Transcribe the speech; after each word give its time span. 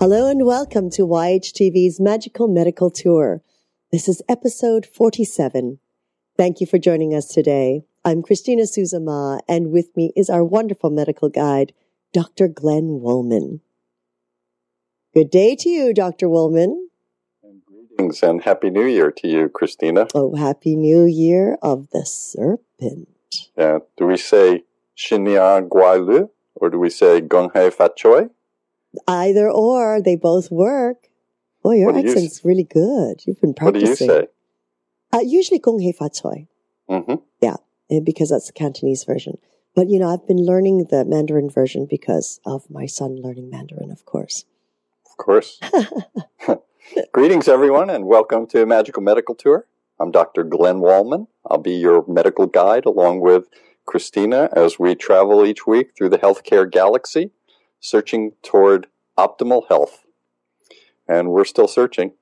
Hello 0.00 0.30
and 0.30 0.46
welcome 0.46 0.90
to 0.90 1.02
YHTV's 1.02 1.98
Magical 1.98 2.46
Medical 2.46 2.88
Tour. 2.88 3.42
This 3.90 4.08
is 4.08 4.22
episode 4.28 4.86
47. 4.86 5.80
Thank 6.36 6.60
you 6.60 6.68
for 6.68 6.78
joining 6.78 7.16
us 7.16 7.26
today. 7.26 7.82
I'm 8.04 8.22
Christina 8.22 8.62
Suzama, 8.62 9.40
and 9.48 9.72
with 9.72 9.96
me 9.96 10.12
is 10.14 10.30
our 10.30 10.44
wonderful 10.44 10.90
medical 10.90 11.28
guide, 11.28 11.72
Dr. 12.12 12.46
Glenn 12.46 13.00
Woolman. 13.00 13.60
Good 15.14 15.30
day 15.30 15.56
to 15.56 15.68
you, 15.68 15.92
Dr. 15.92 16.28
Woolman. 16.28 16.90
And 17.42 17.62
greetings 17.66 18.22
and 18.22 18.40
Happy 18.44 18.70
New 18.70 18.86
Year 18.86 19.10
to 19.10 19.26
you, 19.26 19.48
Christina. 19.48 20.06
Oh, 20.14 20.36
Happy 20.36 20.76
New 20.76 21.06
Year 21.06 21.58
of 21.60 21.90
the 21.90 22.06
Serpent. 22.06 23.08
Yeah. 23.56 23.80
Do 23.96 24.06
we 24.06 24.16
say 24.16 24.62
Shinya 24.96 25.68
Guailu 25.68 26.30
or 26.54 26.70
do 26.70 26.78
we 26.78 26.88
say 26.88 27.20
Gong 27.20 27.50
Hei 27.52 27.70
Fat 27.70 27.96
Choi? 27.96 28.28
Either 29.06 29.50
or, 29.50 30.00
they 30.00 30.16
both 30.16 30.50
work. 30.50 31.08
Boy, 31.62 31.76
your 31.76 31.92
What 31.92 32.00
do 32.00 32.08
you 32.08 32.14
accent's 32.14 32.44
really 32.44 32.64
good. 32.64 33.22
You've 33.26 33.40
been 33.40 33.54
practicing. 33.54 33.88
What 33.88 33.98
do 33.98 34.04
you 34.04 34.22
say? 34.22 34.28
Uh, 35.12 35.20
usually 35.20 35.58
Gong 35.58 35.80
Hei 35.80 35.92
Fa 35.92 36.10
Cui, 36.10 36.48
hmm 36.88 37.14
eh, 37.90 38.00
because 38.04 38.28
that's 38.30 38.46
the 38.46 38.52
Cantonese 38.52 39.04
version. 39.04 39.38
But, 39.74 39.88
you 39.88 39.98
know, 39.98 40.08
I've 40.08 40.26
been 40.26 40.44
learning 40.44 40.88
the 40.90 41.04
Mandarin 41.04 41.48
version 41.48 41.86
because 41.88 42.40
of 42.44 42.68
my 42.70 42.86
son 42.86 43.20
learning 43.22 43.48
Mandarin, 43.50 43.90
of 43.90 44.04
course. 44.04 44.44
Of 45.10 45.16
course. 45.16 45.60
Greetings, 47.12 47.48
everyone, 47.48 47.88
and 47.88 48.06
welcome 48.06 48.46
to 48.48 48.66
Magical 48.66 49.02
Medical 49.02 49.34
Tour. 49.34 49.66
I'm 50.00 50.10
Dr. 50.10 50.44
Glenn 50.44 50.80
Wallman. 50.80 51.28
I'll 51.46 51.58
be 51.58 51.74
your 51.74 52.04
medical 52.06 52.46
guide 52.46 52.84
along 52.86 53.20
with 53.20 53.48
Christina 53.86 54.48
as 54.54 54.78
we 54.78 54.94
travel 54.94 55.46
each 55.46 55.66
week 55.66 55.96
through 55.96 56.10
the 56.10 56.18
healthcare 56.18 56.70
galaxy, 56.70 57.30
searching 57.80 58.32
toward 58.42 58.86
optimal 59.16 59.68
health. 59.68 60.04
And 61.06 61.30
we're 61.30 61.44
still 61.44 61.68
searching. 61.68 62.12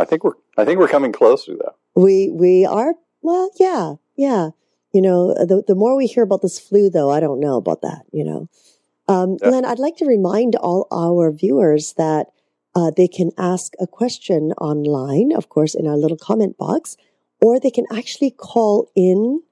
I 0.00 0.04
think 0.04 0.24
we're 0.24 0.32
I 0.56 0.64
think 0.64 0.78
we're 0.78 0.88
coming 0.88 1.12
closer 1.12 1.52
though. 1.54 1.74
We 1.96 2.30
we 2.30 2.66
are 2.66 2.94
well, 3.22 3.50
yeah, 3.58 3.94
yeah. 4.16 4.50
You 4.92 5.02
know, 5.02 5.34
the 5.34 5.62
the 5.66 5.74
more 5.74 5.96
we 5.96 6.06
hear 6.06 6.22
about 6.22 6.42
this 6.42 6.58
flu, 6.58 6.90
though, 6.90 7.10
I 7.10 7.20
don't 7.20 7.40
know 7.40 7.56
about 7.56 7.82
that. 7.82 8.02
You 8.12 8.24
know, 8.24 8.48
um, 9.08 9.36
Yeah. 9.40 9.48
Glenn, 9.50 9.64
I'd 9.64 9.78
like 9.78 9.96
to 9.96 10.06
remind 10.06 10.56
all 10.56 10.86
our 10.90 11.30
viewers 11.32 11.94
that 11.94 12.28
uh, 12.74 12.90
they 12.96 13.08
can 13.08 13.30
ask 13.38 13.72
a 13.80 13.86
question 13.86 14.52
online, 14.60 15.32
of 15.34 15.48
course, 15.48 15.74
in 15.74 15.86
our 15.86 15.96
little 15.96 16.18
comment 16.18 16.56
box, 16.58 16.96
or 17.40 17.58
they 17.58 17.70
can 17.70 17.86
actually 17.90 18.30
call 18.30 18.90
in 18.94 19.42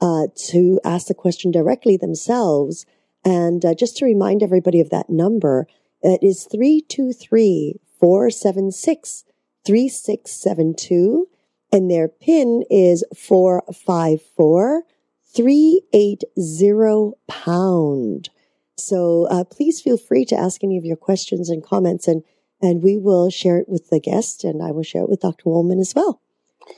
uh, 0.00 0.26
to 0.50 0.80
ask 0.84 1.08
the 1.08 1.14
question 1.14 1.50
directly 1.50 1.96
themselves. 1.96 2.86
And 3.28 3.62
uh, 3.62 3.74
just 3.74 3.98
to 3.98 4.06
remind 4.06 4.42
everybody 4.42 4.80
of 4.80 4.88
that 4.88 5.10
number, 5.10 5.66
it 6.00 6.22
is 6.22 6.44
323 6.44 7.78
476 8.00 9.24
3672 9.66 11.28
and 11.70 11.90
their 11.90 12.08
pin 12.08 12.64
is 12.70 13.04
454 13.14 14.84
380 15.30 17.12
pound. 17.28 18.30
So 18.78 19.26
uh, 19.26 19.44
please 19.44 19.82
feel 19.82 19.98
free 19.98 20.24
to 20.24 20.34
ask 20.34 20.64
any 20.64 20.78
of 20.78 20.86
your 20.86 20.96
questions 20.96 21.50
and 21.50 21.62
comments 21.62 22.08
and 22.08 22.22
and 22.62 22.82
we 22.82 22.96
will 22.96 23.28
share 23.28 23.58
it 23.58 23.68
with 23.68 23.90
the 23.90 24.00
guest 24.00 24.42
and 24.42 24.62
I 24.62 24.70
will 24.70 24.82
share 24.82 25.02
it 25.02 25.10
with 25.10 25.20
Dr. 25.20 25.50
Woolman 25.50 25.80
as 25.80 25.94
well. 25.94 26.22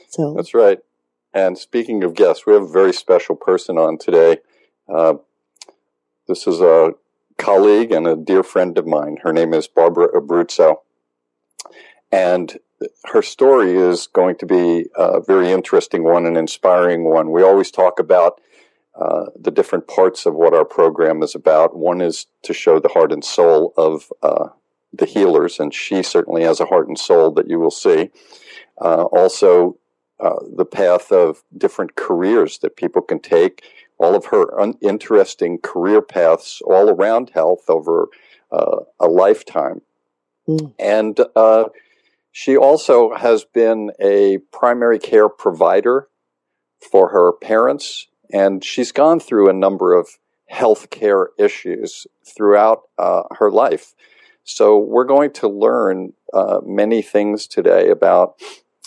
So 0.09 0.33
That's 0.35 0.53
right. 0.53 0.79
And 1.33 1.57
speaking 1.57 2.03
of 2.03 2.13
guests, 2.13 2.45
we 2.45 2.53
have 2.53 2.63
a 2.63 2.67
very 2.67 2.91
special 2.91 3.37
person 3.37 3.77
on 3.77 3.97
today. 3.97 4.39
Uh, 4.93 5.13
this 6.31 6.47
is 6.47 6.61
a 6.61 6.93
colleague 7.37 7.91
and 7.91 8.07
a 8.07 8.15
dear 8.15 8.41
friend 8.41 8.77
of 8.77 8.87
mine. 8.87 9.17
Her 9.21 9.33
name 9.33 9.53
is 9.53 9.67
Barbara 9.67 10.07
Abruzzo. 10.13 10.77
And 12.09 12.57
her 13.07 13.21
story 13.21 13.77
is 13.77 14.07
going 14.07 14.37
to 14.37 14.45
be 14.45 14.85
a 14.95 15.19
very 15.19 15.51
interesting 15.51 16.05
one, 16.05 16.25
an 16.25 16.37
inspiring 16.37 17.03
one. 17.03 17.31
We 17.31 17.43
always 17.43 17.69
talk 17.69 17.99
about 17.99 18.39
uh, 18.97 19.25
the 19.37 19.51
different 19.51 19.89
parts 19.89 20.25
of 20.25 20.33
what 20.33 20.53
our 20.53 20.63
program 20.63 21.21
is 21.21 21.35
about. 21.35 21.75
One 21.75 21.99
is 21.99 22.27
to 22.43 22.53
show 22.53 22.79
the 22.79 22.87
heart 22.87 23.11
and 23.11 23.25
soul 23.25 23.73
of 23.75 24.09
uh, 24.23 24.47
the 24.93 25.05
healers, 25.05 25.59
and 25.59 25.73
she 25.73 26.01
certainly 26.01 26.43
has 26.43 26.61
a 26.61 26.65
heart 26.65 26.87
and 26.87 26.97
soul 26.97 27.31
that 27.31 27.49
you 27.49 27.59
will 27.59 27.71
see. 27.71 28.09
Uh, 28.79 29.03
also, 29.03 29.77
uh, 30.21 30.39
the 30.55 30.65
path 30.65 31.11
of 31.11 31.43
different 31.57 31.95
careers 31.95 32.59
that 32.59 32.77
people 32.77 33.01
can 33.01 33.19
take, 33.19 33.63
all 34.01 34.15
of 34.15 34.25
her 34.25 34.59
un- 34.59 34.77
interesting 34.81 35.59
career 35.59 36.01
paths 36.01 36.61
all 36.65 36.89
around 36.89 37.29
health 37.33 37.69
over 37.69 38.07
uh, 38.51 38.77
a 38.99 39.07
lifetime. 39.07 39.81
Mm. 40.47 40.73
And 40.79 41.19
uh, 41.35 41.65
she 42.31 42.57
also 42.57 43.13
has 43.13 43.45
been 43.45 43.91
a 43.99 44.39
primary 44.51 44.97
care 44.97 45.29
provider 45.29 46.07
for 46.91 47.09
her 47.09 47.31
parents, 47.31 48.07
and 48.33 48.63
she's 48.63 48.91
gone 48.91 49.19
through 49.19 49.49
a 49.49 49.53
number 49.53 49.93
of 49.93 50.17
health 50.47 50.89
care 50.89 51.29
issues 51.37 52.07
throughout 52.25 52.81
uh, 52.97 53.23
her 53.31 53.51
life. 53.51 53.93
So, 54.43 54.79
we're 54.79 55.05
going 55.05 55.31
to 55.33 55.47
learn 55.47 56.13
uh, 56.33 56.61
many 56.65 57.03
things 57.03 57.45
today 57.45 57.89
about 57.89 58.33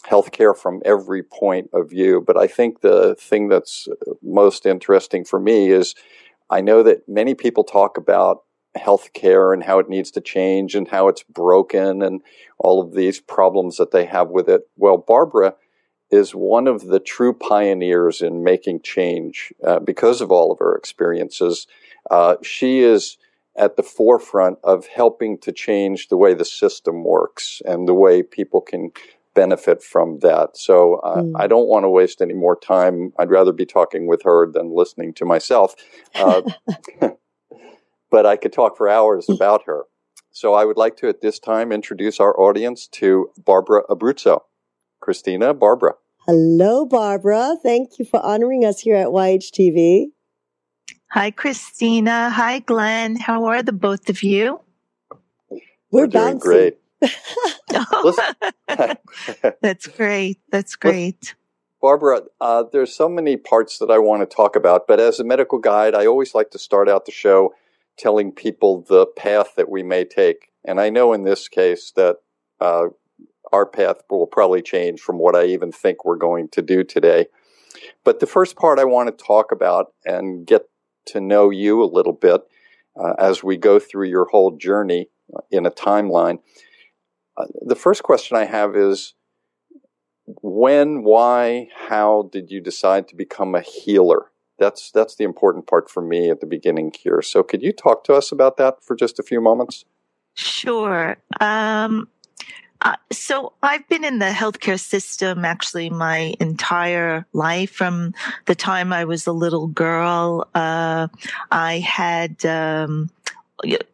healthcare 0.08 0.56
from 0.56 0.82
every 0.84 1.22
point 1.22 1.70
of 1.72 1.90
view. 1.90 2.22
But 2.24 2.36
I 2.36 2.46
think 2.46 2.80
the 2.80 3.14
thing 3.14 3.48
that's 3.48 3.88
most 4.22 4.66
interesting 4.66 5.24
for 5.24 5.40
me 5.40 5.70
is 5.70 5.94
I 6.50 6.60
know 6.60 6.82
that 6.82 7.08
many 7.08 7.34
people 7.34 7.64
talk 7.64 7.96
about 7.96 8.42
healthcare 8.76 9.54
and 9.54 9.62
how 9.62 9.78
it 9.78 9.88
needs 9.88 10.10
to 10.12 10.20
change 10.20 10.74
and 10.74 10.88
how 10.88 11.08
it's 11.08 11.22
broken 11.22 12.02
and 12.02 12.20
all 12.58 12.82
of 12.82 12.94
these 12.94 13.20
problems 13.20 13.76
that 13.76 13.92
they 13.92 14.04
have 14.04 14.30
with 14.30 14.48
it. 14.48 14.62
Well, 14.76 14.96
Barbara 14.96 15.54
is 16.10 16.34
one 16.34 16.66
of 16.66 16.86
the 16.86 17.00
true 17.00 17.32
pioneers 17.32 18.20
in 18.20 18.44
making 18.44 18.82
change 18.82 19.52
uh, 19.64 19.78
because 19.78 20.20
of 20.20 20.30
all 20.30 20.52
of 20.52 20.58
her 20.58 20.74
experiences. 20.76 21.66
Uh, 22.10 22.36
she 22.42 22.80
is 22.80 23.16
at 23.56 23.76
the 23.76 23.82
forefront 23.82 24.58
of 24.64 24.86
helping 24.86 25.38
to 25.38 25.52
change 25.52 26.08
the 26.08 26.16
way 26.16 26.34
the 26.34 26.44
system 26.44 27.04
works 27.04 27.62
and 27.64 27.88
the 27.88 27.94
way 27.94 28.22
people 28.22 28.60
can 28.60 28.90
benefit 29.34 29.82
from 29.82 30.18
that. 30.20 30.56
So 30.56 30.96
uh, 30.96 31.22
Mm. 31.22 31.32
I 31.36 31.46
don't 31.46 31.68
want 31.68 31.84
to 31.84 31.90
waste 31.90 32.20
any 32.20 32.34
more 32.34 32.56
time. 32.56 33.12
I'd 33.18 33.30
rather 33.30 33.52
be 33.52 33.66
talking 33.66 34.06
with 34.06 34.22
her 34.22 34.50
than 34.50 34.74
listening 34.74 35.12
to 35.14 35.24
myself. 35.24 35.74
Uh, 36.14 36.42
but 38.10 38.26
I 38.26 38.36
could 38.36 38.52
talk 38.52 38.76
for 38.76 38.88
hours 38.88 39.28
about 39.28 39.62
her. 39.66 39.84
So 40.32 40.54
I 40.54 40.64
would 40.64 40.76
like 40.76 40.96
to 40.98 41.08
at 41.08 41.20
this 41.20 41.38
time 41.38 41.70
introduce 41.72 42.18
our 42.20 42.38
audience 42.40 42.86
to 42.88 43.30
Barbara 43.44 43.82
Abruzzo. 43.88 44.40
Christina, 45.00 45.52
Barbara. 45.54 45.94
hello 46.26 46.86
Barbara, 46.86 47.56
thank 47.62 47.98
you 47.98 48.04
for 48.06 48.24
honoring 48.24 48.64
us 48.64 48.80
here 48.80 48.96
at 48.96 49.08
YHTV. 49.08 50.06
Hi, 51.10 51.30
Christina. 51.30 52.30
Hi, 52.30 52.58
Glenn. 52.60 53.14
How 53.16 53.44
are 53.44 53.62
the 53.62 53.72
both 53.72 54.08
of 54.08 54.22
you? 54.24 54.60
We're, 55.92 56.06
doing 56.08 56.24
bouncing. 56.24 56.38
great. 56.40 56.78
That's 59.62 59.86
great. 59.86 60.40
That's 60.50 60.76
great. 60.76 61.34
Barbara, 61.80 62.22
uh, 62.40 62.64
there's 62.72 62.94
so 62.94 63.08
many 63.08 63.36
parts 63.36 63.78
that 63.78 63.90
I 63.90 63.98
want 63.98 64.22
to 64.22 64.36
talk 64.36 64.56
about, 64.56 64.86
but 64.86 65.00
as 65.00 65.20
a 65.20 65.24
medical 65.24 65.58
guide, 65.58 65.94
I 65.94 66.06
always 66.06 66.34
like 66.34 66.50
to 66.52 66.58
start 66.58 66.88
out 66.88 67.04
the 67.04 67.12
show 67.12 67.52
telling 67.98 68.32
people 68.32 68.82
the 68.88 69.06
path 69.06 69.54
that 69.56 69.68
we 69.68 69.82
may 69.82 70.04
take. 70.04 70.50
And 70.64 70.80
I 70.80 70.88
know 70.88 71.12
in 71.12 71.24
this 71.24 71.48
case 71.48 71.92
that 71.94 72.16
uh, 72.60 72.86
our 73.52 73.66
path 73.66 74.02
will 74.08 74.26
probably 74.26 74.62
change 74.62 75.00
from 75.00 75.18
what 75.18 75.36
I 75.36 75.44
even 75.44 75.72
think 75.72 76.04
we're 76.04 76.16
going 76.16 76.48
to 76.50 76.62
do 76.62 76.84
today. 76.84 77.26
But 78.02 78.20
the 78.20 78.26
first 78.26 78.56
part 78.56 78.78
I 78.78 78.84
want 78.84 79.16
to 79.16 79.24
talk 79.24 79.52
about 79.52 79.92
and 80.04 80.46
get 80.46 80.62
to 81.06 81.20
know 81.20 81.50
you 81.50 81.82
a 81.82 81.84
little 81.84 82.12
bit 82.12 82.42
uh, 82.98 83.12
as 83.18 83.42
we 83.42 83.56
go 83.56 83.78
through 83.78 84.08
your 84.08 84.26
whole 84.26 84.56
journey 84.56 85.08
in 85.50 85.66
a 85.66 85.70
timeline. 85.70 86.38
Uh, 87.36 87.46
the 87.62 87.76
first 87.76 88.02
question 88.02 88.36
I 88.36 88.44
have 88.44 88.76
is 88.76 89.14
when, 90.42 91.02
why, 91.02 91.68
how 91.74 92.28
did 92.32 92.50
you 92.50 92.60
decide 92.60 93.08
to 93.08 93.16
become 93.16 93.54
a 93.54 93.60
healer? 93.60 94.30
That's 94.58 94.92
that's 94.92 95.16
the 95.16 95.24
important 95.24 95.66
part 95.66 95.90
for 95.90 96.00
me 96.00 96.30
at 96.30 96.40
the 96.40 96.46
beginning 96.46 96.92
here. 96.96 97.22
So 97.22 97.42
could 97.42 97.62
you 97.62 97.72
talk 97.72 98.04
to 98.04 98.14
us 98.14 98.30
about 98.30 98.56
that 98.58 98.84
for 98.84 98.94
just 98.94 99.18
a 99.18 99.24
few 99.24 99.40
moments? 99.40 99.84
Sure. 100.34 101.16
Um, 101.40 102.08
uh, 102.82 102.96
so 103.10 103.52
I've 103.62 103.88
been 103.88 104.04
in 104.04 104.18
the 104.18 104.26
healthcare 104.26 104.78
system 104.78 105.44
actually 105.44 105.90
my 105.90 106.34
entire 106.38 107.26
life. 107.32 107.70
From 107.70 108.14
the 108.44 108.54
time 108.54 108.92
I 108.92 109.04
was 109.04 109.26
a 109.26 109.32
little 109.32 109.68
girl, 109.68 110.48
uh, 110.54 111.08
I 111.50 111.78
had 111.78 112.44
um, 112.44 113.10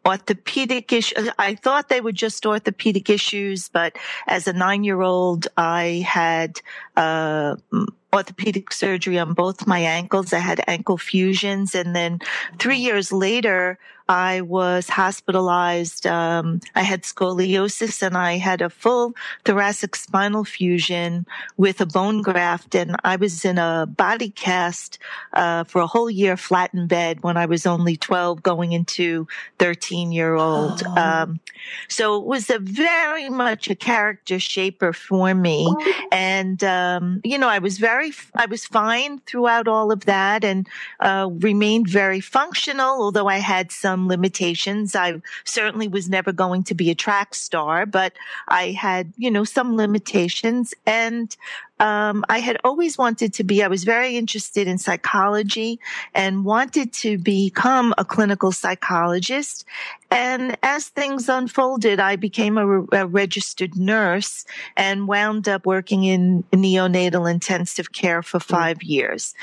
orthopedic 0.06 0.92
issues. 0.92 1.30
I 1.38 1.54
thought 1.54 1.88
they 1.88 2.00
were 2.00 2.12
just 2.12 2.44
orthopedic 2.46 3.10
issues, 3.10 3.68
but 3.68 3.96
as 4.26 4.46
a 4.48 4.52
nine-year-old, 4.52 5.48
I 5.56 6.04
had 6.06 6.60
uh, 6.96 7.56
orthopedic 8.12 8.72
surgery 8.72 9.18
on 9.18 9.34
both 9.34 9.66
my 9.66 9.78
ankles. 9.78 10.32
I 10.32 10.38
had 10.38 10.62
ankle 10.66 10.98
fusions, 10.98 11.74
and 11.74 11.94
then 11.94 12.20
three 12.58 12.78
years 12.78 13.12
later, 13.12 13.78
I 14.10 14.40
was 14.40 14.88
hospitalized. 14.88 16.04
Um, 16.04 16.58
I 16.74 16.82
had 16.82 17.04
scoliosis 17.04 18.02
and 18.02 18.18
I 18.18 18.38
had 18.38 18.60
a 18.60 18.68
full 18.68 19.14
thoracic 19.44 19.94
spinal 19.94 20.42
fusion 20.42 21.26
with 21.56 21.80
a 21.80 21.86
bone 21.86 22.20
graft. 22.20 22.74
And 22.74 22.96
I 23.04 23.14
was 23.14 23.44
in 23.44 23.56
a 23.56 23.86
body 23.88 24.30
cast 24.30 24.98
uh, 25.32 25.62
for 25.62 25.80
a 25.80 25.86
whole 25.86 26.10
year 26.10 26.36
flat 26.36 26.74
in 26.74 26.88
bed 26.88 27.22
when 27.22 27.36
I 27.36 27.46
was 27.46 27.66
only 27.66 27.96
12 27.96 28.42
going 28.42 28.72
into 28.72 29.28
13 29.60 30.10
year 30.10 30.34
old. 30.34 30.82
Oh. 30.84 30.96
Um, 31.00 31.40
so 31.88 32.16
it 32.16 32.24
was 32.24 32.50
a 32.50 32.58
very 32.58 33.30
much 33.30 33.70
a 33.70 33.76
character 33.76 34.40
shaper 34.40 34.92
for 34.92 35.32
me. 35.32 35.72
And, 36.10 36.64
um, 36.64 37.20
you 37.22 37.38
know, 37.38 37.48
I 37.48 37.60
was 37.60 37.78
very, 37.78 38.10
I 38.34 38.46
was 38.46 38.64
fine 38.64 39.20
throughout 39.20 39.68
all 39.68 39.92
of 39.92 40.06
that 40.06 40.42
and 40.42 40.68
uh, 40.98 41.28
remained 41.30 41.88
very 41.88 42.18
functional, 42.18 43.00
although 43.00 43.28
I 43.28 43.38
had 43.38 43.70
some 43.70 43.99
limitations. 44.08 44.94
I 44.94 45.20
certainly 45.44 45.88
was 45.88 46.08
never 46.08 46.32
going 46.32 46.64
to 46.64 46.74
be 46.74 46.90
a 46.90 46.94
track 46.94 47.34
star, 47.34 47.86
but 47.86 48.12
I 48.48 48.72
had, 48.72 49.12
you 49.16 49.30
know, 49.30 49.44
some 49.44 49.76
limitations. 49.76 50.74
And 50.86 51.36
um, 51.80 52.24
I 52.28 52.40
had 52.40 52.58
always 52.62 52.98
wanted 52.98 53.32
to 53.34 53.44
be, 53.44 53.62
I 53.62 53.68
was 53.68 53.84
very 53.84 54.16
interested 54.16 54.68
in 54.68 54.76
psychology 54.76 55.80
and 56.14 56.44
wanted 56.44 56.92
to 56.94 57.16
become 57.16 57.94
a 57.96 58.04
clinical 58.04 58.52
psychologist. 58.52 59.64
And 60.10 60.58
as 60.62 60.88
things 60.88 61.28
unfolded, 61.28 61.98
I 61.98 62.16
became 62.16 62.58
a, 62.58 62.82
a 62.92 63.06
registered 63.06 63.76
nurse 63.76 64.44
and 64.76 65.08
wound 65.08 65.48
up 65.48 65.64
working 65.64 66.04
in 66.04 66.44
neonatal 66.52 67.30
intensive 67.30 67.92
care 67.92 68.22
for 68.22 68.38
mm. 68.38 68.44
five 68.44 68.82
years. 68.82 69.34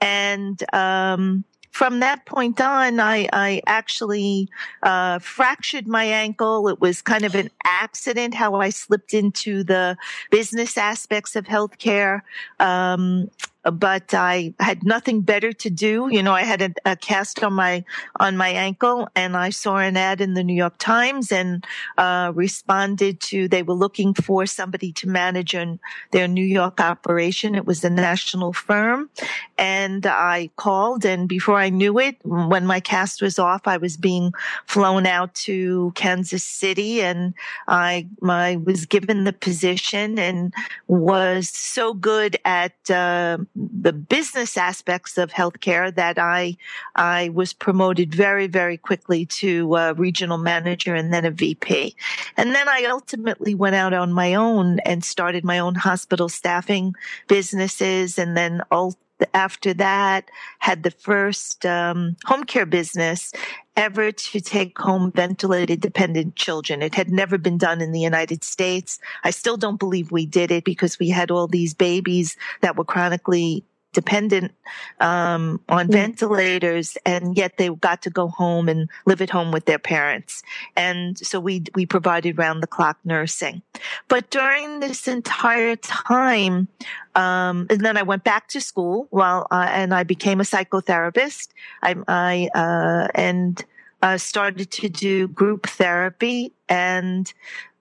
And, 0.00 0.62
um, 0.74 1.44
from 1.74 1.98
that 1.98 2.24
point 2.24 2.60
on, 2.60 3.00
I, 3.00 3.28
I 3.32 3.60
actually 3.66 4.48
uh, 4.84 5.18
fractured 5.18 5.88
my 5.88 6.04
ankle. 6.04 6.68
It 6.68 6.80
was 6.80 7.02
kind 7.02 7.24
of 7.24 7.34
an 7.34 7.50
accident 7.64 8.32
how 8.32 8.54
I 8.54 8.70
slipped 8.70 9.12
into 9.12 9.64
the 9.64 9.96
business 10.30 10.78
aspects 10.78 11.34
of 11.34 11.46
healthcare. 11.46 12.20
Um, 12.60 13.28
but 13.72 14.12
I 14.12 14.54
had 14.60 14.84
nothing 14.84 15.22
better 15.22 15.52
to 15.52 15.70
do. 15.70 16.08
You 16.10 16.22
know, 16.22 16.32
I 16.32 16.42
had 16.42 16.62
a, 16.62 16.72
a, 16.84 16.96
cast 16.96 17.42
on 17.42 17.54
my 17.54 17.84
on 18.20 18.36
my 18.36 18.48
ankle, 18.48 19.08
and 19.14 19.36
I 19.36 19.50
saw 19.50 19.76
an 19.76 19.96
ad 19.96 20.20
in 20.20 20.34
the 20.34 20.44
New 20.44 20.54
York 20.54 20.76
Times 20.78 21.32
and 21.32 21.64
uh, 21.96 22.32
responded 22.34 23.20
to. 23.22 23.48
They 23.48 23.62
were 23.62 23.74
looking 23.74 24.14
for 24.14 24.46
somebody 24.46 24.92
to 24.92 25.08
manage 25.08 25.54
an, 25.54 25.80
their 26.10 26.28
New 26.28 26.44
York 26.44 26.80
operation. 26.80 27.54
It 27.54 27.64
was 27.64 27.84
a 27.84 27.90
national 27.90 28.52
firm, 28.52 29.10
and 29.56 30.06
I 30.06 30.50
called. 30.56 31.04
And 31.04 31.28
before 31.28 31.56
I 31.56 31.70
knew 31.70 31.98
it, 31.98 32.16
when 32.24 32.66
my 32.66 32.80
cast 32.80 33.22
was 33.22 33.38
off, 33.38 33.66
I 33.66 33.78
was 33.78 33.96
being 33.96 34.32
flown 34.66 35.06
out 35.06 35.34
to 35.46 35.92
Kansas 35.94 36.44
City, 36.44 37.00
and 37.00 37.34
I 37.66 38.06
I 38.22 38.56
was 38.56 38.84
given 38.84 39.24
the 39.24 39.32
position 39.32 40.18
and 40.18 40.52
was 40.86 41.48
so 41.48 41.94
good 41.94 42.36
at. 42.44 42.74
Uh, 42.90 43.38
the 43.54 43.92
business 43.92 44.56
aspects 44.56 45.16
of 45.16 45.30
healthcare 45.30 45.94
that 45.94 46.18
I 46.18 46.56
I 46.96 47.28
was 47.30 47.52
promoted 47.52 48.14
very 48.14 48.46
very 48.46 48.76
quickly 48.76 49.26
to 49.26 49.76
a 49.76 49.94
regional 49.94 50.38
manager 50.38 50.94
and 50.94 51.12
then 51.12 51.24
a 51.24 51.30
VP, 51.30 51.94
and 52.36 52.54
then 52.54 52.68
I 52.68 52.84
ultimately 52.84 53.54
went 53.54 53.76
out 53.76 53.92
on 53.92 54.12
my 54.12 54.34
own 54.34 54.80
and 54.80 55.04
started 55.04 55.44
my 55.44 55.58
own 55.58 55.74
hospital 55.74 56.28
staffing 56.28 56.94
businesses, 57.28 58.18
and 58.18 58.36
then 58.36 58.62
all 58.70 58.96
after 59.32 59.72
that 59.74 60.28
had 60.58 60.82
the 60.82 60.90
first 60.90 61.64
um, 61.64 62.16
home 62.24 62.44
care 62.44 62.66
business 62.66 63.32
ever 63.76 64.12
to 64.12 64.40
take 64.40 64.78
home 64.78 65.10
ventilated 65.12 65.80
dependent 65.80 66.36
children. 66.36 66.82
It 66.82 66.94
had 66.94 67.10
never 67.10 67.38
been 67.38 67.58
done 67.58 67.80
in 67.80 67.92
the 67.92 68.00
United 68.00 68.44
States. 68.44 68.98
I 69.24 69.30
still 69.30 69.56
don't 69.56 69.78
believe 69.78 70.12
we 70.12 70.26
did 70.26 70.50
it 70.50 70.64
because 70.64 70.98
we 70.98 71.10
had 71.10 71.30
all 71.30 71.46
these 71.46 71.74
babies 71.74 72.36
that 72.60 72.76
were 72.76 72.84
chronically 72.84 73.64
dependent 73.94 74.52
um, 75.00 75.60
on 75.68 75.88
mm. 75.88 75.92
ventilators, 75.92 76.98
and 77.06 77.36
yet 77.36 77.56
they 77.56 77.70
got 77.70 78.02
to 78.02 78.10
go 78.10 78.28
home 78.28 78.68
and 78.68 78.90
live 79.06 79.22
at 79.22 79.30
home 79.30 79.52
with 79.52 79.64
their 79.64 79.78
parents. 79.78 80.42
And 80.76 81.16
so 81.18 81.40
we 81.40 81.64
we 81.74 81.86
provided 81.86 82.36
round 82.36 82.62
the 82.62 82.66
clock 82.66 82.98
nursing. 83.04 83.62
But 84.08 84.28
during 84.30 84.80
this 84.80 85.08
entire 85.08 85.76
time, 85.76 86.68
um, 87.14 87.66
and 87.70 87.80
then 87.80 87.96
I 87.96 88.02
went 88.02 88.24
back 88.24 88.48
to 88.48 88.60
school. 88.60 89.08
Well, 89.10 89.46
uh, 89.50 89.68
and 89.70 89.94
I 89.94 90.02
became 90.02 90.40
a 90.40 90.44
psychotherapist. 90.44 91.48
I, 91.82 91.94
I 92.08 92.48
uh, 92.54 93.08
and 93.14 93.64
uh, 94.02 94.18
started 94.18 94.70
to 94.70 94.88
do 94.90 95.28
group 95.28 95.66
therapy 95.66 96.52
and 96.68 97.32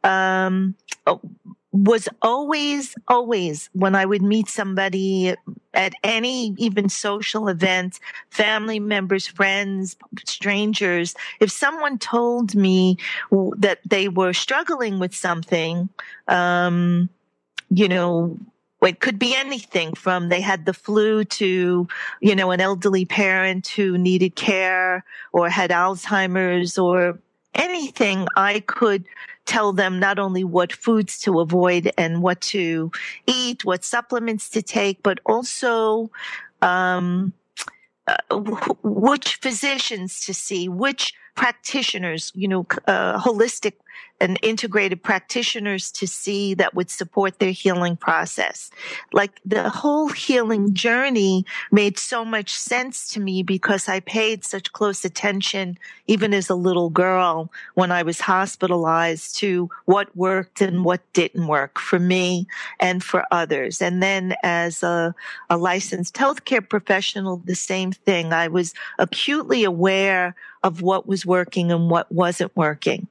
um, 0.04 0.76
oh, 1.08 1.20
was 1.74 2.08
always, 2.22 2.96
always 3.08 3.70
when 3.74 3.96
I 3.96 4.06
would 4.06 4.22
meet 4.22 4.48
somebody 4.48 5.36
at 5.74 5.94
any 6.04 6.54
even 6.60 6.88
social 6.88 7.48
event, 7.48 8.00
family 8.30 8.80
members, 8.80 9.26
friends, 9.26 9.98
strangers, 10.26 11.16
if 11.40 11.52
someone 11.52 11.98
told 11.98 12.54
me 12.54 12.98
that 13.58 13.80
they 13.86 14.08
were 14.08 14.34
struggling 14.34 15.00
with 15.00 15.16
something, 15.16 15.90
um, 16.28 17.10
you 17.72 17.90
know, 17.90 18.38
it 18.84 19.00
could 19.00 19.18
be 19.18 19.36
anything 19.36 19.94
from 19.96 20.30
they 20.30 20.42
had 20.42 20.66
the 20.66 20.74
flu 20.74 21.24
to, 21.24 21.88
you 22.22 22.36
know, 22.36 22.52
an 22.52 22.62
elderly 22.62 23.06
parent 23.06 23.68
who 23.68 23.98
needed 23.98 24.36
care 24.36 25.04
or 25.32 25.50
had 25.50 25.72
Alzheimer's 25.72 26.78
or 26.78 27.18
anything 27.56 28.28
I 28.36 28.62
could 28.62 29.06
tell 29.46 29.74
them 29.74 30.00
not 30.00 30.20
only 30.20 30.44
what 30.44 30.72
foods 30.72 31.20
to 31.20 31.40
avoid 31.40 31.92
and 31.98 32.22
what 32.22 32.42
to 32.42 32.92
eat, 33.28 33.66
what 33.66 33.84
supplements 33.84 34.50
to 34.50 34.62
take, 34.62 35.04
but 35.04 35.20
also 35.26 36.10
um, 36.62 37.34
uh, 38.08 38.18
which 38.84 39.36
physicians 39.36 40.26
to 40.26 40.34
see, 40.34 40.70
which 40.70 41.14
practitioners, 41.36 42.32
you 42.36 42.48
know, 42.48 42.66
uh, 42.88 43.20
holistic 43.20 43.74
and 44.20 44.40
integrated 44.42 45.04
practitioners 45.04 45.92
to 45.92 46.08
see 46.08 46.54
that 46.54 46.74
would 46.74 46.90
support 46.90 47.40
their 47.40 47.52
healing 47.52 47.98
process. 47.98 48.72
Like 49.12 49.42
the 49.44 49.70
whole 49.70 50.08
healing 50.08 50.74
journey 50.74 51.46
made 51.72 51.98
so 52.00 52.24
much 52.24 52.54
sense 52.54 53.10
to 53.10 53.20
me 53.20 53.44
because 53.44 53.90
I 53.90 54.00
paid 54.00 54.46
such 54.46 54.72
close 54.72 55.04
attention, 55.04 55.78
even 56.08 56.34
as 56.34 56.50
a 56.50 56.56
little 56.56 56.90
girl, 56.90 57.52
when 57.74 57.92
I 57.92 58.04
was 58.04 58.22
hospitalized 58.22 59.36
to 59.40 59.70
what 59.86 60.16
worked 60.16 60.62
and 60.62 60.86
what 60.86 61.02
didn't 61.14 61.48
work 61.48 61.78
for 61.78 62.00
me 62.00 62.48
and 62.80 63.04
for 63.04 63.26
others. 63.32 63.82
And 63.82 64.02
then 64.02 64.36
as 64.44 64.84
a, 64.84 65.14
a 65.50 65.58
licensed 65.58 66.16
healthcare 66.16 66.68
professional, 66.68 67.42
the 67.44 67.56
same 67.56 67.92
thing. 67.92 68.32
I 68.32 68.48
was 68.48 68.74
acutely 69.00 69.64
aware 69.64 70.36
of 70.64 70.82
what 70.82 71.08
was 71.08 71.26
working 71.26 71.72
and 71.72 71.90
what 71.90 72.12
wasn't 72.12 72.56
working. 72.56 73.08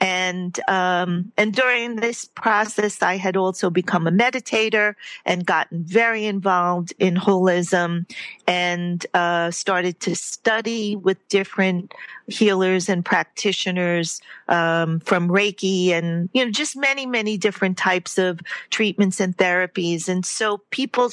And 0.00 0.58
um, 0.68 1.32
and 1.36 1.52
during 1.52 1.96
this 1.96 2.26
process, 2.26 3.02
I 3.02 3.16
had 3.16 3.36
also 3.36 3.70
become 3.70 4.06
a 4.06 4.10
meditator 4.10 4.94
and 5.24 5.46
gotten 5.46 5.82
very 5.84 6.26
involved 6.26 6.92
in 6.98 7.16
holism, 7.16 8.08
and 8.46 9.04
uh, 9.14 9.50
started 9.50 9.98
to 10.00 10.14
study 10.14 10.96
with 10.96 11.26
different 11.28 11.94
healers 12.28 12.88
and 12.88 13.04
practitioners 13.04 14.20
um, 14.48 15.00
from 15.00 15.28
Reiki 15.28 15.90
and 15.90 16.28
you 16.32 16.44
know 16.44 16.50
just 16.50 16.76
many 16.76 17.06
many 17.06 17.38
different 17.38 17.78
types 17.78 18.18
of 18.18 18.40
treatments 18.70 19.20
and 19.20 19.36
therapies. 19.36 20.08
And 20.08 20.26
so 20.26 20.58
people 20.70 21.10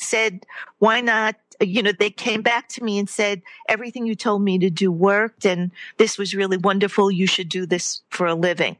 said, 0.00 0.46
why 0.78 1.00
not? 1.00 1.36
You 1.60 1.82
know, 1.82 1.92
they 1.92 2.10
came 2.10 2.42
back 2.42 2.68
to 2.70 2.84
me 2.84 2.98
and 2.98 3.08
said, 3.08 3.42
everything 3.68 4.06
you 4.06 4.14
told 4.14 4.42
me 4.42 4.58
to 4.58 4.70
do 4.70 4.90
worked 4.90 5.44
and 5.44 5.70
this 5.98 6.16
was 6.16 6.34
really 6.34 6.56
wonderful. 6.56 7.10
You 7.10 7.26
should 7.26 7.48
do 7.48 7.66
this 7.66 8.00
for 8.08 8.26
a 8.26 8.34
living. 8.34 8.76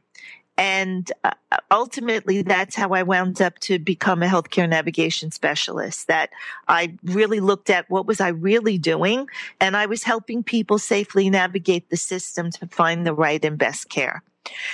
And 0.57 1.11
uh, 1.23 1.31
ultimately, 1.71 2.41
that's 2.41 2.75
how 2.75 2.89
I 2.89 3.03
wound 3.03 3.41
up 3.41 3.57
to 3.59 3.79
become 3.79 4.21
a 4.21 4.27
healthcare 4.27 4.69
navigation 4.69 5.31
specialist. 5.31 6.07
That 6.07 6.29
I 6.67 6.97
really 7.03 7.39
looked 7.39 7.69
at 7.69 7.89
what 7.89 8.05
was 8.05 8.21
I 8.21 8.27
really 8.27 8.77
doing, 8.77 9.27
and 9.59 9.75
I 9.75 9.87
was 9.87 10.03
helping 10.03 10.43
people 10.43 10.77
safely 10.77 11.29
navigate 11.29 11.89
the 11.89 11.97
system 11.97 12.51
to 12.51 12.67
find 12.67 13.07
the 13.07 13.13
right 13.13 13.43
and 13.43 13.57
best 13.57 13.89
care. 13.89 14.21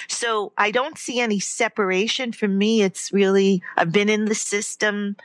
So 0.07 0.51
I 0.57 0.71
don't 0.71 0.97
see 0.97 1.19
any 1.19 1.39
separation 1.39 2.31
for 2.31 2.47
me. 2.47 2.81
It's 2.81 3.13
really, 3.13 3.61
I've 3.77 3.91
been 3.91 4.09
in 4.09 4.25
the 4.25 4.35
system 4.35 5.15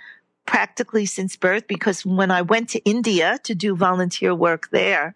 practically 0.47 1.07
since 1.07 1.37
birth 1.37 1.67
because 1.67 2.05
when 2.05 2.31
I 2.31 2.43
went 2.43 2.69
to 2.71 2.85
India 2.85 3.39
to 3.45 3.55
do 3.55 3.77
volunteer 3.77 4.35
work 4.35 4.69
there, 4.71 5.15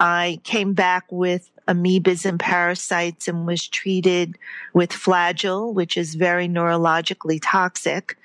I 0.00 0.40
came 0.44 0.72
back 0.72 1.04
with 1.10 1.50
amoebas 1.68 2.26
and 2.26 2.40
parasites 2.40 3.28
and 3.28 3.46
was 3.46 3.66
treated 3.68 4.36
with 4.72 4.90
flagyl, 4.90 5.72
which 5.72 5.96
is 5.96 6.14
very 6.14 6.48
neurologically 6.48 7.38
toxic 7.42 8.18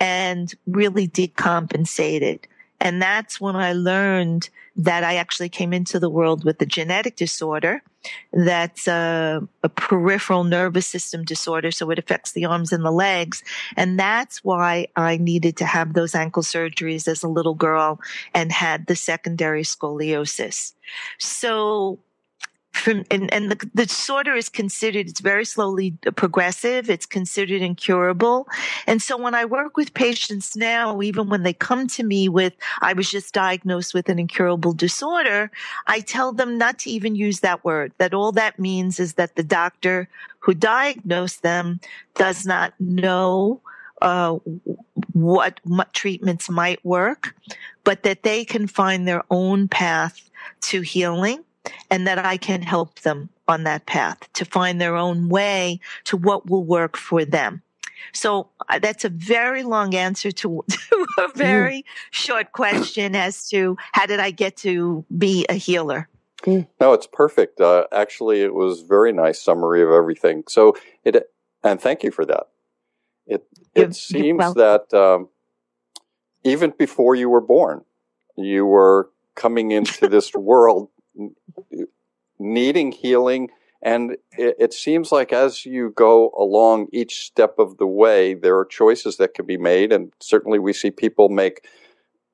and 0.00 0.52
really 0.66 1.06
decompensated. 1.06 2.40
And 2.80 3.00
that's 3.00 3.40
when 3.40 3.56
I 3.56 3.72
learned 3.72 4.48
that 4.76 5.04
I 5.04 5.16
actually 5.16 5.50
came 5.50 5.72
into 5.72 5.98
the 5.98 6.08
world 6.08 6.44
with 6.44 6.60
a 6.62 6.66
genetic 6.66 7.16
disorder 7.16 7.82
that's 8.32 8.88
a, 8.88 9.46
a, 9.62 9.68
peripheral 9.68 10.44
nervous 10.44 10.86
system 10.86 11.22
disorder. 11.24 11.70
So 11.70 11.90
it 11.90 11.98
affects 11.98 12.32
the 12.32 12.46
arms 12.46 12.72
and 12.72 12.82
the 12.82 12.90
legs. 12.90 13.42
And 13.76 13.98
that's 13.98 14.42
why 14.42 14.86
I 14.96 15.18
needed 15.18 15.58
to 15.58 15.66
have 15.66 15.92
those 15.92 16.14
ankle 16.14 16.42
surgeries 16.42 17.06
as 17.08 17.22
a 17.22 17.28
little 17.28 17.54
girl 17.54 18.00
and 18.32 18.50
had 18.50 18.86
the 18.86 18.96
secondary 18.96 19.64
scoliosis. 19.64 20.72
So 21.18 21.98
from, 22.72 23.04
and, 23.10 23.32
and 23.32 23.50
the, 23.50 23.68
the, 23.74 23.86
disorder 23.86 24.34
is 24.34 24.48
considered, 24.48 25.08
it's 25.08 25.20
very 25.20 25.44
slowly 25.44 25.92
progressive. 26.14 26.88
It's 26.88 27.06
considered 27.06 27.62
incurable. 27.62 28.48
And 28.86 29.02
so 29.02 29.16
when 29.16 29.34
I 29.34 29.44
work 29.44 29.76
with 29.76 29.92
patients 29.92 30.56
now, 30.56 31.00
even 31.02 31.28
when 31.28 31.42
they 31.42 31.52
come 31.52 31.88
to 31.88 32.04
me 32.04 32.28
with, 32.28 32.54
I 32.80 32.92
was 32.92 33.10
just 33.10 33.34
diagnosed 33.34 33.92
with 33.92 34.08
an 34.08 34.18
incurable 34.18 34.72
disorder, 34.72 35.50
I 35.86 36.00
tell 36.00 36.32
them 36.32 36.58
not 36.58 36.78
to 36.80 36.90
even 36.90 37.16
use 37.16 37.40
that 37.40 37.64
word, 37.64 37.92
that 37.98 38.14
all 38.14 38.32
that 38.32 38.58
means 38.58 39.00
is 39.00 39.14
that 39.14 39.34
the 39.34 39.42
doctor 39.42 40.08
who 40.38 40.54
diagnosed 40.54 41.42
them 41.42 41.80
does 42.14 42.46
not 42.46 42.72
know 42.78 43.60
uh, 44.00 44.38
what, 45.12 45.60
what 45.64 45.92
treatments 45.92 46.48
might 46.48 46.82
work, 46.84 47.34
but 47.84 48.04
that 48.04 48.22
they 48.22 48.44
can 48.44 48.66
find 48.66 49.06
their 49.06 49.24
own 49.30 49.68
path 49.68 50.30
to 50.62 50.80
healing 50.80 51.44
and 51.90 52.06
that 52.06 52.18
I 52.18 52.36
can 52.36 52.62
help 52.62 53.00
them 53.00 53.28
on 53.48 53.64
that 53.64 53.86
path 53.86 54.32
to 54.34 54.44
find 54.44 54.80
their 54.80 54.96
own 54.96 55.28
way 55.28 55.80
to 56.04 56.16
what 56.16 56.48
will 56.48 56.64
work 56.64 56.96
for 56.96 57.24
them. 57.24 57.62
So 58.12 58.48
uh, 58.68 58.78
that's 58.78 59.04
a 59.04 59.08
very 59.08 59.62
long 59.62 59.94
answer 59.94 60.30
to, 60.32 60.64
to 60.70 61.06
a 61.18 61.28
very 61.36 61.78
mm. 61.78 61.84
short 62.10 62.52
question 62.52 63.14
as 63.14 63.48
to 63.50 63.76
how 63.92 64.06
did 64.06 64.20
I 64.20 64.30
get 64.30 64.56
to 64.58 65.04
be 65.16 65.46
a 65.48 65.54
healer? 65.54 66.08
No, 66.46 66.94
it's 66.94 67.06
perfect. 67.06 67.60
Uh, 67.60 67.86
actually, 67.92 68.40
it 68.40 68.54
was 68.54 68.80
very 68.80 69.12
nice 69.12 69.40
summary 69.40 69.82
of 69.82 69.90
everything. 69.90 70.44
So 70.48 70.74
it, 71.04 71.30
and 71.62 71.78
thank 71.78 72.02
you 72.02 72.10
for 72.10 72.24
that. 72.24 72.48
It 73.26 73.44
it 73.74 73.80
you're, 73.80 73.92
seems 73.92 74.42
you're 74.42 74.54
that 74.54 74.94
um, 74.94 75.28
even 76.42 76.72
before 76.78 77.14
you 77.14 77.28
were 77.28 77.42
born, 77.42 77.84
you 78.36 78.64
were 78.64 79.10
coming 79.34 79.70
into 79.70 80.08
this 80.08 80.34
world 80.34 80.88
needing 82.38 82.92
healing. 82.92 83.50
And 83.82 84.12
it, 84.32 84.56
it, 84.58 84.74
seems 84.74 85.10
like 85.10 85.32
as 85.32 85.64
you 85.64 85.92
go 85.96 86.32
along 86.36 86.88
each 86.92 87.20
step 87.20 87.58
of 87.58 87.78
the 87.78 87.86
way, 87.86 88.34
there 88.34 88.58
are 88.58 88.64
choices 88.64 89.16
that 89.16 89.32
can 89.32 89.46
be 89.46 89.56
made. 89.56 89.90
And 89.92 90.12
certainly 90.20 90.58
we 90.58 90.72
see 90.72 90.90
people 90.90 91.30
make 91.30 91.66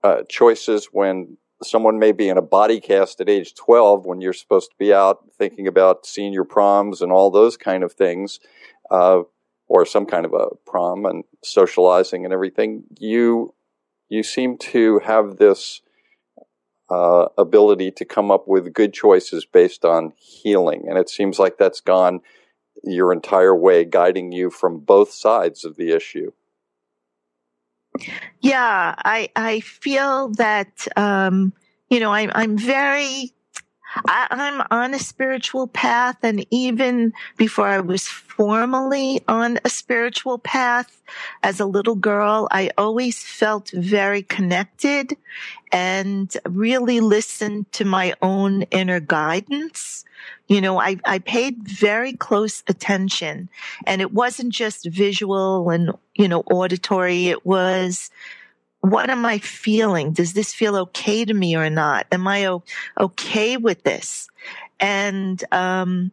uh, 0.02 0.22
choices 0.28 0.86
when 0.86 1.36
someone 1.62 1.98
may 1.98 2.12
be 2.12 2.28
in 2.28 2.36
a 2.36 2.42
body 2.42 2.80
cast 2.80 3.20
at 3.20 3.28
age 3.28 3.54
12 3.54 4.04
when 4.04 4.20
you're 4.20 4.32
supposed 4.32 4.70
to 4.70 4.76
be 4.78 4.92
out 4.92 5.24
thinking 5.38 5.66
about 5.66 6.04
senior 6.04 6.44
proms 6.44 7.00
and 7.00 7.12
all 7.12 7.30
those 7.30 7.56
kind 7.56 7.82
of 7.82 7.92
things, 7.92 8.40
uh, 8.90 9.20
or 9.68 9.86
some 9.86 10.06
kind 10.06 10.26
of 10.26 10.32
a 10.32 10.48
prom 10.66 11.06
and 11.06 11.24
socializing 11.42 12.24
and 12.24 12.32
everything. 12.32 12.84
You, 12.98 13.54
you 14.08 14.22
seem 14.22 14.58
to 14.58 15.00
have 15.00 15.36
this 15.36 15.80
uh, 16.90 17.26
ability 17.36 17.90
to 17.92 18.04
come 18.04 18.30
up 18.30 18.46
with 18.46 18.72
good 18.72 18.92
choices 18.92 19.44
based 19.44 19.84
on 19.84 20.12
healing. 20.16 20.86
And 20.88 20.98
it 20.98 21.08
seems 21.08 21.38
like 21.38 21.58
that's 21.58 21.80
gone 21.80 22.20
your 22.84 23.12
entire 23.12 23.56
way, 23.56 23.84
guiding 23.84 24.32
you 24.32 24.50
from 24.50 24.78
both 24.78 25.10
sides 25.10 25.64
of 25.64 25.76
the 25.76 25.92
issue. 25.92 26.32
Yeah, 28.40 28.94
I 28.98 29.30
I 29.34 29.60
feel 29.60 30.28
that 30.32 30.86
um, 30.96 31.52
you 31.88 31.98
know 31.98 32.12
I'm 32.12 32.30
I'm 32.34 32.58
very 32.58 33.32
I, 34.06 34.26
I'm 34.30 34.66
on 34.70 34.94
a 34.94 34.98
spiritual 34.98 35.66
path. 35.66 36.18
And 36.22 36.46
even 36.50 37.12
before 37.36 37.68
I 37.68 37.80
was 37.80 38.06
formally 38.06 39.22
on 39.28 39.58
a 39.64 39.70
spiritual 39.70 40.38
path 40.38 41.02
as 41.42 41.60
a 41.60 41.66
little 41.66 41.94
girl, 41.94 42.48
I 42.50 42.70
always 42.76 43.22
felt 43.22 43.70
very 43.70 44.22
connected 44.22 45.16
and 45.72 46.36
really 46.48 47.00
listened 47.00 47.70
to 47.72 47.84
my 47.84 48.14
own 48.22 48.62
inner 48.62 49.00
guidance. 49.00 50.04
You 50.48 50.60
know, 50.60 50.80
I, 50.80 50.98
I 51.04 51.18
paid 51.18 51.68
very 51.68 52.12
close 52.12 52.62
attention 52.68 53.48
and 53.86 54.00
it 54.00 54.12
wasn't 54.12 54.52
just 54.52 54.86
visual 54.86 55.68
and, 55.70 55.92
you 56.14 56.28
know, 56.28 56.40
auditory. 56.50 57.28
It 57.28 57.44
was, 57.44 58.10
what 58.90 59.10
am 59.10 59.24
I 59.24 59.38
feeling? 59.38 60.12
Does 60.12 60.32
this 60.32 60.54
feel 60.54 60.76
okay 60.76 61.24
to 61.24 61.34
me 61.34 61.56
or 61.56 61.70
not? 61.70 62.06
Am 62.12 62.26
I 62.26 62.46
o- 62.46 62.62
okay 62.98 63.56
with 63.56 63.82
this? 63.82 64.28
And, 64.80 65.42
um, 65.52 66.12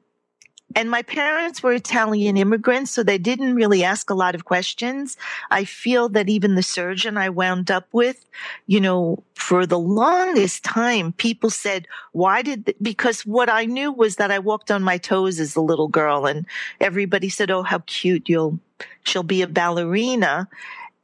and 0.76 0.90
my 0.90 1.04
parents 1.04 1.62
were 1.62 1.74
Italian 1.74 2.36
immigrants, 2.36 2.92
so 2.92 3.04
they 3.04 3.20
didn't 3.20 3.54
really 3.54 3.84
ask 3.84 4.10
a 4.10 4.16
lot 4.16 4.34
of 4.34 4.46
questions. 4.46 5.18
I 5.52 5.66
feel 5.66 6.10
that 6.10 6.30
even 6.30 6.56
the 6.56 6.64
surgeon 6.64 7.16
I 7.16 7.30
wound 7.30 7.70
up 7.70 7.88
with, 7.92 8.26
you 8.66 8.82
know, 8.82 9.24
for 9.36 9.68
the 9.68 9.78
longest 9.78 10.64
time, 10.64 11.14
people 11.14 11.52
said, 11.52 11.88
why 12.12 12.42
did, 12.42 12.66
th-? 12.66 12.78
because 12.82 13.22
what 13.26 13.50
I 13.50 13.66
knew 13.66 13.92
was 13.92 14.16
that 14.16 14.32
I 14.32 14.40
walked 14.40 14.72
on 14.72 14.82
my 14.82 14.98
toes 14.98 15.40
as 15.40 15.56
a 15.56 15.62
little 15.62 15.90
girl 15.90 16.26
and 16.26 16.46
everybody 16.82 17.30
said, 17.30 17.52
oh, 17.52 17.62
how 17.62 17.80
cute 17.86 18.28
you'll, 18.28 18.60
she'll 19.04 19.22
be 19.22 19.44
a 19.44 19.48
ballerina. 19.48 20.48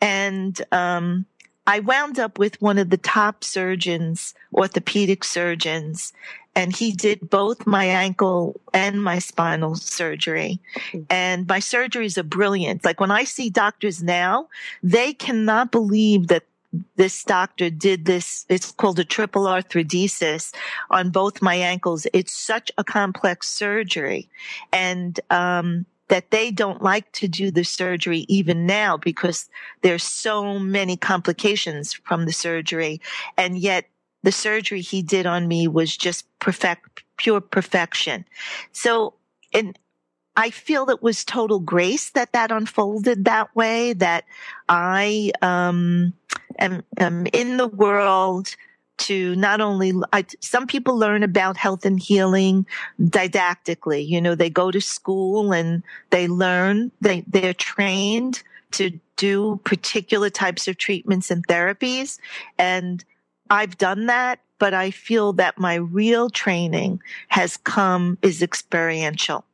And, 0.01 0.59
um, 0.71 1.25
I 1.69 1.81
wound 1.81 2.17
up 2.17 2.39
with 2.39 2.59
one 2.63 2.79
of 2.79 2.89
the 2.89 2.97
top 2.97 3.43
surgeons, 3.43 4.33
orthopedic 4.51 5.23
surgeons, 5.23 6.13
and 6.55 6.75
he 6.75 6.91
did 6.91 7.29
both 7.29 7.67
my 7.67 7.85
ankle 7.85 8.59
and 8.73 9.03
my 9.03 9.19
spinal 9.19 9.75
surgery. 9.75 10.59
And 11.11 11.47
my 11.47 11.59
surgeries 11.59 12.17
are 12.17 12.23
brilliant. 12.23 12.83
Like 12.83 12.99
when 12.99 13.11
I 13.11 13.23
see 13.23 13.51
doctors 13.51 14.01
now, 14.01 14.49
they 14.81 15.13
cannot 15.13 15.71
believe 15.71 16.29
that 16.29 16.45
this 16.95 17.23
doctor 17.23 17.69
did 17.69 18.05
this. 18.05 18.47
It's 18.49 18.71
called 18.71 18.97
a 18.97 19.05
triple 19.05 19.43
arthrodesis 19.43 20.51
on 20.89 21.11
both 21.11 21.39
my 21.39 21.53
ankles. 21.53 22.07
It's 22.13 22.33
such 22.33 22.71
a 22.79 22.83
complex 22.83 23.47
surgery. 23.47 24.27
And, 24.73 25.19
um, 25.29 25.85
that 26.09 26.31
they 26.31 26.51
don't 26.51 26.81
like 26.81 27.11
to 27.13 27.27
do 27.27 27.49
the 27.49 27.63
surgery 27.63 28.25
even 28.27 28.65
now 28.65 28.97
because 28.97 29.49
there's 29.81 30.03
so 30.03 30.59
many 30.59 30.97
complications 30.97 31.93
from 31.93 32.25
the 32.25 32.33
surgery. 32.33 32.99
And 33.37 33.57
yet 33.57 33.85
the 34.23 34.31
surgery 34.31 34.81
he 34.81 35.01
did 35.01 35.25
on 35.25 35.47
me 35.47 35.67
was 35.67 35.95
just 35.95 36.25
perfect, 36.39 37.03
pure 37.17 37.41
perfection. 37.41 38.25
So, 38.71 39.13
and 39.53 39.77
I 40.35 40.49
feel 40.49 40.89
it 40.89 41.01
was 41.01 41.23
total 41.23 41.59
grace 41.59 42.11
that 42.11 42.33
that 42.33 42.51
unfolded 42.51 43.25
that 43.25 43.55
way, 43.55 43.93
that 43.93 44.25
I, 44.67 45.31
um, 45.41 46.13
am, 46.57 46.83
am 46.97 47.27
in 47.33 47.57
the 47.57 47.67
world 47.67 48.55
to 48.99 49.35
not 49.35 49.61
only 49.61 49.93
I, 50.13 50.25
some 50.41 50.67
people 50.67 50.97
learn 50.97 51.23
about 51.23 51.57
health 51.57 51.85
and 51.85 51.99
healing 51.99 52.65
didactically. 53.01 54.05
You 54.07 54.21
know 54.21 54.35
they 54.35 54.49
go 54.49 54.71
to 54.71 54.81
school 54.81 55.53
and 55.53 55.83
they 56.09 56.27
learn 56.27 56.91
they 57.01 57.23
they're 57.27 57.53
trained 57.53 58.43
to 58.71 58.91
do 59.15 59.59
particular 59.63 60.29
types 60.29 60.67
of 60.67 60.77
treatments 60.77 61.31
and 61.31 61.45
therapies. 61.47 62.19
And 62.57 63.03
I've 63.49 63.77
done 63.77 64.05
that 64.05 64.39
but 64.59 64.73
I 64.73 64.91
feel 64.91 65.33
that 65.33 65.57
my 65.57 65.75
real 65.75 66.29
training 66.29 67.01
has 67.29 67.57
come 67.57 68.17
is 68.21 68.43
experiential. 68.43 69.45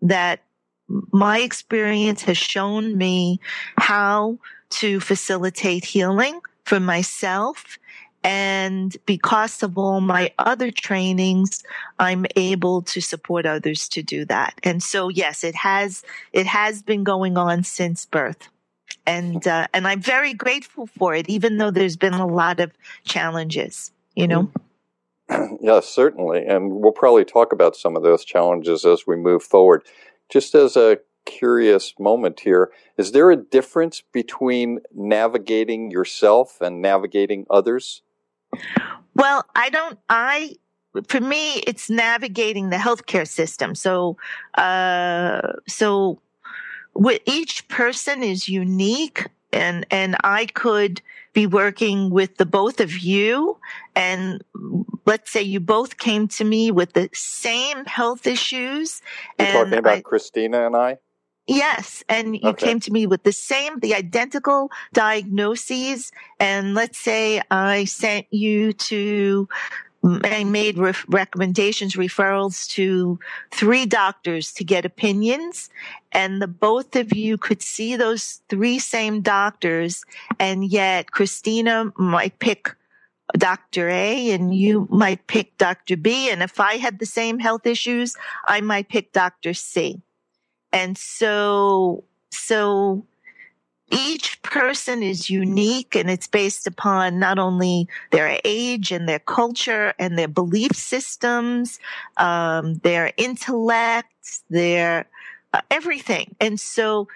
That 0.00 0.40
my 0.88 1.40
experience 1.40 2.22
has 2.22 2.38
shown 2.38 2.96
me 2.96 3.40
how 3.76 4.38
to 4.70 5.00
facilitate 5.00 5.84
healing 5.84 6.40
for 6.64 6.80
myself 6.80 7.78
and 8.24 8.96
because 9.04 9.62
of 9.62 9.76
all 9.76 10.00
my 10.00 10.32
other 10.38 10.70
trainings, 10.70 11.64
I'm 11.98 12.24
able 12.36 12.82
to 12.82 13.00
support 13.00 13.46
others 13.46 13.88
to 13.90 14.02
do 14.02 14.24
that. 14.26 14.54
And 14.62 14.82
so, 14.82 15.08
yes, 15.08 15.42
it 15.42 15.56
has, 15.56 16.04
it 16.32 16.46
has 16.46 16.82
been 16.82 17.02
going 17.02 17.36
on 17.36 17.64
since 17.64 18.06
birth. 18.06 18.48
And, 19.06 19.46
uh, 19.46 19.66
and 19.74 19.88
I'm 19.88 20.00
very 20.00 20.34
grateful 20.34 20.86
for 20.86 21.14
it, 21.14 21.28
even 21.28 21.58
though 21.58 21.70
there's 21.70 21.96
been 21.96 22.14
a 22.14 22.26
lot 22.26 22.60
of 22.60 22.72
challenges, 23.04 23.90
you 24.14 24.28
know? 24.28 24.50
Yes, 25.60 25.88
certainly. 25.88 26.44
And 26.44 26.72
we'll 26.72 26.92
probably 26.92 27.24
talk 27.24 27.52
about 27.52 27.76
some 27.76 27.96
of 27.96 28.02
those 28.02 28.24
challenges 28.24 28.84
as 28.84 29.06
we 29.06 29.16
move 29.16 29.42
forward. 29.42 29.82
Just 30.28 30.54
as 30.54 30.76
a 30.76 30.98
curious 31.24 31.94
moment 31.98 32.40
here, 32.40 32.70
is 32.98 33.12
there 33.12 33.30
a 33.30 33.36
difference 33.36 34.02
between 34.12 34.80
navigating 34.94 35.90
yourself 35.90 36.60
and 36.60 36.82
navigating 36.82 37.46
others? 37.48 38.02
Well, 39.14 39.44
I 39.54 39.70
don't, 39.70 39.98
I, 40.08 40.56
for 41.08 41.20
me, 41.20 41.58
it's 41.66 41.88
navigating 41.90 42.70
the 42.70 42.76
healthcare 42.76 43.28
system. 43.28 43.74
So, 43.74 44.16
uh, 44.54 45.52
so 45.66 46.20
with 46.94 47.22
each 47.26 47.68
person 47.68 48.22
is 48.22 48.48
unique 48.48 49.26
and 49.52 49.86
and 49.90 50.16
I 50.24 50.46
could 50.46 51.02
be 51.32 51.46
working 51.46 52.10
with 52.10 52.36
the 52.36 52.46
both 52.46 52.80
of 52.80 52.98
you 52.98 53.58
and 53.94 54.42
let's 55.06 55.30
say 55.30 55.42
you 55.42 55.60
both 55.60 55.98
came 55.98 56.28
to 56.28 56.44
me 56.44 56.70
with 56.70 56.92
the 56.92 57.08
same 57.12 57.84
health 57.84 58.26
issues 58.26 59.02
You're 59.38 59.48
and 59.48 59.64
talking 59.64 59.78
about 59.78 59.98
I- 59.98 60.02
Christina 60.02 60.66
and 60.66 60.76
I? 60.76 60.98
Yes, 61.46 62.04
and 62.08 62.36
you 62.36 62.50
Okay. 62.50 62.66
came 62.66 62.80
to 62.80 62.92
me 62.92 63.06
with 63.06 63.24
the 63.24 63.32
same, 63.32 63.80
the 63.80 63.94
identical 63.94 64.70
diagnoses. 64.92 66.12
And 66.38 66.74
let's 66.74 66.98
say 66.98 67.42
I 67.50 67.84
sent 67.84 68.26
you 68.32 68.72
to, 68.74 69.48
I 70.04 70.44
made 70.44 70.78
ref- 70.78 71.04
recommendations, 71.08 71.94
referrals 71.94 72.68
to 72.70 73.18
three 73.50 73.86
doctors 73.86 74.52
to 74.52 74.64
get 74.64 74.84
opinions. 74.84 75.68
And 76.12 76.40
the 76.40 76.46
both 76.46 76.94
of 76.94 77.14
you 77.14 77.36
could 77.38 77.60
see 77.60 77.96
those 77.96 78.40
three 78.48 78.78
same 78.78 79.20
doctors. 79.20 80.04
And 80.38 80.64
yet 80.64 81.10
Christina 81.10 81.92
might 81.96 82.38
pick 82.38 82.74
Dr. 83.36 83.88
A 83.88 84.30
and 84.30 84.54
you 84.54 84.86
might 84.90 85.26
pick 85.26 85.56
Dr. 85.58 85.96
B. 85.96 86.30
And 86.30 86.42
if 86.42 86.60
I 86.60 86.76
had 86.76 86.98
the 86.98 87.06
same 87.06 87.38
health 87.40 87.66
issues, 87.66 88.14
I 88.46 88.60
might 88.60 88.88
pick 88.88 89.12
Dr. 89.12 89.54
C. 89.54 90.02
And 90.72 90.96
so, 90.96 92.04
so 92.30 93.04
each 93.90 94.40
person 94.42 95.02
is 95.02 95.28
unique 95.28 95.94
and 95.94 96.10
it's 96.10 96.26
based 96.26 96.66
upon 96.66 97.18
not 97.18 97.38
only 97.38 97.88
their 98.10 98.38
age 98.44 98.90
and 98.90 99.08
their 99.08 99.18
culture 99.18 99.92
and 99.98 100.18
their 100.18 100.28
belief 100.28 100.74
systems, 100.74 101.78
um, 102.16 102.74
their 102.76 103.12
intellect, 103.18 104.08
their 104.48 105.06
uh, 105.52 105.60
everything. 105.70 106.34
And 106.40 106.58
so 106.58 107.08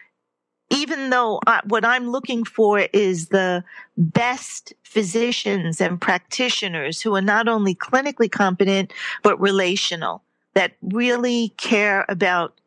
even 0.68 1.10
though 1.10 1.40
I, 1.46 1.62
what 1.66 1.84
I'm 1.84 2.10
looking 2.10 2.44
for 2.44 2.80
is 2.92 3.28
the 3.28 3.64
best 3.96 4.74
physicians 4.82 5.80
and 5.80 6.00
practitioners 6.00 7.00
who 7.00 7.14
are 7.14 7.22
not 7.22 7.48
only 7.48 7.74
clinically 7.74 8.30
competent, 8.30 8.92
but 9.22 9.40
relational 9.40 10.22
that 10.54 10.72
really 10.82 11.54
care 11.56 12.04
about 12.08 12.60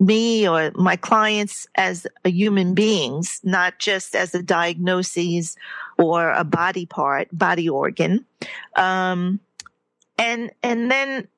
me 0.00 0.48
or 0.48 0.72
my 0.74 0.96
clients 0.96 1.68
as 1.74 2.06
human 2.24 2.74
beings, 2.74 3.40
not 3.44 3.78
just 3.78 4.16
as 4.16 4.34
a 4.34 4.42
diagnosis 4.42 5.56
or 5.98 6.32
a 6.32 6.42
body 6.42 6.86
part, 6.86 7.28
body 7.30 7.68
organ. 7.68 8.24
Um, 8.76 9.38
and, 10.18 10.50
and 10.62 10.90
then 10.90 11.28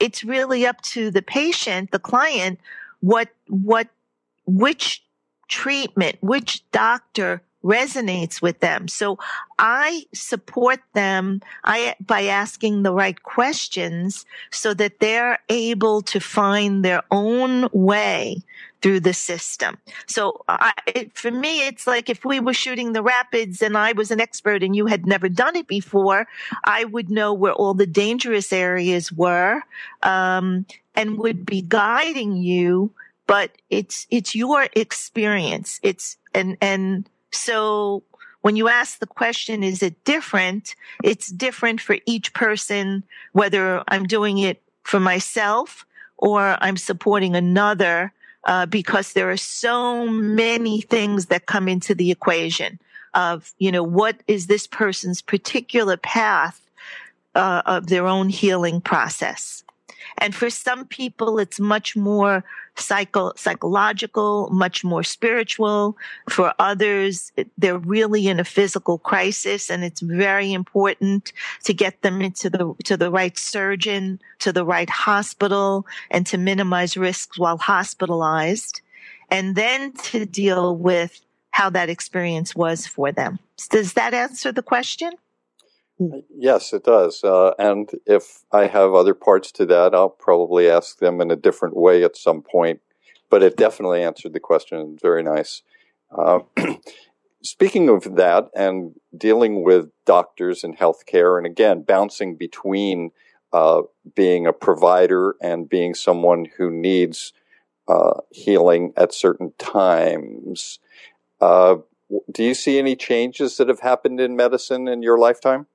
it's 0.00 0.24
really 0.24 0.66
up 0.66 0.80
to 0.82 1.10
the 1.12 1.22
patient, 1.22 1.92
the 1.92 2.00
client, 2.00 2.58
what, 3.00 3.28
what, 3.48 3.88
which 4.46 5.02
treatment, 5.48 6.16
which 6.20 6.68
doctor 6.72 7.40
resonates 7.62 8.42
with 8.42 8.60
them. 8.60 8.88
So 8.88 9.18
I 9.58 10.06
support 10.12 10.80
them 10.94 11.40
I, 11.64 11.94
by 12.00 12.24
asking 12.24 12.82
the 12.82 12.92
right 12.92 13.22
questions 13.22 14.26
so 14.50 14.74
that 14.74 15.00
they're 15.00 15.38
able 15.48 16.02
to 16.02 16.20
find 16.20 16.84
their 16.84 17.02
own 17.10 17.68
way 17.72 18.42
through 18.82 18.98
the 18.98 19.14
system. 19.14 19.78
So 20.06 20.44
I, 20.48 20.72
it, 20.88 21.16
for 21.16 21.30
me, 21.30 21.66
it's 21.68 21.86
like 21.86 22.10
if 22.10 22.24
we 22.24 22.40
were 22.40 22.52
shooting 22.52 22.92
the 22.92 23.02
rapids 23.02 23.62
and 23.62 23.78
I 23.78 23.92
was 23.92 24.10
an 24.10 24.20
expert 24.20 24.64
and 24.64 24.74
you 24.74 24.86
had 24.86 25.06
never 25.06 25.28
done 25.28 25.54
it 25.54 25.68
before, 25.68 26.26
I 26.64 26.84
would 26.84 27.08
know 27.08 27.32
where 27.32 27.52
all 27.52 27.74
the 27.74 27.86
dangerous 27.86 28.52
areas 28.52 29.12
were, 29.12 29.62
um, 30.02 30.66
and 30.96 31.18
would 31.18 31.46
be 31.46 31.62
guiding 31.62 32.36
you. 32.36 32.90
But 33.28 33.52
it's, 33.70 34.08
it's 34.10 34.34
your 34.34 34.66
experience. 34.74 35.78
It's, 35.82 36.16
and, 36.34 36.56
and 36.60 37.08
so 37.32 38.02
when 38.42 38.56
you 38.56 38.68
ask 38.68 38.98
the 38.98 39.06
question, 39.06 39.62
is 39.62 39.82
it 39.82 40.04
different? 40.04 40.74
It's 41.02 41.28
different 41.28 41.80
for 41.80 41.96
each 42.06 42.34
person, 42.34 43.04
whether 43.32 43.82
I'm 43.88 44.04
doing 44.04 44.38
it 44.38 44.62
for 44.82 45.00
myself 45.00 45.86
or 46.16 46.56
I'm 46.60 46.76
supporting 46.76 47.34
another, 47.34 48.12
uh, 48.44 48.66
because 48.66 49.12
there 49.12 49.30
are 49.30 49.36
so 49.36 50.06
many 50.08 50.80
things 50.80 51.26
that 51.26 51.46
come 51.46 51.68
into 51.68 51.94
the 51.94 52.10
equation 52.10 52.80
of, 53.14 53.52
you 53.58 53.70
know, 53.70 53.82
what 53.82 54.16
is 54.26 54.46
this 54.46 54.66
person's 54.66 55.22
particular 55.22 55.96
path 55.96 56.60
uh, 57.34 57.62
of 57.66 57.86
their 57.86 58.06
own 58.06 58.28
healing 58.28 58.80
process. 58.80 59.61
And 60.18 60.34
for 60.34 60.50
some 60.50 60.86
people, 60.86 61.38
it's 61.38 61.60
much 61.60 61.96
more 61.96 62.44
psycho, 62.76 63.32
psychological, 63.36 64.48
much 64.50 64.84
more 64.84 65.02
spiritual. 65.02 65.96
For 66.28 66.54
others, 66.58 67.32
they're 67.58 67.78
really 67.78 68.28
in 68.28 68.40
a 68.40 68.44
physical 68.44 68.98
crisis 68.98 69.70
and 69.70 69.84
it's 69.84 70.00
very 70.00 70.52
important 70.52 71.32
to 71.64 71.74
get 71.74 72.02
them 72.02 72.22
into 72.22 72.50
the, 72.50 72.74
to 72.84 72.96
the 72.96 73.10
right 73.10 73.36
surgeon, 73.36 74.20
to 74.40 74.52
the 74.52 74.64
right 74.64 74.90
hospital 74.90 75.86
and 76.10 76.26
to 76.26 76.38
minimize 76.38 76.96
risks 76.96 77.38
while 77.38 77.58
hospitalized 77.58 78.80
and 79.30 79.56
then 79.56 79.92
to 79.92 80.26
deal 80.26 80.76
with 80.76 81.20
how 81.50 81.70
that 81.70 81.88
experience 81.88 82.54
was 82.54 82.86
for 82.86 83.12
them. 83.12 83.38
Does 83.70 83.94
that 83.94 84.14
answer 84.14 84.52
the 84.52 84.62
question? 84.62 85.12
Yes, 86.36 86.72
it 86.72 86.84
does. 86.84 87.22
Uh, 87.22 87.52
and 87.58 87.90
if 88.06 88.44
I 88.52 88.66
have 88.66 88.94
other 88.94 89.14
parts 89.14 89.52
to 89.52 89.66
that, 89.66 89.94
I'll 89.94 90.10
probably 90.10 90.68
ask 90.68 90.98
them 90.98 91.20
in 91.20 91.30
a 91.30 91.36
different 91.36 91.76
way 91.76 92.02
at 92.04 92.16
some 92.16 92.42
point. 92.42 92.80
But 93.30 93.42
it 93.42 93.56
definitely 93.56 94.02
answered 94.02 94.32
the 94.32 94.40
question. 94.40 94.98
Very 95.00 95.22
nice. 95.22 95.62
Uh, 96.10 96.40
speaking 97.42 97.88
of 97.88 98.16
that 98.16 98.48
and 98.54 98.94
dealing 99.16 99.64
with 99.64 99.90
doctors 100.04 100.64
and 100.64 100.76
healthcare, 100.76 101.38
and 101.38 101.46
again, 101.46 101.82
bouncing 101.82 102.36
between 102.36 103.10
uh, 103.52 103.82
being 104.14 104.46
a 104.46 104.52
provider 104.52 105.36
and 105.40 105.68
being 105.68 105.94
someone 105.94 106.46
who 106.56 106.70
needs 106.70 107.32
uh, 107.88 108.20
healing 108.30 108.92
at 108.96 109.12
certain 109.12 109.52
times. 109.58 110.78
Uh, 111.40 111.76
do 112.30 112.44
you 112.44 112.54
see 112.54 112.78
any 112.78 112.96
changes 112.96 113.56
that 113.56 113.68
have 113.68 113.80
happened 113.80 114.20
in 114.20 114.36
medicine 114.36 114.88
in 114.88 115.02
your 115.02 115.18
lifetime? 115.18 115.66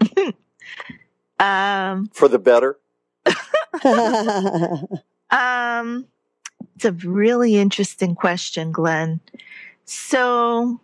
Um, 1.40 2.10
for 2.12 2.28
the 2.28 2.38
better? 2.38 2.78
um, 5.30 6.06
it's 6.76 6.84
a 6.84 6.92
really 6.92 7.56
interesting 7.56 8.14
question, 8.14 8.72
Glenn. 8.72 9.20
So, 9.84 10.80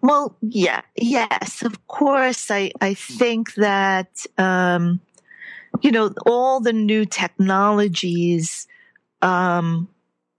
well, 0.00 0.36
yeah, 0.40 0.80
yes, 0.96 1.62
of 1.62 1.86
course. 1.86 2.50
I, 2.50 2.72
I 2.80 2.94
think 2.94 3.54
that, 3.54 4.24
um, 4.38 5.00
you 5.82 5.92
know, 5.92 6.12
all 6.26 6.60
the 6.60 6.72
new 6.72 7.04
technologies, 7.04 8.66
um, 9.22 9.88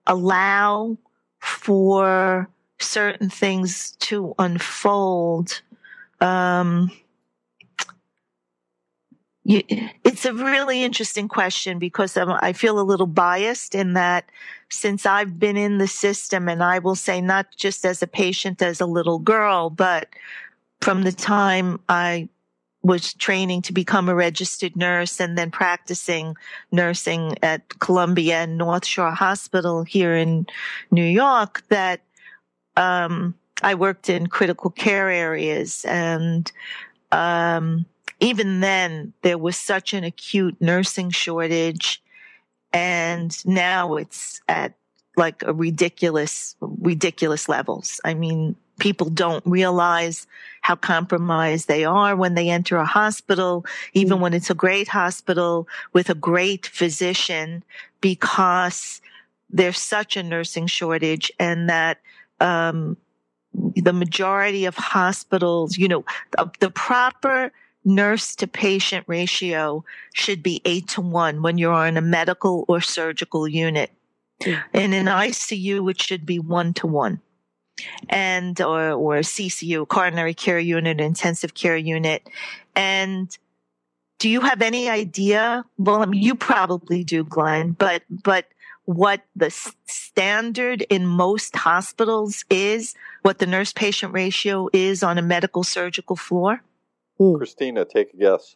allow 0.08 0.98
for 1.40 2.50
certain 2.80 3.30
things 3.30 3.92
to 4.00 4.34
unfold. 4.40 5.62
Um, 6.22 6.92
you, 9.44 9.64
it's 10.04 10.26
a 10.26 10.34
really 10.34 10.84
interesting 10.84 11.28
question 11.28 11.80
because 11.80 12.16
I'm, 12.18 12.30
I 12.30 12.54
feel 12.54 12.80
a 12.80 12.82
little 12.82 13.08
biased 13.08 13.74
in 13.74 13.94
that 13.94 14.26
since 14.70 15.06
I've 15.06 15.40
been 15.40 15.58
in 15.58 15.80
the 15.80 15.88
system 15.88 16.48
and 16.48 16.64
I 16.64 16.80
will 16.80 16.96
say 16.96 17.20
not 17.20 17.48
just 17.56 17.86
as 17.86 18.04
a 18.04 18.08
patient, 18.08 18.62
as 18.62 18.80
a 18.80 18.86
little 18.86 19.18
girl, 19.18 19.70
but 19.70 20.10
from 20.82 21.04
the 21.04 21.12
time 21.12 21.80
I 21.90 22.30
was 22.82 23.14
training 23.14 23.62
to 23.64 23.74
become 23.74 24.08
a 24.08 24.16
registered 24.16 24.76
nurse 24.76 25.20
and 25.20 25.38
then 25.38 25.52
practicing 25.52 26.36
nursing 26.72 27.36
at 27.42 27.80
Columbia 27.80 28.44
and 28.44 28.58
North 28.58 28.86
Shore 28.86 29.12
Hospital 29.12 29.84
here 29.84 30.16
in 30.16 30.48
New 30.92 31.04
York 31.04 31.64
that, 31.70 32.02
um, 32.78 33.36
I 33.62 33.76
worked 33.76 34.10
in 34.10 34.28
critical 34.28 34.70
care 34.70 35.10
areas 35.10 35.86
and, 35.86 36.52
um, 37.12 37.86
even 38.20 38.60
then 38.60 39.14
there 39.22 39.38
was 39.38 39.58
such 39.58 39.94
an 39.94 40.04
acute 40.04 40.58
nursing 40.60 41.10
shortage 41.10 42.02
and 42.74 43.46
now 43.46 43.96
it's 43.96 44.42
at 44.48 44.74
like 45.18 45.42
a 45.44 45.54
ridiculous 45.54 46.56
ridiculous 46.62 47.50
levels 47.50 48.00
i 48.06 48.14
mean 48.14 48.56
people 48.80 49.10
don't 49.10 49.46
realize 49.46 50.28
how 50.62 50.76
compromised 50.76 51.68
they 51.68 51.84
are 51.84 52.16
when 52.16 52.36
they 52.36 52.50
enter 52.50 52.78
a 52.78 52.86
hospital 52.86 53.66
even 53.94 54.14
mm-hmm. 54.14 54.24
when 54.24 54.34
it's 54.34 54.50
a 54.50 54.56
great 54.56 54.88
hospital 54.88 55.68
with 55.94 56.10
a 56.10 56.16
great 56.16 56.68
physician 56.68 57.64
because 58.02 59.02
there's 59.50 59.80
such 59.80 60.16
a 60.16 60.24
nursing 60.24 60.68
shortage 60.68 61.32
and 61.40 61.70
that 61.70 62.00
um, 62.40 62.96
the 63.54 63.94
majority 63.94 64.66
of 64.66 64.76
hospitals 64.76 65.78
you 65.78 65.88
know 65.88 66.04
the, 66.32 66.52
the 66.60 66.70
proper 66.70 67.52
nurse 67.86 68.36
to 68.36 68.48
patient 68.48 69.06
ratio 69.08 69.84
should 70.14 70.44
be 70.44 70.62
eight 70.66 70.88
to 70.90 71.02
one 71.02 71.42
when 71.42 71.58
you're 71.58 71.74
on 71.74 71.98
a 71.98 72.02
medical 72.02 72.66
or 72.68 72.82
surgical 72.82 73.48
unit. 73.48 73.92
Hmm. 74.44 74.54
In 74.74 74.94
an 74.94 75.06
ICU, 75.06 75.90
it 75.90 76.02
should 76.02 76.26
be 76.26 76.40
one 76.40 76.74
to 76.76 76.88
one. 76.88 77.22
and 78.10 78.60
or 78.62 78.92
or 78.92 79.16
CCU, 79.20 79.88
coronary 79.88 80.34
care 80.34 80.60
unit, 80.60 81.00
intensive 81.00 81.54
care 81.54 81.78
unit, 81.78 82.28
and 82.76 83.38
do 84.20 84.30
you 84.30 84.42
have 84.42 84.62
any 84.62 84.90
idea? 84.90 85.64
Well, 85.78 86.02
I 86.02 86.06
mean, 86.06 86.22
you 86.22 86.36
probably 86.36 87.04
do, 87.04 87.24
Glenn, 87.24 87.72
but 87.72 88.04
but 88.10 88.46
what 88.90 89.22
the 89.36 89.52
standard 89.86 90.82
in 90.90 91.06
most 91.06 91.56
hospitals 91.56 92.44
is, 92.50 92.96
what 93.22 93.38
the 93.38 93.46
nurse 93.46 93.72
patient 93.72 94.12
ratio 94.14 94.68
is 94.74 95.04
on 95.04 95.20
a 95.20 95.22
medical 95.22 95.64
surgical 95.64 96.16
floor? 96.16 96.64
Hmm. 97.20 97.36
Christina, 97.36 97.86
take 97.86 98.16
a 98.16 98.18
guess. 98.18 98.56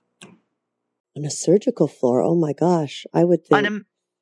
On 1.15 1.24
a 1.24 1.30
surgical 1.30 1.88
floor, 1.88 2.22
oh 2.22 2.34
my 2.34 2.54
gosh, 2.54 3.06
I 3.13 3.24
would 3.24 3.46
think. 3.46 3.67
A, 3.67 3.82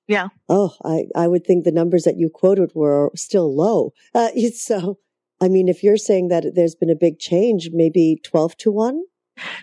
yeah. 0.10 0.28
Oh, 0.50 0.76
I, 0.84 1.06
I 1.16 1.30
would 1.30 1.48
think 1.48 1.64
the 1.64 1.72
numbers 1.72 2.04
that 2.04 2.18
you 2.18 2.30
quoted 2.30 2.72
were 2.76 3.10
still 3.16 3.56
low. 3.56 3.94
Uh, 4.14 4.32
so, 4.54 4.98
I 5.40 5.48
mean, 5.48 5.70
if 5.70 5.82
you're 5.82 5.96
saying 5.96 6.28
that 6.28 6.56
there's 6.56 6.76
been 6.76 6.90
a 6.90 6.96
big 6.96 7.20
change, 7.20 7.70
maybe 7.72 8.20
12 8.22 8.58
to 8.58 8.72
1? 8.72 9.02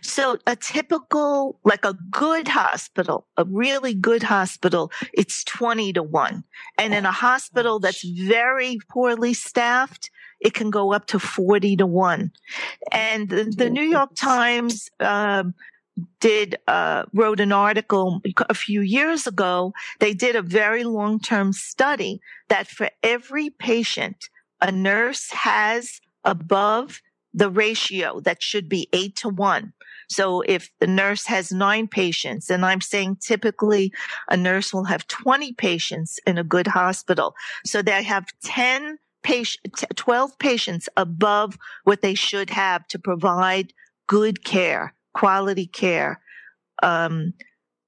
So 0.03 0.39
a 0.47 0.57
typical, 0.57 1.59
like 1.65 1.85
a 1.85 1.95
good 2.11 2.49
hospital, 2.49 3.27
a 3.37 3.45
really 3.45 3.95
good 3.95 4.23
hospital, 4.23 4.91
it's 5.13 5.45
20 5.45 5.93
to 5.95 6.03
1. 6.03 6.45
And 6.79 6.95
in 6.95 7.05
a 7.05 7.13
hospital 7.13 7.79
that's 7.79 8.03
very 8.03 8.79
poorly 8.91 9.35
staffed, 9.35 10.11
it 10.41 10.55
can 10.55 10.71
go 10.71 10.93
up 10.93 11.07
to 11.07 11.19
40 11.19 11.77
to 11.77 11.87
1. 11.87 12.33
And 12.93 13.29
the, 13.29 13.45
the 13.45 13.71
New 13.71 13.83
York 13.83 14.15
Times, 14.15 14.89
um, 15.01 15.55
did 16.21 16.57
uh, 16.67 17.05
wrote 17.13 17.41
an 17.41 17.53
article 17.53 18.21
a 18.49 18.55
few 18.55 18.81
years 18.81 19.27
ago. 19.27 19.73
They 20.01 20.15
did 20.15 20.37
a 20.37 20.43
very 20.43 20.85
long 20.85 21.19
term 21.21 21.53
study 21.53 22.21
that 22.49 22.69
for 22.69 22.91
every 23.03 23.51
patient 23.51 24.29
a 24.61 24.73
nurse 24.73 25.31
has 25.31 26.01
above 26.25 27.01
the 27.35 27.51
ratio 27.51 28.21
that 28.21 28.43
should 28.43 28.69
be 28.69 28.89
eight 28.93 29.17
to 29.17 29.29
one. 29.29 29.73
So 30.09 30.41
if 30.43 30.71
the 30.81 30.87
nurse 30.87 31.27
has 31.27 31.53
nine 31.53 31.87
patients, 31.87 32.49
and 32.49 32.65
I'm 32.65 32.81
saying 32.81 33.19
typically 33.21 33.93
a 34.29 34.37
nurse 34.37 34.73
will 34.73 34.85
have 34.85 35.07
20 35.07 35.53
patients 35.55 36.19
in 36.27 36.39
a 36.39 36.45
good 36.45 36.67
hospital. 36.67 37.35
So 37.65 37.83
they 37.83 38.03
have 38.03 38.27
10 38.43 38.99
patients, 39.23 39.85
12 39.95 40.39
patients 40.39 40.89
above 40.97 41.59
what 41.85 42.01
they 42.01 42.15
should 42.15 42.51
have 42.51 42.87
to 42.89 42.99
provide 42.99 43.73
good 44.07 44.45
care, 44.45 44.95
quality 45.13 45.67
care, 45.67 46.21
um, 46.83 47.35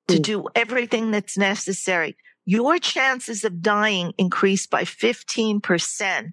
to 0.09 0.19
mm. 0.19 0.23
do 0.23 0.45
everything 0.55 1.11
that's 1.11 1.39
necessary. 1.39 2.17
Your 2.45 2.79
chances 2.79 3.45
of 3.45 3.63
dying 3.63 4.13
increase 4.19 4.67
by 4.67 4.83
15% 4.83 6.33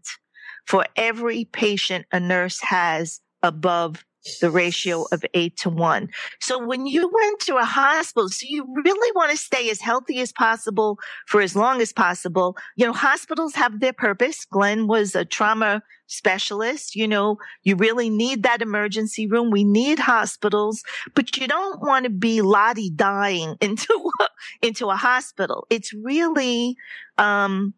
for 0.67 0.85
every 0.95 1.45
patient 1.45 2.05
a 2.11 2.19
nurse 2.19 2.59
has 2.61 3.21
above 3.41 4.03
the 4.41 4.51
ratio 4.51 5.05
of 5.11 5.23
eight 5.33 5.55
to 5.57 5.69
one. 5.69 6.09
So 6.41 6.63
when 6.63 6.85
you 6.85 7.09
went 7.13 7.39
to 7.41 7.55
a 7.57 7.63
hospital, 7.63 8.29
so 8.29 8.45
you 8.47 8.65
really 8.83 9.11
want 9.15 9.31
to 9.31 9.37
stay 9.37 9.69
as 9.69 9.79
healthy 9.79 10.19
as 10.19 10.31
possible 10.31 10.99
for 11.27 11.41
as 11.41 11.55
long 11.55 11.81
as 11.81 11.93
possible. 11.93 12.57
You 12.75 12.85
know, 12.87 12.93
hospitals 12.93 13.55
have 13.55 13.79
their 13.79 13.93
purpose. 13.93 14.45
Glenn 14.45 14.87
was 14.87 15.15
a 15.15 15.25
trauma 15.25 15.81
specialist. 16.07 16.95
You 16.95 17.07
know, 17.07 17.37
you 17.63 17.75
really 17.75 18.09
need 18.09 18.43
that 18.43 18.61
emergency 18.61 19.27
room. 19.27 19.51
We 19.51 19.63
need 19.63 19.99
hospitals, 19.99 20.83
but 21.15 21.37
you 21.37 21.47
don't 21.47 21.81
want 21.81 22.03
to 22.05 22.09
be 22.09 22.41
lottie 22.41 22.89
dying 22.89 23.55
into, 23.61 24.11
into 24.61 24.89
a 24.89 24.95
hospital. 24.95 25.67
It's 25.69 25.93
really, 25.93 26.75
um, 27.17 27.73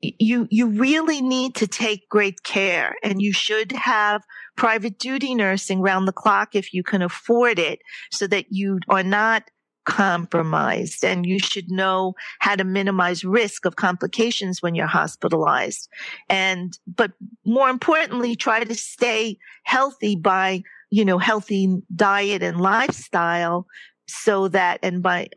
you 0.00 0.46
you 0.50 0.68
really 0.68 1.20
need 1.20 1.54
to 1.56 1.66
take 1.66 2.08
great 2.08 2.42
care 2.44 2.94
and 3.02 3.20
you 3.20 3.32
should 3.32 3.72
have 3.72 4.22
private 4.56 4.98
duty 4.98 5.34
nursing 5.34 5.80
round 5.80 6.06
the 6.06 6.12
clock 6.12 6.54
if 6.54 6.72
you 6.72 6.82
can 6.82 7.02
afford 7.02 7.58
it 7.58 7.80
so 8.12 8.26
that 8.26 8.46
you 8.50 8.78
are 8.88 9.02
not 9.02 9.44
compromised 9.88 11.02
and 11.02 11.24
you 11.24 11.38
should 11.38 11.70
know 11.70 12.12
how 12.40 12.54
to 12.54 12.62
minimize 12.62 13.24
risk 13.24 13.64
of 13.64 13.76
complications 13.76 14.60
when 14.60 14.74
you're 14.74 14.86
hospitalized. 14.86 15.88
And 16.28 16.78
but 16.86 17.12
more 17.46 17.70
importantly 17.70 18.36
try 18.36 18.62
to 18.62 18.74
stay 18.74 19.38
healthy 19.64 20.14
by 20.14 20.62
you 20.90 21.04
know 21.04 21.18
healthy 21.18 21.80
diet 21.96 22.42
and 22.42 22.60
lifestyle 22.60 23.66
so 24.06 24.48
that 24.48 24.78
and 24.82 25.02
by 25.02 25.28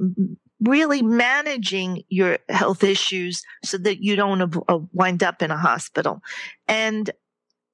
really 0.62 1.02
managing 1.02 2.04
your 2.10 2.38
health 2.50 2.84
issues 2.84 3.42
so 3.64 3.78
that 3.80 4.04
you 4.04 4.16
don't 4.16 4.56
uh, 4.70 4.80
wind 4.94 5.24
up 5.24 5.42
in 5.42 5.52
a 5.52 5.58
hospital. 5.58 6.22
And 6.68 7.10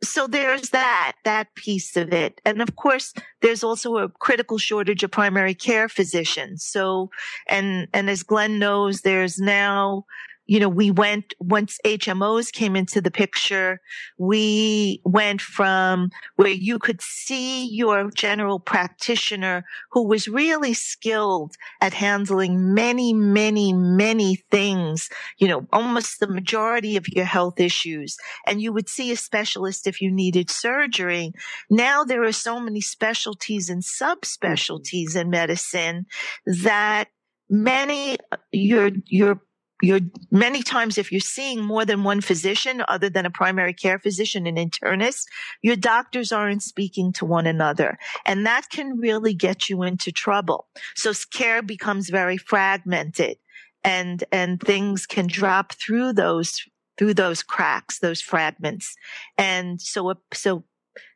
so 0.03 0.27
there's 0.27 0.69
that, 0.69 1.13
that 1.23 1.53
piece 1.55 1.97
of 1.97 2.13
it. 2.13 2.39
And 2.45 2.61
of 2.61 2.75
course, 2.75 3.13
there's 3.41 3.63
also 3.63 3.97
a 3.97 4.09
critical 4.09 4.57
shortage 4.57 5.03
of 5.03 5.11
primary 5.11 5.55
care 5.55 5.89
physicians. 5.89 6.63
So, 6.63 7.09
and, 7.47 7.87
and 7.93 8.09
as 8.09 8.23
Glenn 8.23 8.59
knows, 8.59 9.01
there's 9.01 9.39
now 9.39 10.05
you 10.47 10.59
know, 10.59 10.69
we 10.69 10.91
went, 10.91 11.33
once 11.39 11.77
HMOs 11.85 12.51
came 12.51 12.75
into 12.75 13.01
the 13.01 13.11
picture, 13.11 13.81
we 14.17 15.01
went 15.03 15.41
from 15.41 16.09
where 16.37 16.47
you 16.47 16.79
could 16.79 17.01
see 17.01 17.67
your 17.67 18.09
general 18.11 18.59
practitioner 18.59 19.65
who 19.91 20.07
was 20.07 20.27
really 20.27 20.73
skilled 20.73 21.55
at 21.81 21.93
handling 21.93 22.73
many, 22.73 23.13
many, 23.13 23.73
many 23.73 24.37
things, 24.49 25.09
you 25.37 25.47
know, 25.47 25.67
almost 25.73 26.19
the 26.19 26.27
majority 26.27 26.95
of 26.95 27.07
your 27.09 27.25
health 27.25 27.59
issues. 27.59 28.17
And 28.45 28.61
you 28.61 28.71
would 28.71 28.87
see 28.87 29.11
a 29.11 29.17
specialist 29.17 29.85
if 29.85 30.01
you 30.01 30.11
needed 30.11 30.49
surgery. 30.49 31.33
Now 31.69 32.05
there 32.05 32.23
are 32.23 32.31
so 32.31 32.59
many 32.59 32.81
specialties 32.81 33.69
and 33.69 33.83
subspecialties 33.83 35.15
in 35.15 35.29
medicine 35.29 36.05
that 36.45 37.09
many 37.49 38.17
uh, 38.31 38.37
your 38.51 38.91
your 39.05 39.41
you're 39.81 39.99
many 40.31 40.63
times 40.63 40.97
if 40.97 41.11
you're 41.11 41.21
seeing 41.21 41.63
more 41.63 41.85
than 41.85 42.03
one 42.03 42.21
physician 42.21 42.83
other 42.87 43.09
than 43.09 43.25
a 43.25 43.29
primary 43.29 43.73
care 43.73 43.99
physician 43.99 44.47
and 44.47 44.57
internist, 44.57 45.25
your 45.61 45.75
doctors 45.75 46.31
aren't 46.31 46.63
speaking 46.63 47.13
to 47.13 47.25
one 47.25 47.45
another. 47.45 47.97
And 48.25 48.45
that 48.45 48.69
can 48.69 48.97
really 48.97 49.33
get 49.33 49.69
you 49.69 49.83
into 49.83 50.11
trouble. 50.11 50.67
So 50.95 51.13
care 51.31 51.61
becomes 51.61 52.09
very 52.09 52.37
fragmented 52.37 53.37
and, 53.83 54.23
and 54.31 54.59
things 54.59 55.05
can 55.05 55.27
drop 55.27 55.73
through 55.73 56.13
those, 56.13 56.61
through 56.97 57.13
those 57.13 57.43
cracks, 57.43 57.99
those 57.99 58.21
fragments. 58.21 58.95
And 59.37 59.79
so, 59.79 60.13
so 60.33 60.63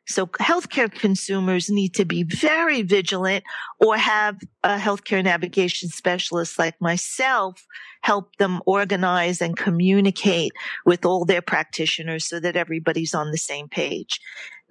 so 0.06 0.26
healthcare 0.26 0.90
consumers 0.92 1.70
need 1.70 1.94
to 1.94 2.04
be 2.04 2.24
very 2.24 2.82
vigilant 2.82 3.44
or 3.80 3.96
have 3.96 4.38
a 4.64 4.76
healthcare 4.76 5.22
navigation 5.22 5.88
specialist 5.88 6.58
like 6.58 6.80
myself 6.80 7.64
help 8.02 8.36
them 8.36 8.60
organize 8.66 9.40
and 9.40 9.56
communicate 9.56 10.52
with 10.84 11.04
all 11.04 11.24
their 11.24 11.42
practitioners 11.42 12.26
so 12.26 12.38
that 12.40 12.56
everybody's 12.56 13.14
on 13.14 13.30
the 13.30 13.38
same 13.38 13.68
page. 13.68 14.20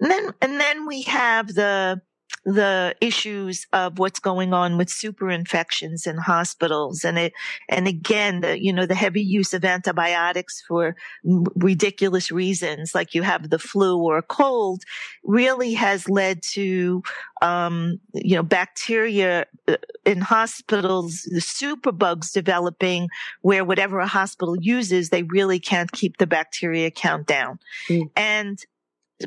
And 0.00 0.10
then, 0.10 0.30
and 0.40 0.60
then 0.60 0.86
we 0.86 1.02
have 1.02 1.54
the 1.54 2.00
the 2.44 2.94
issues 3.00 3.66
of 3.72 3.98
what's 3.98 4.18
going 4.18 4.52
on 4.52 4.76
with 4.76 4.90
super 4.90 5.30
infections 5.30 6.06
in 6.06 6.16
hospitals 6.16 7.04
and 7.04 7.16
it 7.16 7.32
and 7.68 7.86
again 7.86 8.40
the 8.40 8.60
you 8.60 8.72
know 8.72 8.84
the 8.84 8.96
heavy 8.96 9.22
use 9.22 9.54
of 9.54 9.64
antibiotics 9.64 10.60
for 10.66 10.96
ridiculous 11.22 12.32
reasons 12.32 12.94
like 12.94 13.14
you 13.14 13.22
have 13.22 13.50
the 13.50 13.60
flu 13.60 13.96
or 13.96 14.18
a 14.18 14.22
cold 14.22 14.82
really 15.22 15.72
has 15.74 16.08
led 16.08 16.42
to 16.42 17.00
um, 17.42 18.00
you 18.12 18.34
know 18.34 18.42
bacteria 18.42 19.46
uh, 19.68 19.76
in 20.04 20.20
hospitals 20.20 21.22
the 21.30 21.40
superbugs 21.40 22.32
developing 22.32 23.08
where 23.42 23.64
whatever 23.64 24.00
a 24.00 24.06
hospital 24.06 24.56
uses 24.60 25.10
they 25.10 25.22
really 25.24 25.60
can't 25.60 25.92
keep 25.92 26.16
the 26.16 26.26
bacteria 26.26 26.90
count 26.90 27.26
down 27.28 27.58
mm. 27.88 28.10
and 28.16 28.64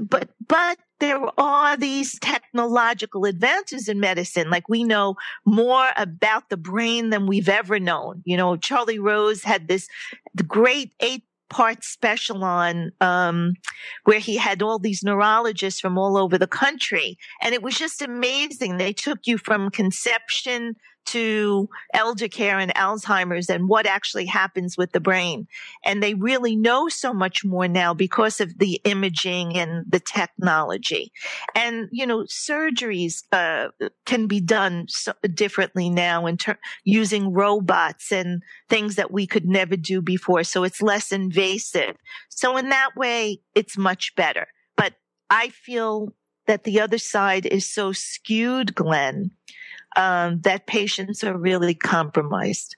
but 0.01 0.29
but 0.45 0.77
there 0.99 1.19
are 1.37 1.75
these 1.75 2.17
technological 2.19 3.25
advances 3.25 3.87
in 3.87 3.99
medicine. 3.99 4.49
Like 4.49 4.69
we 4.69 4.83
know 4.83 5.15
more 5.45 5.89
about 5.97 6.49
the 6.49 6.57
brain 6.57 7.09
than 7.09 7.27
we've 7.27 7.49
ever 7.49 7.79
known. 7.79 8.21
You 8.25 8.37
know, 8.37 8.55
Charlie 8.55 8.99
Rose 8.99 9.43
had 9.43 9.67
this 9.67 9.87
great 10.47 10.93
eight 10.99 11.23
part 11.49 11.83
special 11.83 12.43
on 12.43 12.91
um, 13.01 13.53
where 14.05 14.19
he 14.19 14.35
had 14.37 14.61
all 14.61 14.79
these 14.79 15.03
neurologists 15.03 15.79
from 15.79 15.97
all 15.97 16.17
over 16.17 16.37
the 16.37 16.47
country 16.47 17.17
and 17.41 17.53
it 17.53 17.61
was 17.61 17.77
just 17.77 18.01
amazing 18.01 18.77
they 18.77 18.91
took 18.91 19.19
you 19.25 19.37
from 19.37 19.69
conception 19.69 20.75
to 21.05 21.69
elder 21.93 22.27
care 22.27 22.59
and 22.59 22.73
Alzheimer's 22.75 23.49
and 23.49 23.69
what 23.69 23.85
actually 23.85 24.25
happens 24.25 24.77
with 24.77 24.91
the 24.91 24.99
brain. 24.99 25.47
And 25.83 26.01
they 26.01 26.13
really 26.13 26.55
know 26.55 26.87
so 26.89 27.13
much 27.13 27.45
more 27.45 27.67
now 27.67 27.93
because 27.93 28.41
of 28.41 28.57
the 28.57 28.81
imaging 28.83 29.55
and 29.55 29.85
the 29.87 29.99
technology. 29.99 31.11
And, 31.53 31.87
you 31.91 32.05
know, 32.05 32.23
surgeries, 32.23 33.23
uh, 33.31 33.69
can 34.05 34.27
be 34.27 34.39
done 34.39 34.85
so 34.89 35.13
differently 35.33 35.89
now 35.89 36.25
in 36.25 36.37
ter- 36.37 36.59
using 36.83 37.33
robots 37.33 38.11
and 38.11 38.41
things 38.69 38.95
that 38.95 39.11
we 39.11 39.27
could 39.27 39.45
never 39.45 39.75
do 39.77 40.01
before. 40.01 40.43
So 40.43 40.63
it's 40.63 40.81
less 40.81 41.11
invasive. 41.11 41.95
So 42.29 42.57
in 42.57 42.69
that 42.69 42.91
way, 42.95 43.39
it's 43.53 43.77
much 43.77 44.15
better. 44.15 44.47
But 44.75 44.93
I 45.29 45.49
feel 45.49 46.13
that 46.47 46.63
the 46.63 46.79
other 46.81 46.97
side 46.97 47.45
is 47.45 47.69
so 47.69 47.91
skewed, 47.91 48.75
Glenn, 48.75 49.31
um, 49.95 50.41
that 50.41 50.67
patients 50.67 51.23
are 51.23 51.37
really 51.37 51.73
compromised. 51.73 52.75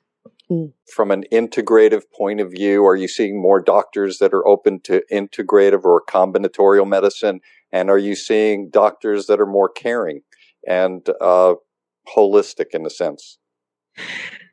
Hmm. 0.49 0.67
From 0.93 1.11
an 1.11 1.25
integrative 1.31 2.03
point 2.15 2.39
of 2.39 2.51
view, 2.51 2.85
are 2.85 2.95
you 2.95 3.07
seeing 3.07 3.41
more 3.41 3.61
doctors 3.61 4.19
that 4.19 4.33
are 4.33 4.47
open 4.47 4.79
to 4.81 5.03
integrative 5.11 5.83
or 5.83 6.01
combinatorial 6.07 6.87
medicine? 6.87 7.41
And 7.71 7.89
are 7.89 7.97
you 7.97 8.15
seeing 8.15 8.69
doctors 8.69 9.27
that 9.27 9.41
are 9.41 9.45
more 9.45 9.69
caring 9.69 10.21
and 10.65 11.07
uh, 11.19 11.55
holistic 12.15 12.67
in 12.73 12.85
a 12.85 12.89
sense? 12.89 13.37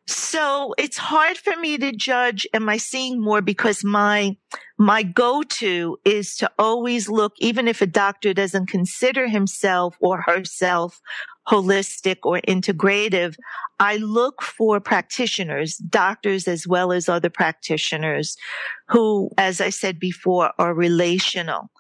So 0.07 0.75
it's 0.77 0.99
hard 0.99 1.39
for 1.39 1.57
me 1.57 1.79
to 1.79 1.93
judge. 1.93 2.47
Am 2.53 2.69
I 2.69 2.77
seeing 2.77 3.23
more? 3.23 3.41
Because 3.41 3.83
my, 3.83 4.37
my 4.77 5.03
go-to 5.03 5.97
is 6.05 6.37
to 6.37 6.51
always 6.59 7.09
look, 7.09 7.33
even 7.39 7.69
if 7.69 7.81
a 7.81 7.87
doctor 7.87 8.35
doesn't 8.35 8.67
consider 8.67 9.29
himself 9.29 9.97
or 10.01 10.21
herself 10.21 11.01
holistic 11.49 12.19
or 12.23 12.41
integrative, 12.47 13.37
I 13.81 13.97
look 13.97 14.43
for 14.43 14.79
practitioners, 14.79 15.77
doctors 15.77 16.49
as 16.49 16.67
well 16.67 16.93
as 16.93 17.09
other 17.09 17.31
practitioners 17.31 18.37
who, 18.89 19.31
as 19.39 19.61
I 19.61 19.71
said 19.71 19.99
before, 19.99 20.53
are 20.59 20.75
relational. 20.75 21.71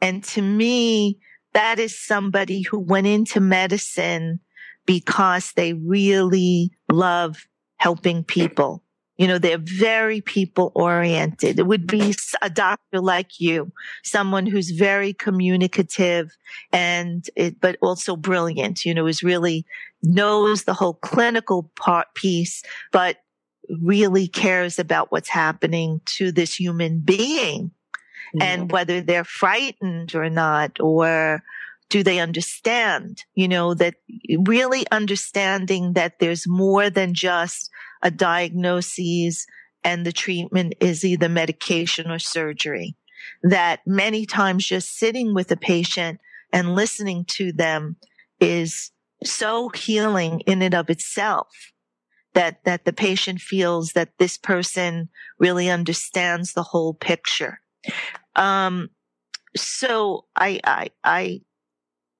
And 0.00 0.24
to 0.24 0.42
me, 0.42 1.18
that 1.52 1.78
is 1.78 1.98
somebody 1.98 2.62
who 2.62 2.78
went 2.78 3.06
into 3.06 3.40
medicine 3.40 4.40
because 4.86 5.52
they 5.52 5.72
really 5.74 6.70
love 6.90 7.46
helping 7.84 8.24
people. 8.24 8.82
You 9.18 9.28
know, 9.28 9.36
they're 9.36 9.58
very 9.58 10.22
people 10.22 10.72
oriented. 10.74 11.58
It 11.58 11.66
would 11.66 11.86
be 11.86 12.14
a 12.40 12.48
doctor 12.48 12.98
like 12.98 13.38
you, 13.38 13.70
someone 14.02 14.46
who's 14.46 14.70
very 14.70 15.12
communicative 15.12 16.34
and 16.72 17.28
it, 17.36 17.60
but 17.60 17.76
also 17.82 18.16
brilliant, 18.16 18.86
you 18.86 18.94
know, 18.94 19.06
is 19.06 19.22
really 19.22 19.66
knows 20.02 20.64
the 20.64 20.72
whole 20.72 20.94
clinical 20.94 21.70
part 21.76 22.06
piece, 22.14 22.62
but 22.90 23.18
really 23.82 24.28
cares 24.28 24.78
about 24.78 25.12
what's 25.12 25.28
happening 25.28 26.00
to 26.06 26.32
this 26.32 26.58
human 26.58 27.00
being 27.00 27.64
mm-hmm. 27.66 28.40
and 28.40 28.72
whether 28.72 29.02
they're 29.02 29.24
frightened 29.24 30.14
or 30.14 30.30
not, 30.30 30.80
or 30.80 31.42
do 31.90 32.02
they 32.02 32.18
understand? 32.18 33.24
You 33.34 33.48
know, 33.48 33.74
that 33.74 33.94
really 34.40 34.84
understanding 34.90 35.92
that 35.94 36.18
there's 36.18 36.48
more 36.48 36.90
than 36.90 37.14
just 37.14 37.70
a 38.02 38.10
diagnosis 38.10 39.46
and 39.82 40.04
the 40.04 40.12
treatment 40.12 40.74
is 40.80 41.04
either 41.04 41.28
medication 41.28 42.10
or 42.10 42.18
surgery. 42.18 42.96
That 43.42 43.80
many 43.86 44.26
times 44.26 44.66
just 44.66 44.96
sitting 44.96 45.34
with 45.34 45.50
a 45.50 45.56
patient 45.56 46.20
and 46.52 46.74
listening 46.74 47.24
to 47.26 47.52
them 47.52 47.96
is 48.40 48.90
so 49.22 49.68
healing 49.70 50.40
in 50.40 50.62
and 50.62 50.74
of 50.74 50.90
itself 50.90 51.48
that, 52.34 52.64
that 52.64 52.84
the 52.84 52.92
patient 52.92 53.40
feels 53.40 53.92
that 53.92 54.10
this 54.18 54.36
person 54.36 55.08
really 55.38 55.70
understands 55.70 56.52
the 56.52 56.62
whole 56.62 56.94
picture. 56.94 57.60
Um, 58.36 58.90
so 59.56 60.26
I, 60.34 60.60
I, 60.64 60.88
I 61.04 61.40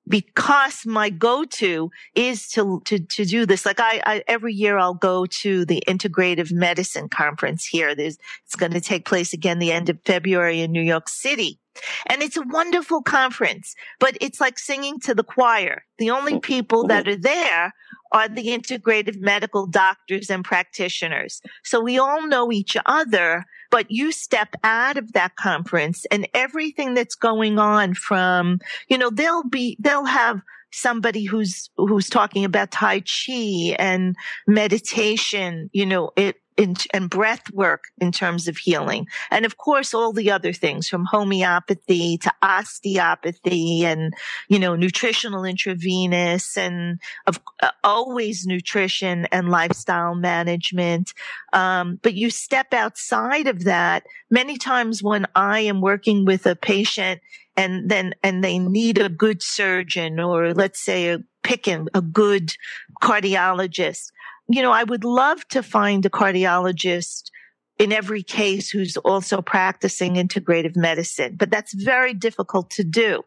because 0.07 0.85
my 0.85 1.09
go-to 1.09 1.91
is 2.13 2.47
to, 2.49 2.81
to, 2.85 2.99
to 2.99 3.25
do 3.25 3.45
this. 3.45 3.65
Like 3.65 3.79
I, 3.79 4.01
I, 4.05 4.23
every 4.27 4.53
year 4.53 4.77
I'll 4.77 4.93
go 4.93 5.25
to 5.25 5.65
the 5.65 5.83
integrative 5.87 6.51
medicine 6.51 7.09
conference 7.09 7.65
here. 7.65 7.95
There's, 7.95 8.17
it's 8.45 8.55
going 8.55 8.73
to 8.73 8.81
take 8.81 9.05
place 9.05 9.33
again 9.33 9.59
the 9.59 9.71
end 9.71 9.89
of 9.89 9.99
February 10.05 10.61
in 10.61 10.71
New 10.71 10.81
York 10.81 11.09
City. 11.09 11.59
And 12.07 12.21
it's 12.21 12.37
a 12.37 12.43
wonderful 12.43 13.01
conference, 13.01 13.75
but 13.99 14.17
it's 14.21 14.39
like 14.39 14.59
singing 14.59 14.99
to 15.01 15.13
the 15.13 15.23
choir. 15.23 15.83
The 15.97 16.11
only 16.11 16.35
mm, 16.35 16.41
people 16.41 16.83
mm-hmm. 16.83 16.89
that 16.89 17.07
are 17.07 17.15
there 17.15 17.73
are 18.11 18.29
the 18.29 18.47
integrative 18.47 19.19
medical 19.19 19.65
doctors 19.67 20.29
and 20.29 20.45
practitioners. 20.45 21.41
So 21.63 21.81
we 21.81 21.97
all 21.97 22.25
know 22.27 22.51
each 22.51 22.77
other, 22.85 23.45
but 23.71 23.91
you 23.91 24.11
step 24.11 24.55
out 24.63 24.97
of 24.97 25.13
that 25.13 25.35
conference 25.35 26.05
and 26.11 26.27
everything 26.33 26.93
that's 26.93 27.15
going 27.15 27.59
on 27.59 27.93
from, 27.93 28.59
you 28.87 28.97
know, 28.97 29.09
they'll 29.09 29.43
be, 29.43 29.75
they'll 29.81 30.05
have 30.05 30.39
somebody 30.71 31.25
who's, 31.25 31.69
who's 31.77 32.09
talking 32.09 32.45
about 32.45 32.71
Tai 32.71 33.01
Chi 33.01 33.75
and 33.79 34.15
meditation, 34.47 35.69
you 35.73 35.85
know, 35.85 36.11
it, 36.15 36.37
in, 36.57 36.75
and 36.93 37.09
breath 37.09 37.51
work 37.51 37.85
in 37.97 38.11
terms 38.11 38.47
of 38.47 38.57
healing. 38.57 39.07
And 39.29 39.45
of 39.45 39.57
course, 39.57 39.93
all 39.93 40.13
the 40.13 40.31
other 40.31 40.53
things 40.53 40.87
from 40.87 41.05
homeopathy 41.05 42.17
to 42.19 42.31
osteopathy 42.41 43.85
and, 43.85 44.13
you 44.47 44.59
know, 44.59 44.75
nutritional 44.75 45.43
intravenous 45.43 46.57
and 46.57 46.99
of, 47.27 47.39
uh, 47.61 47.71
always 47.83 48.45
nutrition 48.45 49.25
and 49.31 49.49
lifestyle 49.49 50.15
management. 50.15 51.13
Um, 51.53 51.99
but 52.01 52.13
you 52.13 52.29
step 52.29 52.73
outside 52.73 53.47
of 53.47 53.65
that 53.65 54.03
many 54.29 54.57
times 54.57 55.03
when 55.03 55.25
I 55.35 55.61
am 55.61 55.81
working 55.81 56.25
with 56.25 56.45
a 56.45 56.55
patient 56.55 57.21
and 57.57 57.89
then, 57.89 58.13
and 58.23 58.43
they 58.43 58.59
need 58.59 58.97
a 58.97 59.09
good 59.09 59.41
surgeon 59.41 60.19
or 60.19 60.53
let's 60.53 60.79
say 60.79 61.09
a 61.09 61.19
picking 61.45 61.87
a 61.93 62.01
good 62.01 62.55
cardiologist 63.03 64.11
you 64.47 64.61
know, 64.61 64.71
I 64.71 64.83
would 64.83 65.03
love 65.03 65.47
to 65.49 65.63
find 65.63 66.05
a 66.05 66.09
cardiologist 66.09 67.31
in 67.77 67.91
every 67.91 68.23
case 68.23 68.69
who's 68.69 68.97
also 68.97 69.41
practicing 69.41 70.15
integrative 70.15 70.75
medicine, 70.75 71.35
but 71.35 71.49
that's 71.49 71.73
very 71.73 72.13
difficult 72.13 72.69
to 72.71 72.83
do. 72.83 73.23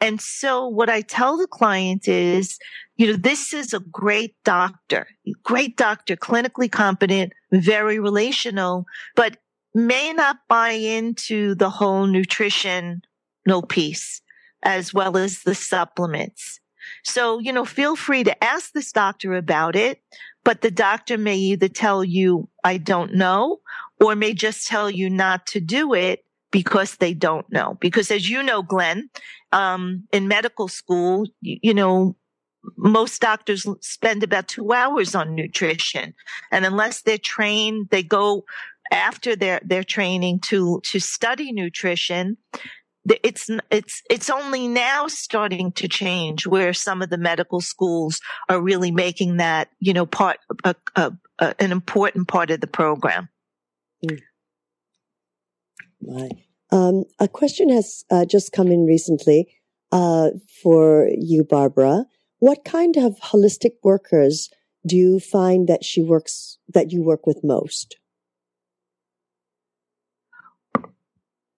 And 0.00 0.20
so 0.20 0.68
what 0.68 0.88
I 0.88 1.02
tell 1.02 1.36
the 1.36 1.46
client 1.46 2.08
is, 2.08 2.58
you 2.96 3.08
know, 3.08 3.16
this 3.16 3.52
is 3.52 3.74
a 3.74 3.80
great 3.80 4.36
doctor, 4.44 5.08
great 5.42 5.76
doctor, 5.76 6.16
clinically 6.16 6.70
competent, 6.70 7.32
very 7.52 7.98
relational, 7.98 8.86
but 9.16 9.38
may 9.74 10.12
not 10.12 10.38
buy 10.48 10.70
into 10.70 11.54
the 11.56 11.68
whole 11.70 12.06
nutrition 12.06 13.02
no 13.46 13.60
piece 13.60 14.22
as 14.62 14.94
well 14.94 15.16
as 15.16 15.42
the 15.42 15.54
supplements. 15.54 16.60
So, 17.02 17.38
you 17.38 17.52
know, 17.52 17.64
feel 17.64 17.96
free 17.96 18.24
to 18.24 18.44
ask 18.44 18.72
this 18.72 18.92
doctor 18.92 19.34
about 19.34 19.76
it, 19.76 20.00
but 20.44 20.60
the 20.60 20.70
doctor 20.70 21.18
may 21.18 21.36
either 21.36 21.68
tell 21.68 22.04
you, 22.04 22.48
I 22.62 22.76
don't 22.76 23.14
know, 23.14 23.60
or 24.00 24.14
may 24.14 24.34
just 24.34 24.66
tell 24.66 24.90
you 24.90 25.08
not 25.08 25.46
to 25.48 25.60
do 25.60 25.94
it 25.94 26.24
because 26.50 26.96
they 26.96 27.14
don't 27.14 27.50
know. 27.50 27.76
Because 27.80 28.10
as 28.10 28.28
you 28.28 28.42
know, 28.42 28.62
Glenn, 28.62 29.08
um, 29.52 30.04
in 30.12 30.28
medical 30.28 30.68
school, 30.68 31.26
you, 31.40 31.58
you 31.62 31.74
know, 31.74 32.16
most 32.76 33.20
doctors 33.20 33.66
spend 33.80 34.22
about 34.22 34.48
two 34.48 34.72
hours 34.72 35.14
on 35.14 35.34
nutrition. 35.34 36.14
And 36.50 36.64
unless 36.64 37.02
they're 37.02 37.18
trained, 37.18 37.88
they 37.90 38.02
go 38.02 38.44
after 38.90 39.34
their, 39.34 39.60
their 39.64 39.84
training 39.84 40.40
to, 40.40 40.80
to 40.84 41.00
study 41.00 41.52
nutrition 41.52 42.36
it's 43.22 43.50
it's 43.70 44.02
it's 44.08 44.30
only 44.30 44.68
now 44.68 45.06
starting 45.08 45.72
to 45.72 45.88
change 45.88 46.46
where 46.46 46.72
some 46.72 47.02
of 47.02 47.10
the 47.10 47.18
medical 47.18 47.60
schools 47.60 48.20
are 48.48 48.60
really 48.60 48.90
making 48.90 49.36
that 49.38 49.68
you 49.78 49.92
know 49.92 50.06
part 50.06 50.38
a, 50.64 50.74
a, 50.96 51.12
a, 51.38 51.54
an 51.58 51.72
important 51.72 52.28
part 52.28 52.50
of 52.50 52.60
the 52.60 52.66
program. 52.66 53.28
Mm. 54.04 54.20
Right. 56.06 56.32
Um, 56.70 57.04
a 57.20 57.28
question 57.28 57.68
has 57.70 58.04
uh, 58.10 58.24
just 58.24 58.52
come 58.52 58.68
in 58.68 58.84
recently 58.84 59.54
uh, 59.92 60.30
for 60.62 61.08
you, 61.16 61.44
Barbara. 61.44 62.06
What 62.40 62.64
kind 62.64 62.96
of 62.96 63.16
holistic 63.20 63.72
workers 63.82 64.50
do 64.86 64.96
you 64.96 65.20
find 65.20 65.68
that 65.68 65.84
she 65.84 66.02
works 66.02 66.58
that 66.68 66.90
you 66.90 67.02
work 67.02 67.26
with 67.26 67.40
most? 67.42 67.96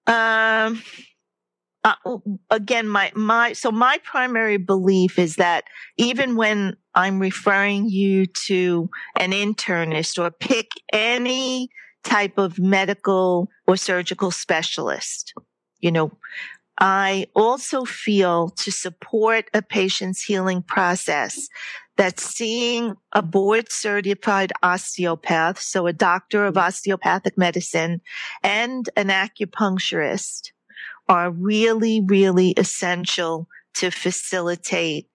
Um 0.06 0.82
uh, 1.86 2.18
again, 2.50 2.88
my, 2.88 3.12
my, 3.14 3.52
so 3.52 3.70
my 3.70 3.98
primary 4.02 4.56
belief 4.56 5.20
is 5.20 5.36
that 5.36 5.64
even 5.96 6.34
when 6.34 6.76
I'm 6.94 7.20
referring 7.20 7.88
you 7.88 8.26
to 8.46 8.90
an 9.16 9.30
internist 9.30 10.18
or 10.18 10.32
pick 10.32 10.70
any 10.92 11.68
type 12.02 12.38
of 12.38 12.58
medical 12.58 13.48
or 13.68 13.76
surgical 13.76 14.32
specialist, 14.32 15.32
you 15.78 15.92
know, 15.92 16.10
I 16.78 17.28
also 17.36 17.84
feel 17.84 18.48
to 18.48 18.72
support 18.72 19.48
a 19.54 19.62
patient's 19.62 20.22
healing 20.22 20.62
process 20.62 21.48
that 21.96 22.18
seeing 22.18 22.96
a 23.12 23.22
board 23.22 23.70
certified 23.70 24.52
osteopath, 24.62 25.60
so 25.60 25.86
a 25.86 25.92
doctor 25.92 26.44
of 26.44 26.58
osteopathic 26.58 27.38
medicine 27.38 28.00
and 28.42 28.90
an 28.96 29.06
acupuncturist 29.08 30.50
are 31.08 31.30
really, 31.30 32.00
really 32.00 32.50
essential 32.52 33.48
to 33.74 33.90
facilitate 33.90 35.08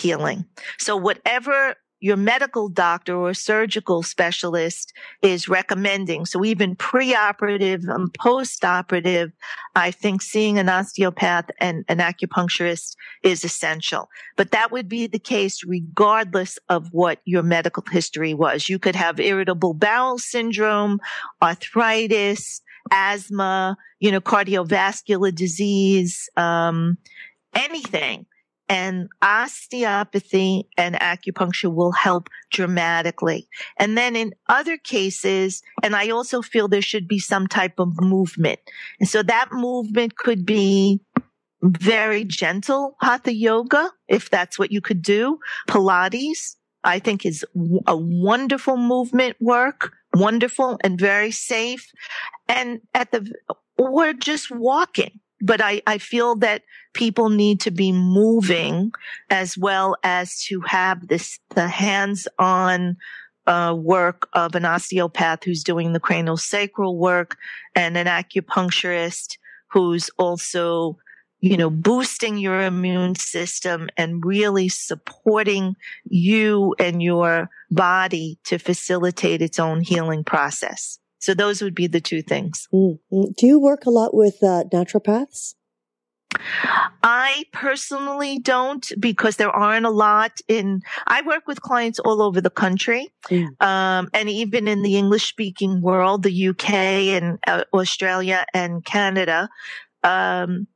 healing. 0.00 0.44
So 0.78 0.96
whatever 0.96 1.74
your 2.00 2.16
medical 2.16 2.68
doctor 2.68 3.16
or 3.16 3.34
surgical 3.34 4.02
specialist 4.02 4.92
is 5.22 5.48
recommending. 5.48 6.26
So 6.26 6.44
even 6.44 6.76
preoperative 6.76 7.82
and 7.88 8.12
postoperative, 8.12 9.32
I 9.74 9.90
think 9.90 10.22
seeing 10.22 10.58
an 10.58 10.68
osteopath 10.68 11.50
and 11.60 11.84
an 11.88 11.98
acupuncturist 11.98 12.94
is 13.24 13.44
essential. 13.44 14.08
But 14.36 14.52
that 14.52 14.70
would 14.70 14.88
be 14.88 15.08
the 15.08 15.18
case 15.18 15.64
regardless 15.64 16.58
of 16.68 16.88
what 16.92 17.20
your 17.24 17.42
medical 17.42 17.82
history 17.90 18.32
was. 18.32 18.68
You 18.68 18.78
could 18.78 18.94
have 18.94 19.18
irritable 19.18 19.74
bowel 19.74 20.18
syndrome, 20.18 21.00
arthritis, 21.42 22.60
asthma, 22.90 23.76
you 24.00 24.10
know, 24.10 24.20
cardiovascular 24.20 25.34
disease, 25.34 26.28
um, 26.36 26.98
anything 27.54 28.26
and 28.68 29.08
osteopathy 29.22 30.68
and 30.76 30.94
acupuncture 30.96 31.74
will 31.74 31.92
help 31.92 32.28
dramatically. 32.50 33.48
And 33.78 33.96
then 33.96 34.14
in 34.14 34.34
other 34.48 34.76
cases, 34.76 35.62
and 35.82 35.96
I 35.96 36.10
also 36.10 36.42
feel 36.42 36.68
there 36.68 36.82
should 36.82 37.08
be 37.08 37.18
some 37.18 37.46
type 37.46 37.78
of 37.78 38.00
movement. 38.00 38.60
And 39.00 39.08
so 39.08 39.22
that 39.22 39.48
movement 39.52 40.16
could 40.16 40.44
be 40.44 41.00
very 41.62 42.24
gentle 42.24 42.96
hatha 43.00 43.34
yoga, 43.34 43.90
if 44.06 44.30
that's 44.30 44.58
what 44.58 44.70
you 44.70 44.80
could 44.80 45.02
do. 45.02 45.38
Pilates, 45.66 46.56
I 46.84 46.98
think 46.98 47.24
is 47.24 47.44
a 47.86 47.96
wonderful 47.96 48.76
movement 48.76 49.36
work, 49.40 49.92
wonderful 50.18 50.78
and 50.82 50.98
very 50.98 51.30
safe. 51.30 51.86
And 52.48 52.80
at 52.94 53.12
the, 53.12 53.32
or 53.76 54.12
just 54.12 54.50
walking 54.50 55.20
but 55.40 55.60
I, 55.60 55.82
I 55.86 55.98
feel 55.98 56.36
that 56.36 56.62
people 56.94 57.28
need 57.28 57.60
to 57.60 57.70
be 57.70 57.92
moving 57.92 58.92
as 59.30 59.56
well 59.56 59.96
as 60.02 60.42
to 60.44 60.60
have 60.62 61.08
this, 61.08 61.38
the 61.50 61.68
hands 61.68 62.26
on 62.38 62.96
uh, 63.46 63.74
work 63.76 64.28
of 64.32 64.54
an 64.54 64.64
osteopath 64.64 65.44
who's 65.44 65.62
doing 65.62 65.92
the 65.92 66.00
cranial 66.00 66.36
sacral 66.36 66.98
work 66.98 67.36
and 67.74 67.96
an 67.96 68.06
acupuncturist 68.06 69.38
who's 69.70 70.10
also, 70.18 70.98
you 71.40 71.56
know, 71.56 71.70
boosting 71.70 72.38
your 72.38 72.60
immune 72.60 73.14
system 73.14 73.88
and 73.96 74.24
really 74.24 74.68
supporting 74.68 75.76
you 76.04 76.74
and 76.78 77.02
your 77.02 77.48
body 77.70 78.38
to 78.44 78.58
facilitate 78.58 79.40
its 79.42 79.58
own 79.58 79.80
healing 79.82 80.24
process. 80.24 80.98
So 81.20 81.34
those 81.34 81.62
would 81.62 81.74
be 81.74 81.86
the 81.86 82.00
two 82.00 82.22
things. 82.22 82.68
Mm-hmm. 82.72 83.32
Do 83.36 83.46
you 83.46 83.60
work 83.60 83.86
a 83.86 83.90
lot 83.90 84.14
with 84.14 84.42
uh, 84.42 84.64
naturopaths? 84.72 85.54
I 87.02 87.44
personally 87.52 88.38
don't 88.38 88.86
because 89.00 89.36
there 89.36 89.50
aren't 89.50 89.86
a 89.86 89.90
lot 89.90 90.40
in, 90.46 90.82
I 91.06 91.22
work 91.22 91.46
with 91.46 91.62
clients 91.62 91.98
all 91.98 92.22
over 92.22 92.40
the 92.40 92.50
country. 92.50 93.08
Mm. 93.30 93.60
Um, 93.60 94.10
and 94.12 94.28
even 94.28 94.68
in 94.68 94.82
the 94.82 94.96
English 94.96 95.28
speaking 95.28 95.80
world, 95.80 96.22
the 96.22 96.48
UK 96.48 96.70
and 96.70 97.38
uh, 97.46 97.64
Australia 97.72 98.44
and 98.52 98.84
Canada. 98.84 99.48
Um, 100.04 100.66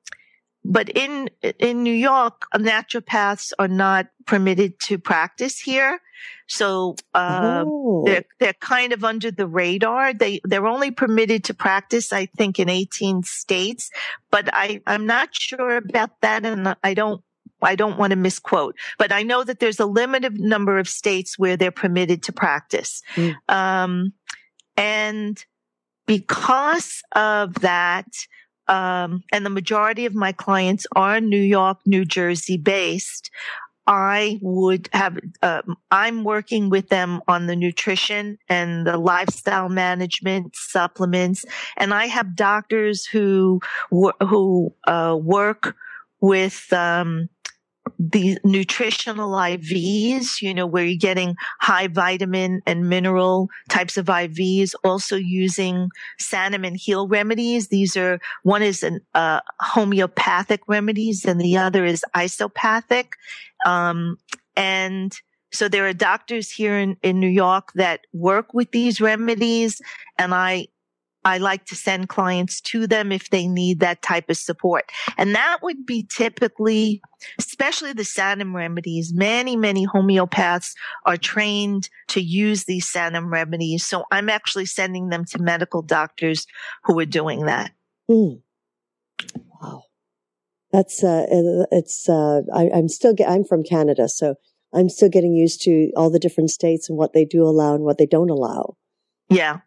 but 0.64 0.88
in, 0.90 1.28
in 1.58 1.82
New 1.82 1.94
York, 1.94 2.46
naturopaths 2.54 3.52
are 3.58 3.68
not 3.68 4.06
permitted 4.26 4.78
to 4.80 4.98
practice 4.98 5.58
here. 5.58 6.00
So, 6.46 6.96
uh, 7.14 7.64
they're, 8.04 8.24
they're 8.38 8.52
kind 8.54 8.92
of 8.92 9.04
under 9.04 9.30
the 9.30 9.46
radar. 9.46 10.12
They, 10.12 10.40
they're 10.44 10.66
only 10.66 10.90
permitted 10.90 11.44
to 11.44 11.54
practice, 11.54 12.12
I 12.12 12.26
think, 12.26 12.60
in 12.60 12.68
18 12.68 13.22
states, 13.22 13.90
but 14.30 14.48
I, 14.52 14.80
I'm 14.86 15.06
not 15.06 15.34
sure 15.34 15.76
about 15.76 16.20
that. 16.20 16.44
And 16.44 16.76
I 16.84 16.94
don't, 16.94 17.22
I 17.62 17.74
don't 17.74 17.98
want 17.98 18.10
to 18.10 18.16
misquote, 18.16 18.76
but 18.98 19.12
I 19.12 19.22
know 19.22 19.44
that 19.44 19.60
there's 19.60 19.80
a 19.80 19.86
limited 19.86 20.38
number 20.38 20.78
of 20.78 20.88
states 20.88 21.38
where 21.38 21.56
they're 21.56 21.70
permitted 21.70 22.22
to 22.24 22.32
practice. 22.32 23.02
Mm. 23.14 23.34
Um, 23.48 24.12
and 24.76 25.44
because 26.06 27.02
of 27.12 27.54
that, 27.60 28.06
um, 28.68 29.22
and 29.32 29.44
the 29.44 29.50
majority 29.50 30.06
of 30.06 30.14
my 30.14 30.32
clients 30.32 30.86
are 30.94 31.20
New 31.20 31.40
York, 31.40 31.78
New 31.86 32.04
Jersey 32.04 32.56
based. 32.56 33.30
I 33.86 34.38
would 34.42 34.88
have, 34.92 35.18
uh, 35.42 35.62
I'm 35.90 36.22
working 36.22 36.70
with 36.70 36.88
them 36.88 37.20
on 37.26 37.48
the 37.48 37.56
nutrition 37.56 38.38
and 38.48 38.86
the 38.86 38.96
lifestyle 38.96 39.68
management 39.68 40.54
supplements. 40.54 41.44
And 41.76 41.92
I 41.92 42.06
have 42.06 42.36
doctors 42.36 43.04
who, 43.04 43.60
who, 43.90 44.72
uh, 44.86 45.18
work 45.20 45.74
with, 46.20 46.72
um, 46.72 47.28
the 48.10 48.36
nutritional 48.42 49.30
IVs, 49.30 50.42
you 50.42 50.52
know, 50.52 50.66
where 50.66 50.84
you're 50.84 50.98
getting 50.98 51.36
high 51.60 51.86
vitamin 51.86 52.60
and 52.66 52.88
mineral 52.88 53.48
types 53.68 53.96
of 53.96 54.06
IVs, 54.06 54.74
also 54.82 55.14
using 55.16 55.88
Sanum 56.20 56.66
and 56.66 56.76
Heel 56.76 57.06
remedies. 57.06 57.68
These 57.68 57.96
are, 57.96 58.18
one 58.42 58.62
is 58.62 58.82
an, 58.82 59.00
uh, 59.14 59.40
homeopathic 59.60 60.62
remedies 60.66 61.24
and 61.24 61.40
the 61.40 61.56
other 61.56 61.84
is 61.84 62.04
isopathic. 62.16 63.14
Um, 63.66 64.18
and 64.56 65.16
so 65.52 65.68
there 65.68 65.86
are 65.86 65.92
doctors 65.92 66.50
here 66.50 66.76
in, 66.78 66.96
in 67.02 67.20
New 67.20 67.28
York 67.28 67.72
that 67.74 68.00
work 68.12 68.52
with 68.52 68.72
these 68.72 69.00
remedies 69.00 69.80
and 70.18 70.34
I 70.34 70.68
I 71.24 71.38
like 71.38 71.66
to 71.66 71.76
send 71.76 72.08
clients 72.08 72.60
to 72.62 72.86
them 72.86 73.12
if 73.12 73.30
they 73.30 73.46
need 73.46 73.80
that 73.80 74.02
type 74.02 74.28
of 74.28 74.36
support. 74.36 74.90
And 75.16 75.34
that 75.34 75.58
would 75.62 75.86
be 75.86 76.02
typically, 76.04 77.00
especially 77.38 77.92
the 77.92 78.02
Sanum 78.02 78.54
remedies. 78.54 79.12
Many, 79.14 79.56
many 79.56 79.86
homeopaths 79.86 80.72
are 81.06 81.16
trained 81.16 81.88
to 82.08 82.20
use 82.20 82.64
these 82.64 82.90
Sanum 82.90 83.30
remedies. 83.30 83.86
So 83.86 84.04
I'm 84.10 84.28
actually 84.28 84.66
sending 84.66 85.10
them 85.10 85.24
to 85.26 85.38
medical 85.38 85.82
doctors 85.82 86.46
who 86.84 86.98
are 86.98 87.06
doing 87.06 87.46
that. 87.46 87.72
Mm. 88.10 88.42
Wow. 89.60 89.84
That's, 90.72 91.04
uh, 91.04 91.26
it's, 91.70 92.08
uh, 92.08 92.42
I, 92.54 92.70
I'm 92.74 92.88
still, 92.88 93.14
get, 93.14 93.28
I'm 93.28 93.44
from 93.44 93.62
Canada, 93.62 94.08
so 94.08 94.36
I'm 94.74 94.88
still 94.88 95.10
getting 95.10 95.34
used 95.34 95.62
to 95.62 95.92
all 95.96 96.10
the 96.10 96.18
different 96.18 96.50
states 96.50 96.88
and 96.88 96.98
what 96.98 97.12
they 97.12 97.24
do 97.24 97.44
allow 97.44 97.74
and 97.74 97.84
what 97.84 97.98
they 97.98 98.06
don't 98.06 98.30
allow. 98.30 98.76
Yeah. 99.28 99.60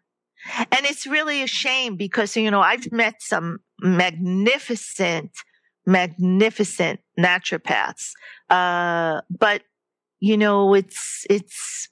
And 0.58 0.86
it's 0.86 1.06
really 1.06 1.42
a 1.42 1.46
shame 1.46 1.96
because, 1.96 2.36
you 2.36 2.50
know, 2.50 2.60
I've 2.60 2.90
met 2.92 3.20
some 3.20 3.58
magnificent, 3.80 5.30
magnificent 5.86 7.00
naturopaths. 7.18 8.10
Uh, 8.48 9.20
but, 9.30 9.62
you 10.20 10.36
know, 10.36 10.74
it's, 10.74 11.26
it's, 11.28 11.88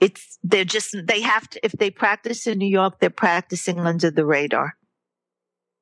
it's, 0.00 0.38
they're 0.42 0.64
just, 0.64 0.94
they 1.04 1.20
have 1.20 1.48
to, 1.50 1.60
if 1.64 1.72
they 1.72 1.90
practice 1.90 2.46
in 2.46 2.58
New 2.58 2.68
York, 2.68 3.00
they're 3.00 3.10
practicing 3.10 3.80
under 3.80 4.10
the 4.10 4.26
radar. 4.26 4.74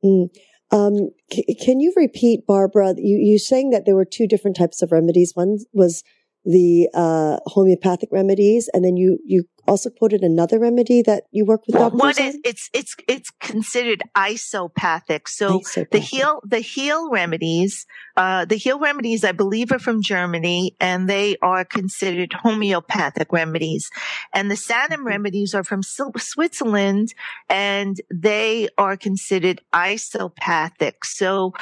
Mm. 0.04 0.28
Um, 0.70 1.10
c- 1.32 1.56
can 1.64 1.80
you 1.80 1.92
repeat, 1.96 2.46
Barbara? 2.46 2.94
You, 2.96 3.16
you 3.16 3.38
saying 3.38 3.70
that 3.70 3.86
there 3.86 3.96
were 3.96 4.04
two 4.04 4.26
different 4.26 4.56
types 4.56 4.82
of 4.82 4.92
remedies. 4.92 5.32
One 5.34 5.58
was 5.72 6.02
the 6.44 6.88
uh, 6.94 7.38
homeopathic 7.46 8.10
remedies, 8.12 8.68
and 8.72 8.84
then 8.84 8.96
you 8.96 9.18
you 9.24 9.44
also 9.66 9.88
quoted 9.88 10.22
another 10.22 10.58
remedy 10.58 11.00
that 11.02 11.24
you 11.30 11.44
work 11.44 11.62
with 11.66 11.76
doctors 11.76 11.98
One 11.98 12.20
is 12.20 12.38
it's 12.44 12.68
it's 12.72 12.94
it's 13.08 13.30
considered 13.40 14.02
isopathic. 14.14 15.28
So 15.28 15.60
isopathic. 15.60 15.90
the 15.90 15.98
Heel 15.98 16.40
the 16.44 16.58
Heel 16.58 17.10
remedies, 17.10 17.86
uh, 18.16 18.44
the 18.44 18.56
Heel 18.56 18.78
remedies, 18.78 19.24
I 19.24 19.32
believe, 19.32 19.72
are 19.72 19.78
from 19.78 20.02
Germany, 20.02 20.76
and 20.80 21.08
they 21.08 21.36
are 21.40 21.64
considered 21.64 22.32
homeopathic 22.34 23.32
remedies. 23.32 23.90
And 24.34 24.50
the 24.50 24.56
Sanum 24.56 24.90
mm-hmm. 24.90 25.06
remedies 25.06 25.54
are 25.54 25.64
from 25.64 25.82
Switzerland, 25.82 27.14
and 27.48 28.00
they 28.12 28.68
are 28.76 28.96
considered 28.96 29.62
isopathic. 29.72 31.04
So 31.04 31.54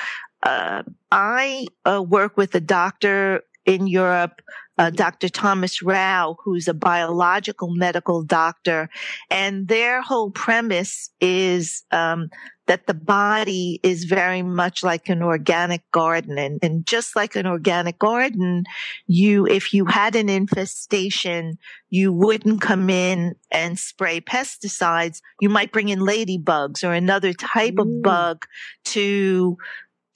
uh, 0.43 0.83
I 1.13 1.67
uh, 1.85 2.03
work 2.03 2.37
with 2.37 2.55
a 2.55 2.61
doctor 2.61 3.43
in 3.65 3.87
Europe 3.87 4.43
uh, 4.79 4.91
Dr. 4.91 5.29
Thomas 5.29 5.83
Rau, 5.83 6.37
who's 6.43 6.67
a 6.67 6.75
biological 6.75 7.75
medical 7.75 8.23
doctor, 8.25 8.89
and 9.31 9.69
their 9.69 10.01
whole 10.01 10.31
premise 10.31 11.11
is 11.21 11.85
um, 11.91 12.31
that 12.67 12.87
the 12.87 12.95
body 12.95 13.81
is 13.83 14.05
very 14.05 14.43
much 14.43 14.83
like 14.83 15.09
an 15.09 15.23
organic 15.23 15.89
garden, 15.91 16.39
and, 16.39 16.59
and 16.63 16.87
just 16.87 17.15
like 17.15 17.37
an 17.37 17.47
organic 17.47 17.99
garden, 17.99 18.65
you 19.07 19.47
if 19.47 19.75
you 19.75 19.85
had 19.85 20.17
an 20.17 20.31
infestation, 20.31 21.59
you 21.91 22.13
wouldn't 22.13 22.63
come 22.63 22.89
in 22.89 23.35
and 23.51 23.79
spray 23.79 24.21
pesticides. 24.21 25.21
You 25.41 25.51
might 25.51 25.73
bring 25.73 25.91
in 25.91 26.01
ladybugs 26.01 26.83
or 26.83 26.93
another 26.93 27.35
type 27.35 27.79
of 27.79 28.03
bug 28.03 28.47
to 28.87 29.59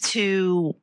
to 0.03 0.75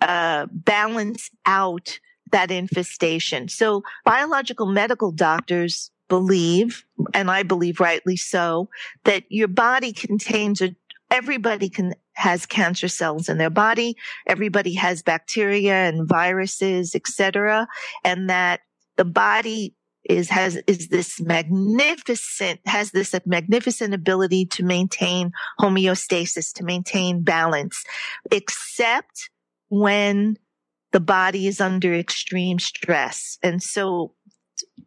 uh, 0.00 0.46
balance 0.50 1.30
out 1.44 1.98
that 2.32 2.50
infestation. 2.50 3.48
So 3.48 3.82
biological 4.04 4.66
medical 4.66 5.12
doctors 5.12 5.90
believe, 6.08 6.84
and 7.14 7.30
I 7.30 7.42
believe 7.42 7.80
rightly 7.80 8.16
so, 8.16 8.68
that 9.04 9.24
your 9.28 9.48
body 9.48 9.92
contains 9.92 10.60
a, 10.60 10.74
everybody 11.10 11.68
can 11.68 11.94
has 12.16 12.46
cancer 12.46 12.88
cells 12.88 13.28
in 13.28 13.38
their 13.38 13.50
body. 13.50 13.94
Everybody 14.26 14.74
has 14.74 15.02
bacteria 15.02 15.74
and 15.74 16.08
viruses, 16.08 16.94
etc. 16.94 17.68
And 18.04 18.30
that 18.30 18.60
the 18.96 19.04
body 19.04 19.74
is 20.08 20.30
has 20.30 20.56
is 20.66 20.88
this 20.88 21.20
magnificent 21.20 22.60
has 22.64 22.92
this 22.92 23.14
magnificent 23.26 23.92
ability 23.92 24.46
to 24.46 24.64
maintain 24.64 25.32
homeostasis 25.60 26.52
to 26.54 26.64
maintain 26.64 27.22
balance 27.22 27.84
except 28.30 29.30
when 29.68 30.36
the 30.92 31.00
body 31.00 31.46
is 31.46 31.60
under 31.60 31.94
extreme 31.94 32.58
stress 32.58 33.38
and 33.42 33.62
so 33.62 34.12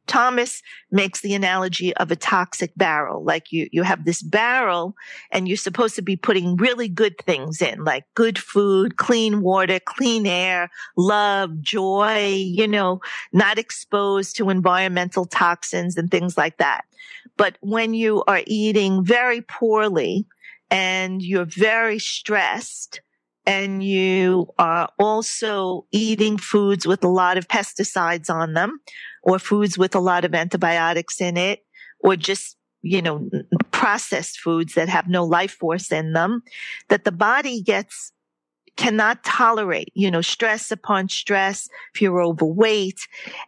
Thomas 0.09 0.63
makes 0.91 1.21
the 1.21 1.35
analogy 1.35 1.95
of 1.95 2.09
a 2.09 2.15
toxic 2.15 2.71
barrel. 2.75 3.23
Like 3.23 3.51
you, 3.51 3.69
you 3.71 3.83
have 3.83 4.05
this 4.05 4.23
barrel 4.23 4.95
and 5.31 5.47
you're 5.47 5.55
supposed 5.55 5.95
to 5.95 6.01
be 6.01 6.15
putting 6.15 6.57
really 6.57 6.89
good 6.89 7.15
things 7.19 7.61
in, 7.61 7.83
like 7.83 8.05
good 8.15 8.39
food, 8.39 8.97
clean 8.97 9.41
water, 9.41 9.79
clean 9.79 10.25
air, 10.25 10.69
love, 10.97 11.61
joy, 11.61 12.25
you 12.27 12.67
know, 12.67 12.99
not 13.31 13.59
exposed 13.59 14.35
to 14.37 14.49
environmental 14.49 15.25
toxins 15.25 15.95
and 15.95 16.09
things 16.09 16.35
like 16.37 16.57
that. 16.57 16.85
But 17.37 17.57
when 17.61 17.93
you 17.93 18.23
are 18.27 18.41
eating 18.47 19.05
very 19.05 19.41
poorly 19.41 20.25
and 20.71 21.21
you're 21.21 21.45
very 21.45 21.99
stressed, 21.99 23.01
and 23.45 23.83
you 23.83 24.53
are 24.57 24.89
also 24.99 25.85
eating 25.91 26.37
foods 26.37 26.85
with 26.85 27.03
a 27.03 27.07
lot 27.07 27.37
of 27.37 27.47
pesticides 27.47 28.29
on 28.29 28.53
them 28.53 28.79
or 29.23 29.39
foods 29.39 29.77
with 29.77 29.95
a 29.95 29.99
lot 29.99 30.25
of 30.25 30.35
antibiotics 30.35 31.19
in 31.21 31.37
it 31.37 31.59
or 31.99 32.15
just 32.15 32.57
you 32.81 33.01
know 33.01 33.29
processed 33.71 34.39
foods 34.39 34.73
that 34.75 34.89
have 34.89 35.07
no 35.07 35.25
life 35.25 35.51
force 35.51 35.91
in 35.91 36.13
them 36.13 36.41
that 36.89 37.03
the 37.03 37.11
body 37.11 37.61
gets 37.61 38.13
cannot 38.79 39.21
tolerate, 39.25 39.91
you 39.93 40.09
know, 40.09 40.21
stress 40.21 40.71
upon 40.71 41.09
stress 41.09 41.67
if 41.93 42.01
you're 42.01 42.23
overweight. 42.23 43.01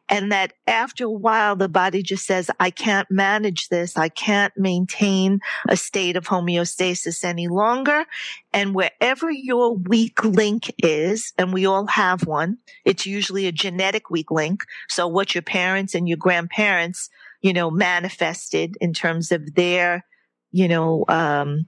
And 0.09 0.29
that 0.33 0.51
after 0.67 1.05
a 1.05 1.09
while, 1.09 1.55
the 1.55 1.69
body 1.69 2.03
just 2.03 2.25
says, 2.25 2.51
I 2.59 2.69
can't 2.69 3.09
manage 3.09 3.69
this. 3.69 3.95
I 3.95 4.09
can't 4.09 4.51
maintain 4.57 5.39
a 5.69 5.77
state 5.77 6.17
of 6.17 6.27
homeostasis 6.27 7.23
any 7.23 7.47
longer. 7.47 8.03
And 8.51 8.75
wherever 8.75 9.31
your 9.31 9.77
weak 9.77 10.21
link 10.25 10.69
is, 10.79 11.31
and 11.37 11.53
we 11.53 11.65
all 11.65 11.87
have 11.87 12.27
one, 12.27 12.57
it's 12.83 13.05
usually 13.05 13.47
a 13.47 13.53
genetic 13.53 14.09
weak 14.09 14.31
link. 14.31 14.65
So 14.89 15.07
what 15.07 15.33
your 15.33 15.43
parents 15.43 15.95
and 15.95 16.09
your 16.09 16.17
grandparents, 16.17 17.09
you 17.39 17.53
know, 17.53 17.71
manifested 17.71 18.75
in 18.81 18.91
terms 18.91 19.31
of 19.31 19.55
their, 19.55 20.05
you 20.51 20.67
know, 20.67 21.05
um, 21.07 21.67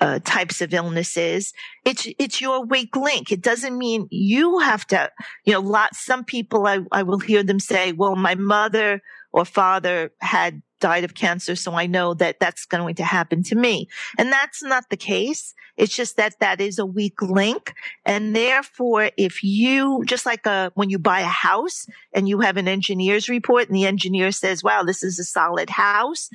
uh, 0.00 0.20
types 0.24 0.60
of 0.60 0.72
illnesses. 0.72 1.52
It's 1.84 2.06
it's 2.18 2.40
your 2.40 2.64
weak 2.64 2.96
link. 2.96 3.32
It 3.32 3.42
doesn't 3.42 3.76
mean 3.76 4.06
you 4.10 4.58
have 4.60 4.86
to. 4.88 5.10
You 5.44 5.54
know, 5.54 5.60
lots, 5.60 6.04
some 6.04 6.24
people 6.24 6.66
I 6.66 6.80
I 6.92 7.02
will 7.02 7.18
hear 7.18 7.42
them 7.42 7.60
say, 7.60 7.92
"Well, 7.92 8.16
my 8.16 8.34
mother 8.34 9.02
or 9.32 9.44
father 9.44 10.10
had 10.20 10.62
died 10.80 11.04
of 11.04 11.14
cancer, 11.14 11.56
so 11.56 11.74
I 11.74 11.86
know 11.86 12.14
that 12.14 12.38
that's 12.38 12.64
going 12.64 12.94
to 12.96 13.04
happen 13.04 13.42
to 13.44 13.56
me." 13.56 13.88
And 14.16 14.30
that's 14.30 14.62
not 14.62 14.84
the 14.90 14.96
case. 14.96 15.54
It's 15.76 15.94
just 15.94 16.16
that 16.16 16.40
that 16.40 16.60
is 16.60 16.78
a 16.78 16.86
weak 16.86 17.22
link, 17.22 17.74
and 18.04 18.34
therefore, 18.34 19.10
if 19.16 19.42
you 19.42 20.04
just 20.06 20.26
like 20.26 20.46
a 20.46 20.50
uh, 20.50 20.70
when 20.74 20.90
you 20.90 20.98
buy 20.98 21.20
a 21.20 21.24
house 21.24 21.86
and 22.12 22.28
you 22.28 22.40
have 22.40 22.56
an 22.56 22.68
engineer's 22.68 23.28
report, 23.28 23.68
and 23.68 23.76
the 23.76 23.86
engineer 23.86 24.32
says, 24.32 24.64
"Wow, 24.64 24.82
this 24.82 25.02
is 25.02 25.18
a 25.18 25.24
solid 25.24 25.70
house," 25.70 26.30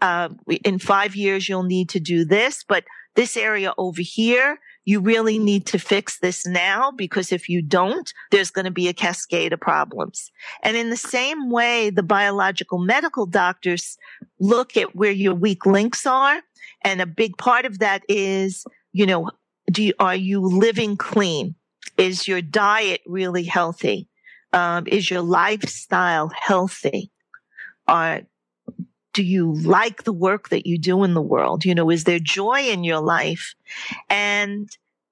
uh, 0.00 0.28
in 0.64 0.78
five 0.78 1.14
years, 1.14 1.48
you'll 1.48 1.62
need 1.62 1.88
to 1.90 2.00
do 2.00 2.24
this, 2.24 2.64
but 2.66 2.84
this 3.14 3.36
area 3.36 3.72
over 3.78 4.00
here, 4.00 4.58
you 4.84 5.00
really 5.00 5.38
need 5.38 5.66
to 5.66 5.78
fix 5.78 6.18
this 6.20 6.46
now 6.46 6.92
because 6.92 7.32
if 7.32 7.48
you 7.48 7.60
don't, 7.60 8.12
there's 8.30 8.50
going 8.50 8.64
to 8.64 8.70
be 8.70 8.88
a 8.88 8.94
cascade 8.94 9.52
of 9.52 9.60
problems. 9.60 10.30
And 10.62 10.76
in 10.76 10.88
the 10.88 10.96
same 10.96 11.50
way, 11.50 11.90
the 11.90 12.02
biological 12.02 12.78
medical 12.78 13.26
doctors 13.26 13.98
look 14.38 14.76
at 14.76 14.94
where 14.94 15.10
your 15.10 15.34
weak 15.34 15.66
links 15.66 16.06
are. 16.06 16.40
And 16.84 17.00
a 17.00 17.06
big 17.06 17.36
part 17.36 17.66
of 17.66 17.80
that 17.80 18.02
is, 18.08 18.64
you 18.92 19.04
know, 19.04 19.30
do 19.70 19.82
you, 19.82 19.94
are 19.98 20.16
you 20.16 20.40
living 20.40 20.96
clean? 20.96 21.54
Is 21.98 22.28
your 22.28 22.40
diet 22.40 23.00
really 23.04 23.44
healthy? 23.44 24.08
Um, 24.52 24.86
is 24.86 25.10
your 25.10 25.22
lifestyle 25.22 26.30
healthy? 26.34 27.10
Are 27.86 28.22
do 29.12 29.22
you 29.22 29.52
like 29.52 30.04
the 30.04 30.12
work 30.12 30.50
that 30.50 30.66
you 30.66 30.78
do 30.78 31.04
in 31.04 31.14
the 31.14 31.22
world? 31.22 31.64
You 31.64 31.74
know, 31.74 31.90
is 31.90 32.04
there 32.04 32.18
joy 32.18 32.62
in 32.62 32.84
your 32.84 33.00
life? 33.00 33.54
And 34.08 34.68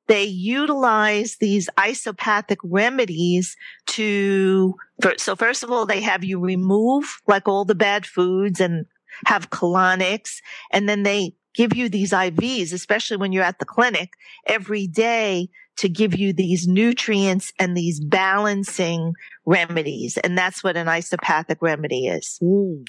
they 0.06 0.24
utilize 0.24 1.36
these 1.36 1.68
isopathic 1.76 2.58
remedies 2.62 3.56
to, 3.86 4.74
so 5.16 5.34
first 5.34 5.62
of 5.62 5.70
all, 5.70 5.86
they 5.86 6.00
have 6.00 6.22
you 6.22 6.38
remove 6.38 7.20
like 7.26 7.48
all 7.48 7.64
the 7.64 7.74
bad 7.74 8.06
foods 8.06 8.60
and 8.60 8.86
have 9.24 9.50
colonics. 9.50 10.36
And 10.70 10.88
then 10.88 11.02
they 11.02 11.34
give 11.54 11.74
you 11.74 11.88
these 11.88 12.12
IVs, 12.12 12.72
especially 12.72 13.16
when 13.16 13.32
you're 13.32 13.42
at 13.42 13.58
the 13.58 13.64
clinic 13.64 14.10
every 14.46 14.86
day 14.86 15.48
to 15.78 15.88
give 15.88 16.14
you 16.14 16.32
these 16.32 16.66
nutrients 16.66 17.52
and 17.58 17.76
these 17.76 18.00
balancing 18.00 19.14
remedies. 19.44 20.16
And 20.18 20.36
that's 20.36 20.62
what 20.62 20.76
an 20.76 20.88
isopathic 20.88 21.58
remedy 21.60 22.06
is. 22.06 22.38
Mm. 22.42 22.86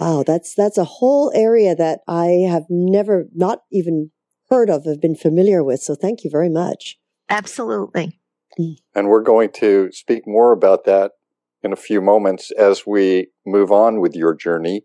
Wow, 0.00 0.24
that's 0.26 0.54
that's 0.54 0.78
a 0.78 0.84
whole 0.84 1.32
area 1.34 1.74
that 1.74 2.00
I 2.08 2.46
have 2.48 2.64
never, 2.68 3.26
not 3.34 3.60
even 3.70 4.10
heard 4.50 4.70
of, 4.70 4.84
have 4.84 5.00
been 5.00 5.16
familiar 5.16 5.62
with. 5.62 5.80
So 5.80 5.94
thank 5.94 6.24
you 6.24 6.30
very 6.30 6.50
much. 6.50 6.98
Absolutely. 7.30 8.18
Mm. 8.58 8.76
And 8.94 9.08
we're 9.08 9.22
going 9.22 9.50
to 9.56 9.90
speak 9.92 10.26
more 10.26 10.52
about 10.52 10.84
that 10.84 11.12
in 11.62 11.72
a 11.72 11.76
few 11.76 12.00
moments 12.00 12.50
as 12.52 12.86
we 12.86 13.28
move 13.46 13.72
on 13.72 14.00
with 14.00 14.14
your 14.14 14.34
journey. 14.34 14.82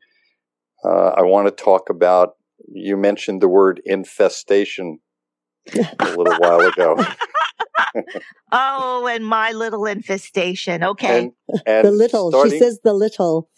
Uh, 0.83 1.09
I 1.09 1.21
want 1.23 1.47
to 1.47 1.63
talk 1.63 1.89
about. 1.89 2.35
You 2.67 2.97
mentioned 2.97 3.41
the 3.41 3.47
word 3.47 3.81
infestation 3.85 4.99
a 5.73 6.05
little 6.17 6.35
while 6.39 6.59
ago. 6.59 6.97
oh, 8.51 9.07
and 9.07 9.25
my 9.25 9.53
little 9.53 9.85
infestation. 9.85 10.83
Okay. 10.83 11.31
And, 11.47 11.61
and 11.65 11.87
the 11.87 11.91
little. 11.91 12.31
Starting, 12.31 12.51
she 12.51 12.59
says 12.59 12.79
the 12.83 12.93
little 12.93 13.49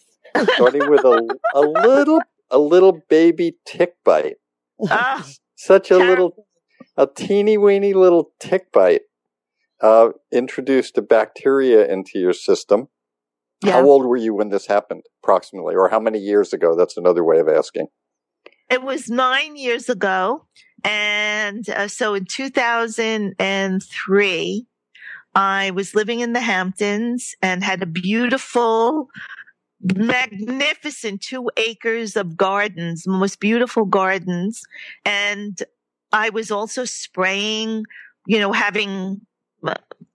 starting 0.54 0.90
with 0.90 1.04
a, 1.04 1.28
a 1.54 1.60
little 1.60 2.20
a 2.50 2.58
little 2.58 3.02
baby 3.08 3.56
tick 3.66 3.94
bite. 4.04 4.36
Ah, 4.88 5.26
Such 5.56 5.90
a 5.90 5.98
little, 5.98 6.46
a 6.96 7.06
teeny 7.06 7.56
weeny 7.56 7.94
little 7.94 8.32
tick 8.40 8.72
bite 8.72 9.02
uh, 9.80 10.08
introduced 10.32 10.98
a 10.98 11.02
bacteria 11.02 11.86
into 11.86 12.18
your 12.18 12.32
system. 12.32 12.88
Yeah. 13.64 13.72
How 13.72 13.84
old 13.84 14.06
were 14.06 14.16
you 14.16 14.34
when 14.34 14.50
this 14.50 14.66
happened, 14.66 15.02
approximately, 15.22 15.76
or 15.76 15.88
how 15.88 16.00
many 16.00 16.18
years 16.18 16.52
ago? 16.52 16.74
That's 16.76 16.96
another 16.96 17.22
way 17.22 17.38
of 17.38 17.48
asking. 17.48 17.86
It 18.68 18.82
was 18.82 19.08
nine 19.08 19.54
years 19.56 19.88
ago. 19.88 20.46
And 20.82 21.68
uh, 21.68 21.86
so 21.86 22.14
in 22.14 22.24
2003, 22.24 24.66
I 25.34 25.70
was 25.70 25.94
living 25.94 26.20
in 26.20 26.32
the 26.32 26.40
Hamptons 26.40 27.34
and 27.40 27.62
had 27.62 27.82
a 27.82 27.86
beautiful 27.86 29.08
magnificent 29.82 31.22
two 31.22 31.50
acres 31.56 32.16
of 32.16 32.36
gardens, 32.36 33.06
most 33.06 33.40
beautiful 33.40 33.84
gardens. 33.84 34.62
And 35.04 35.62
I 36.12 36.30
was 36.30 36.50
also 36.50 36.84
spraying, 36.84 37.84
you 38.26 38.38
know, 38.38 38.52
having 38.52 39.20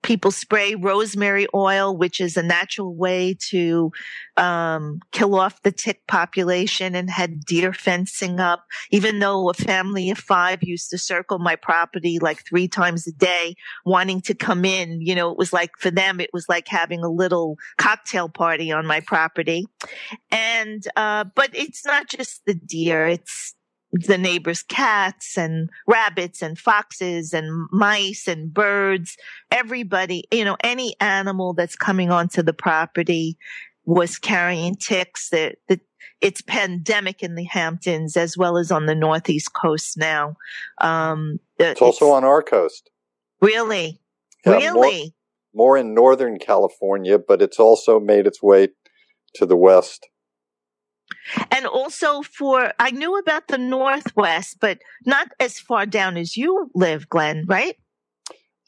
people 0.04 0.32
spray 0.32 0.76
rosemary 0.76 1.48
oil, 1.54 1.96
which 1.96 2.22
is 2.22 2.38
a 2.38 2.44
natural 2.44 2.96
way 2.96 3.36
to 3.50 3.92
um, 4.38 5.00
kill 5.12 5.36
off 5.36 5.62
the 5.64 5.72
tick 5.72 6.06
population, 6.08 6.96
and 6.96 7.10
had 7.10 7.46
deer 7.46 7.74
fencing 7.74 8.40
up. 8.40 8.66
Even 8.92 9.20
though 9.20 9.50
a 9.50 9.54
family 9.54 10.10
of 10.10 10.18
five 10.18 10.64
used 10.64 10.90
to 10.92 10.98
circle 10.98 11.40
my 11.40 11.56
property 11.56 12.20
like 12.20 12.46
three 12.46 12.68
times 12.68 13.08
a 13.08 13.12
day, 13.12 13.56
wanting 13.86 14.22
to 14.22 14.34
come 14.34 14.64
in, 14.64 15.02
you 15.02 15.16
know, 15.16 15.32
it 15.32 15.38
was 15.38 15.52
like 15.52 15.72
for 15.78 15.92
them, 15.92 16.20
it 16.20 16.30
was 16.34 16.48
like 16.48 16.68
having 16.68 17.04
a 17.04 17.10
little 17.10 17.58
cocktail 17.78 18.30
party 18.30 18.72
on 18.72 18.86
my 18.86 19.00
property. 19.02 19.66
And 20.32 20.84
uh, 20.96 21.26
but 21.36 21.50
it's 21.54 21.86
not 21.86 22.08
just 22.08 22.46
the 22.46 22.54
deer; 22.54 23.08
it's 23.08 23.56
the 24.06 24.18
neighbors' 24.18 24.64
cats 24.64 25.38
and 25.38 25.70
rabbits 25.88 26.42
and 26.42 26.58
foxes 26.58 27.34
and 27.34 27.68
mice 27.72 28.28
and 28.28 28.54
birds. 28.54 29.18
Everybody, 29.52 30.26
you 30.32 30.46
know, 30.46 30.58
any 30.64 30.96
animal 31.00 31.54
that's 31.54 31.76
coming 31.76 32.12
onto 32.12 32.42
the 32.42 32.54
property 32.54 33.38
was 33.86 34.18
carrying 34.18 34.76
ticks. 34.76 35.30
That 35.30 35.58
the, 35.68 35.80
it's 36.22 36.42
pandemic 36.42 37.24
in 37.24 37.36
the 37.36 37.46
Hamptons 37.46 38.18
as 38.18 38.38
well 38.38 38.58
as 38.58 38.72
on 38.72 38.86
the 38.86 38.96
Northeast 38.96 39.54
coast 39.54 39.98
now. 39.98 40.36
Um, 40.80 41.40
it's, 41.58 41.72
it's 41.74 41.82
also 41.82 42.12
on 42.12 42.24
our 42.24 42.42
coast. 42.42 42.90
Really? 43.42 44.02
Yeah, 44.46 44.54
really? 44.54 45.14
More, 45.54 45.68
more 45.68 45.78
in 45.78 45.94
Northern 45.94 46.40
California, 46.40 47.20
but 47.20 47.42
it's 47.42 47.60
also 47.60 48.00
made 48.00 48.26
its 48.26 48.42
way 48.42 48.70
to 49.36 49.46
the 49.46 49.58
West. 49.58 50.08
And 51.52 51.66
also 51.66 52.22
for, 52.22 52.74
I 52.80 52.92
knew 52.92 53.18
about 53.18 53.48
the 53.48 53.58
Northwest, 53.58 54.58
but 54.60 54.80
not 55.06 55.30
as 55.40 55.60
far 55.60 55.86
down 55.86 56.18
as 56.18 56.38
you 56.38 56.70
live, 56.74 57.10
Glenn, 57.10 57.46
right? 57.48 57.78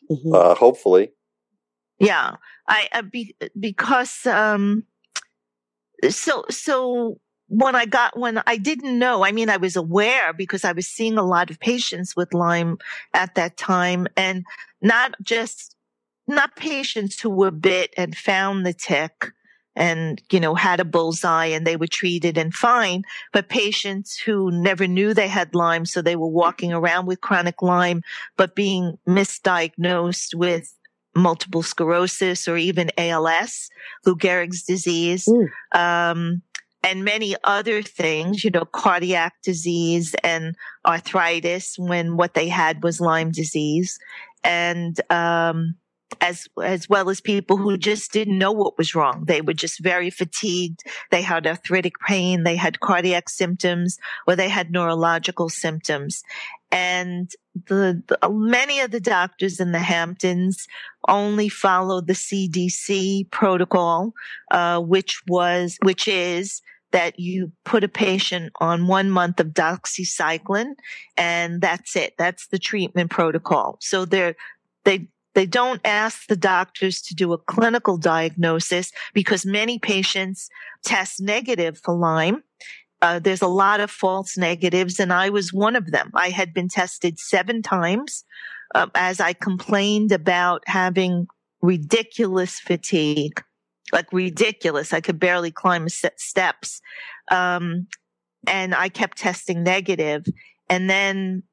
Mm-hmm. 0.09 0.33
Uh, 0.33 0.55
hopefully. 0.55 1.11
Yeah. 1.99 2.35
I, 2.67 2.87
uh, 2.91 3.01
be, 3.01 3.35
because, 3.59 4.25
um, 4.25 4.83
so, 6.09 6.45
so 6.49 7.19
when 7.47 7.75
I 7.75 7.85
got, 7.85 8.17
when 8.17 8.41
I 8.45 8.57
didn't 8.57 8.97
know, 8.97 9.25
I 9.25 9.31
mean, 9.31 9.49
I 9.49 9.57
was 9.57 9.75
aware 9.75 10.33
because 10.33 10.63
I 10.63 10.71
was 10.71 10.87
seeing 10.87 11.17
a 11.17 11.25
lot 11.25 11.49
of 11.49 11.59
patients 11.59 12.15
with 12.15 12.33
Lyme 12.33 12.77
at 13.13 13.35
that 13.35 13.57
time 13.57 14.07
and 14.15 14.45
not 14.81 15.15
just, 15.21 15.75
not 16.27 16.55
patients 16.55 17.19
who 17.19 17.29
were 17.29 17.51
bit 17.51 17.93
and 17.97 18.15
found 18.15 18.65
the 18.65 18.73
tick 18.73 19.31
and, 19.79 20.21
you 20.29 20.39
know, 20.41 20.53
had 20.53 20.81
a 20.81 20.85
bullseye 20.85 21.45
and 21.45 21.65
they 21.65 21.77
were 21.77 21.87
treated 21.87 22.37
and 22.37 22.53
fine, 22.53 23.03
but 23.31 23.47
patients 23.47 24.17
who 24.17 24.51
never 24.51 24.85
knew 24.85 25.13
they 25.13 25.29
had 25.29 25.55
Lyme. 25.55 25.85
So 25.85 26.01
they 26.01 26.17
were 26.17 26.27
walking 26.27 26.73
around 26.73 27.07
with 27.07 27.21
chronic 27.21 27.61
Lyme, 27.61 28.03
but 28.35 28.55
being 28.55 28.97
misdiagnosed 29.07 30.35
with 30.35 30.75
multiple 31.15 31.63
sclerosis 31.63 32.47
or 32.47 32.57
even 32.57 32.91
ALS, 32.97 33.69
Lou 34.05 34.15
Gehrig's 34.15 34.63
disease. 34.63 35.27
Um, 35.71 36.41
and 36.83 37.03
many 37.03 37.35
other 37.43 37.81
things, 37.81 38.43
you 38.43 38.51
know, 38.51 38.65
cardiac 38.65 39.33
disease 39.43 40.13
and 40.23 40.55
arthritis 40.85 41.77
when 41.79 42.17
what 42.17 42.33
they 42.33 42.49
had 42.49 42.83
was 42.83 43.01
Lyme 43.01 43.31
disease. 43.31 43.97
And, 44.43 44.99
um, 45.09 45.75
as 46.21 46.47
as 46.61 46.89
well 46.89 47.09
as 47.09 47.21
people 47.21 47.57
who 47.57 47.77
just 47.77 48.11
didn't 48.11 48.37
know 48.37 48.51
what 48.51 48.77
was 48.77 48.95
wrong. 48.95 49.25
They 49.25 49.41
were 49.41 49.53
just 49.53 49.79
very 49.79 50.09
fatigued. 50.09 50.81
They 51.11 51.21
had 51.21 51.47
arthritic 51.47 51.99
pain. 51.99 52.43
They 52.43 52.55
had 52.55 52.79
cardiac 52.79 53.29
symptoms, 53.29 53.97
or 54.27 54.35
they 54.35 54.49
had 54.49 54.71
neurological 54.71 55.49
symptoms. 55.49 56.23
And 56.71 57.31
the, 57.67 58.03
the 58.07 58.29
many 58.29 58.79
of 58.79 58.91
the 58.91 58.99
doctors 58.99 59.59
in 59.59 59.71
the 59.71 59.79
Hamptons 59.79 60.67
only 61.07 61.49
followed 61.49 62.07
the 62.07 62.13
CDC 62.13 63.29
protocol, 63.31 64.13
uh, 64.51 64.79
which 64.79 65.21
was 65.27 65.77
which 65.81 66.07
is 66.07 66.61
that 66.91 67.19
you 67.19 67.51
put 67.65 67.83
a 67.83 67.87
patient 67.87 68.51
on 68.59 68.87
one 68.87 69.09
month 69.09 69.39
of 69.39 69.47
doxycycline 69.49 70.73
and 71.15 71.61
that's 71.61 71.95
it. 71.95 72.15
That's 72.17 72.47
the 72.47 72.57
treatment 72.57 73.11
protocol. 73.11 73.77
So 73.79 74.05
they're, 74.05 74.35
they 74.85 75.07
they 75.35 75.45
don't 75.45 75.81
ask 75.85 76.27
the 76.27 76.35
doctors 76.35 77.01
to 77.03 77.15
do 77.15 77.33
a 77.33 77.37
clinical 77.37 77.97
diagnosis 77.97 78.91
because 79.13 79.45
many 79.45 79.79
patients 79.79 80.49
test 80.83 81.21
negative 81.21 81.79
for 81.83 81.95
Lyme. 81.95 82.43
Uh, 83.01 83.19
there's 83.19 83.41
a 83.41 83.47
lot 83.47 83.79
of 83.79 83.89
false 83.89 84.37
negatives, 84.37 84.99
and 84.99 85.13
I 85.13 85.29
was 85.29 85.53
one 85.53 85.75
of 85.75 85.91
them. 85.91 86.11
I 86.13 86.29
had 86.29 86.53
been 86.53 86.67
tested 86.67 87.17
seven 87.17 87.61
times 87.61 88.25
uh, 88.75 88.87
as 88.95 89.19
I 89.19 89.33
complained 89.33 90.11
about 90.11 90.63
having 90.65 91.27
ridiculous 91.61 92.59
fatigue, 92.59 93.41
like 93.93 94.11
ridiculous. 94.11 94.93
I 94.93 95.01
could 95.01 95.19
barely 95.19 95.51
climb 95.51 95.87
steps. 95.89 96.81
Um, 97.31 97.87
and 98.47 98.73
I 98.73 98.89
kept 98.89 99.17
testing 99.17 99.63
negative. 99.63 100.25
And 100.69 100.89
then 100.89 101.43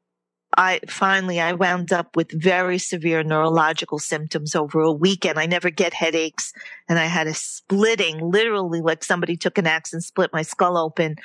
I 0.56 0.80
finally 0.88 1.38
I 1.38 1.52
wound 1.52 1.92
up 1.92 2.16
with 2.16 2.30
very 2.32 2.78
severe 2.78 3.22
neurological 3.22 3.98
symptoms 3.98 4.54
over 4.54 4.80
a 4.80 4.92
weekend. 4.92 5.38
I 5.38 5.44
never 5.44 5.68
get 5.68 5.92
headaches 5.92 6.52
and 6.88 6.98
I 6.98 7.04
had 7.04 7.26
a 7.26 7.34
splitting, 7.34 8.30
literally 8.30 8.80
like 8.80 9.04
somebody 9.04 9.36
took 9.36 9.58
an 9.58 9.66
axe 9.66 9.92
and 9.92 10.02
split 10.02 10.32
my 10.32 10.42
skull 10.42 10.78
open 10.78 11.16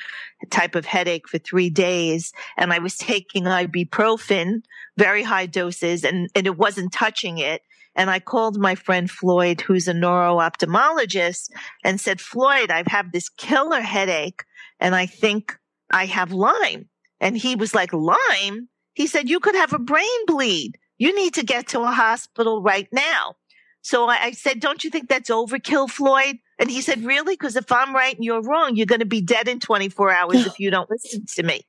type 0.50 0.76
of 0.76 0.86
headache 0.86 1.30
for 1.30 1.38
three 1.38 1.70
days. 1.70 2.34
And 2.58 2.74
I 2.74 2.80
was 2.80 2.98
taking 2.98 3.46
ibuprofen, 3.46 4.64
very 4.98 5.24
high 5.24 5.46
doses 5.46 6.04
and, 6.04 6.30
and 6.36 6.46
it 6.46 6.58
wasn't 6.58 6.92
touching 6.92 7.38
it. 7.38 7.62
And 7.96 8.10
I 8.10 8.20
called 8.20 8.58
my 8.58 8.76
friend 8.76 9.10
Floyd, 9.10 9.62
who's 9.62 9.88
a 9.88 9.94
neuro-ophthalmologist 9.94 11.52
and 11.84 12.00
said, 12.00 12.20
Floyd, 12.22 12.72
I 12.72 12.78
have 12.78 12.88
had 12.88 13.12
this 13.12 13.30
killer 13.30 13.82
headache 13.82 14.44
and 14.80 14.94
I 14.94 15.06
think 15.06 15.58
I 15.90 16.06
have 16.06 16.34
Lyme. 16.34 16.90
And 17.22 17.38
he 17.38 17.56
was 17.56 17.76
like, 17.76 17.94
Lyme? 17.94 18.68
He 19.02 19.08
said, 19.08 19.28
you 19.28 19.40
could 19.40 19.56
have 19.56 19.74
a 19.74 19.80
brain 19.80 20.26
bleed. 20.28 20.78
You 21.00 21.16
need 21.16 21.34
to 21.34 21.44
get 21.44 21.70
to 21.70 21.82
a 21.82 21.92
hospital 21.92 22.62
right 22.62 22.88
now. 22.92 23.34
So 23.82 24.08
I, 24.08 24.30
said, 24.30 24.60
don't 24.60 24.84
you 24.84 24.92
think 24.92 25.10
that's 25.10 25.32
overkill, 25.32 25.90
Floyd? 25.90 26.38
And 26.60 26.70
he 26.70 26.82
said, 26.82 27.04
really? 27.04 27.34
Because 27.34 27.56
if 27.56 27.72
I'm 27.72 27.96
right 27.96 28.16
and 28.16 28.24
you're 28.24 28.44
wrong, 28.44 28.76
you're 28.76 28.86
going 28.86 29.00
to 29.00 29.08
be 29.08 29.20
dead 29.20 29.48
in 29.48 29.60
24 29.60 30.12
hours 30.12 30.46
if 30.46 30.60
you 30.60 30.70
don't 30.70 30.88
listen 30.88 31.26
to 31.34 31.42
me. 31.42 31.62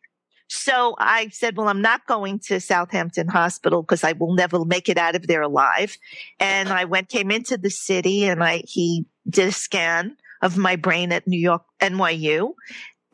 So 0.49 0.95
I 0.99 1.29
said, 1.29 1.57
well, 1.57 1.69
I'm 1.69 1.81
not 1.81 2.07
going 2.07 2.39
to 2.49 2.61
Southampton 2.61 3.29
Hospital 3.29 3.81
because 3.81 4.05
I 4.05 4.13
will 4.13 4.35
never 4.35 4.63
make 4.67 4.91
it 4.91 4.99
out 4.99 5.17
of 5.17 5.27
there 5.27 5.41
alive. 5.41 5.97
And 6.39 6.69
I 6.69 6.85
went, 6.85 7.09
came 7.09 7.31
into 7.31 7.57
the 7.57 7.71
city 7.71 8.25
and 8.25 8.45
I, 8.45 8.63
he 8.67 9.07
did 9.27 9.49
a 9.49 9.53
scan 9.53 10.19
of 10.43 10.59
my 10.59 10.77
brain 10.77 11.13
at 11.13 11.27
New 11.27 11.41
York, 11.41 11.63
NYU. 11.81 12.53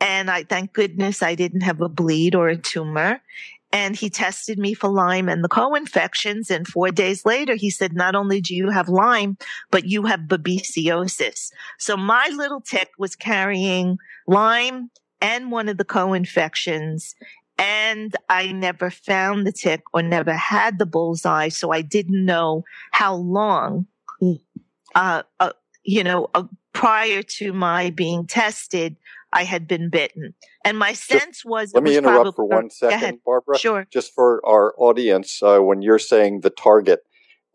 And 0.01 0.29
I, 0.29 0.43
thank 0.43 0.73
goodness 0.73 1.23
I 1.23 1.35
didn't 1.35 1.61
have 1.61 1.79
a 1.79 1.87
bleed 1.87 2.35
or 2.35 2.49
a 2.49 2.57
tumor 2.57 3.21
and 3.71 3.95
he 3.95 4.09
tested 4.09 4.57
me 4.57 4.73
for 4.73 4.89
Lyme 4.89 5.29
and 5.29 5.43
the 5.43 5.49
co-infections. 5.49 6.49
And 6.49 6.67
four 6.67 6.89
days 6.89 7.25
later, 7.25 7.55
he 7.55 7.69
said, 7.69 7.93
not 7.93 8.15
only 8.15 8.41
do 8.41 8.55
you 8.55 8.69
have 8.69 8.89
Lyme, 8.89 9.37
but 9.69 9.85
you 9.85 10.05
have 10.05 10.21
babesiosis. 10.21 11.51
So 11.77 11.95
my 11.95 12.29
little 12.33 12.61
tick 12.61 12.89
was 12.97 13.15
carrying 13.15 13.97
Lyme 14.27 14.89
and 15.21 15.51
one 15.51 15.69
of 15.69 15.77
the 15.77 15.85
co-infections. 15.85 17.15
And 17.59 18.15
I 18.29 18.51
never 18.53 18.89
found 18.89 19.45
the 19.45 19.51
tick 19.51 19.83
or 19.93 20.01
never 20.01 20.33
had 20.33 20.79
the 20.79 20.85
bullseye. 20.85 21.49
So 21.49 21.71
I 21.71 21.81
didn't 21.81 22.25
know 22.25 22.63
how 22.91 23.15
long, 23.15 23.85
uh, 24.95 25.23
uh, 25.39 25.51
you 25.83 26.03
know, 26.03 26.29
uh, 26.33 26.43
prior 26.73 27.21
to 27.21 27.51
my 27.51 27.89
being 27.89 28.25
tested, 28.25 28.95
I 29.31 29.43
had 29.43 29.67
been 29.67 29.89
bitten. 29.89 30.33
And 30.65 30.77
my 30.77 30.93
sense 30.93 31.37
just, 31.37 31.45
was. 31.45 31.71
Let 31.73 31.83
me 31.83 31.91
was 31.91 31.97
interrupt 31.97 32.15
probably, 32.15 32.31
for 32.35 32.45
one 32.45 32.69
second, 32.69 33.19
Barbara. 33.25 33.57
Sure. 33.57 33.87
Just 33.91 34.13
for 34.13 34.41
our 34.45 34.73
audience, 34.77 35.41
uh, 35.43 35.59
when 35.59 35.81
you're 35.81 35.99
saying 35.99 36.41
the 36.41 36.49
target, 36.49 37.01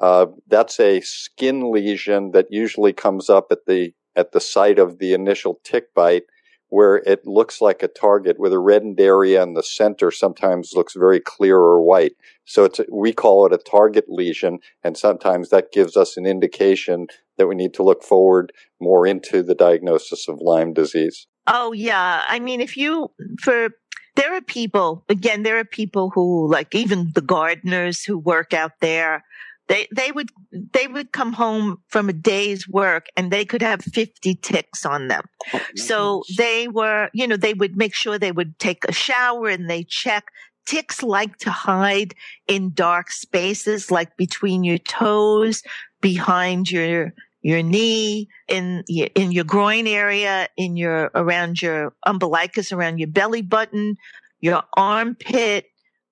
uh, 0.01 0.27
that's 0.47 0.79
a 0.81 1.01
skin 1.01 1.73
lesion 1.73 2.31
that 2.33 2.47
usually 2.51 2.93
comes 2.93 3.29
up 3.29 3.49
at 3.51 3.67
the 3.67 3.93
at 4.17 4.33
the 4.33 4.41
site 4.41 4.79
of 4.79 4.99
the 4.99 5.13
initial 5.13 5.61
tick 5.65 5.93
bite, 5.95 6.25
where 6.69 6.97
it 6.99 7.27
looks 7.27 7.61
like 7.61 7.83
a 7.83 7.89
target 7.89 8.39
with 8.39 8.53
a 8.53 8.59
reddened 8.59 9.01
area 9.01 9.43
in 9.43 9.55
the 9.55 9.63
center. 9.63 10.11
Sometimes 10.11 10.73
looks 10.75 10.95
very 10.95 11.21
clear 11.21 11.57
or 11.57 11.83
white. 11.83 12.13
So 12.45 12.65
it's 12.65 12.81
we 12.91 13.13
call 13.13 13.47
it 13.47 13.53
a 13.53 13.59
target 13.59 14.05
lesion, 14.09 14.61
and 14.83 14.97
sometimes 14.97 15.51
that 15.51 15.73
gives 15.73 15.97
us 15.97 16.17
an 16.17 16.27
indication 16.27 17.09
that 17.37 17.49
we 17.49 17.57
need 17.57 17.75
to 17.75 17.83
look 17.83 18.05
forward 18.05 18.53
more 18.81 19.07
into 19.07 19.43
the 19.43 19.57
diagnosis 19.57 20.29
of 20.29 20.39
Lyme 20.41 20.73
disease. 20.73 21.27
Oh 21.47 21.73
yeah. 21.73 22.23
I 22.27 22.39
mean, 22.39 22.61
if 22.61 22.77
you, 22.77 23.11
for, 23.41 23.71
there 24.17 24.35
are 24.35 24.41
people, 24.41 25.05
again, 25.09 25.43
there 25.43 25.59
are 25.59 25.65
people 25.65 26.11
who 26.11 26.49
like 26.51 26.75
even 26.75 27.13
the 27.15 27.21
gardeners 27.21 28.05
who 28.05 28.19
work 28.19 28.55
out 28.55 28.73
there. 28.81 29.25
They, 29.67 29.89
they 29.95 30.13
would, 30.13 30.29
they 30.53 30.87
would 30.87 31.13
come 31.13 31.33
home 31.33 31.79
from 31.89 32.11
a 32.11 32.13
day's 32.13 32.69
work 32.69 33.07
and 33.17 33.31
they 33.31 33.47
could 33.47 33.63
have 33.63 33.81
50 33.83 34.35
ticks 34.37 34.85
on 34.85 35.09
them. 35.09 35.23
Oh, 35.55 35.61
so 35.75 36.19
gosh. 36.19 36.37
they 36.37 36.69
were, 36.69 37.09
you 37.15 37.27
know, 37.27 37.39
they 37.39 37.55
would 37.55 37.75
make 37.75 37.95
sure 37.95 38.19
they 38.19 38.33
would 38.33 38.59
take 38.59 38.85
a 38.85 38.93
shower 38.93 39.49
and 39.49 39.71
they 39.71 39.85
check 39.85 40.27
ticks 40.67 41.03
like 41.03 41.39
to 41.39 41.51
hide 41.51 42.15
in 42.47 42.73
dark 42.75 43.11
spaces, 43.11 43.91
like 43.91 44.17
between 44.17 44.65
your 44.65 44.79
toes, 44.79 45.63
behind 46.01 46.71
your 46.71 47.15
your 47.45 47.63
knee, 47.63 48.27
in 48.49 48.83
in 48.89 49.31
your 49.31 49.45
groin 49.45 49.87
area, 49.87 50.49
in 50.57 50.77
your 50.77 51.11
around 51.15 51.61
your 51.61 51.95
umbilicus, 52.07 52.73
around 52.73 52.99
your 52.99 53.09
belly 53.09 53.43
button, 53.43 53.97
your 54.41 54.63
armpit, 54.79 55.67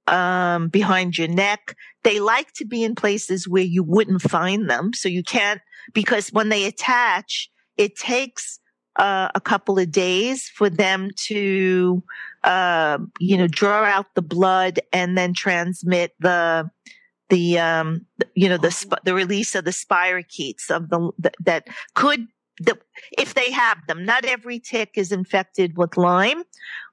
um, 0.06 0.68
behind 0.68 1.16
your 1.16 1.28
neck. 1.28 1.74
They 2.04 2.20
like 2.20 2.52
to 2.56 2.66
be 2.66 2.84
in 2.84 2.94
places 2.94 3.48
where 3.48 3.62
you 3.62 3.82
wouldn't 3.82 4.20
find 4.20 4.68
them, 4.68 4.92
so 4.92 5.08
you 5.08 5.22
can't 5.24 5.62
because 5.94 6.28
when 6.28 6.50
they 6.50 6.66
attach, 6.66 7.50
it 7.78 7.96
takes 7.96 8.60
uh, 8.96 9.30
a 9.34 9.40
couple 9.40 9.78
of 9.78 9.90
days 9.90 10.50
for 10.54 10.68
them 10.68 11.08
to, 11.16 12.02
uh, 12.44 12.98
you 13.18 13.38
know, 13.38 13.46
draw 13.46 13.84
out 13.84 14.14
the 14.14 14.22
blood 14.22 14.80
and 14.92 15.16
then 15.16 15.32
transmit 15.32 16.12
the 16.20 16.70
the 17.32 17.58
um 17.58 18.04
you 18.34 18.46
know 18.48 18.58
the 18.58 18.70
sp- 18.70 19.02
the 19.04 19.14
release 19.14 19.54
of 19.54 19.64
the 19.64 19.70
spirochetes 19.70 20.70
of 20.70 20.90
the, 20.90 21.10
the 21.18 21.32
that 21.40 21.66
could 21.94 22.28
the, 22.60 22.78
if 23.18 23.32
they 23.32 23.50
have 23.50 23.78
them, 23.88 24.04
not 24.04 24.26
every 24.26 24.60
tick 24.60 24.90
is 24.96 25.10
infected 25.10 25.78
with 25.78 25.96
Lyme 25.96 26.42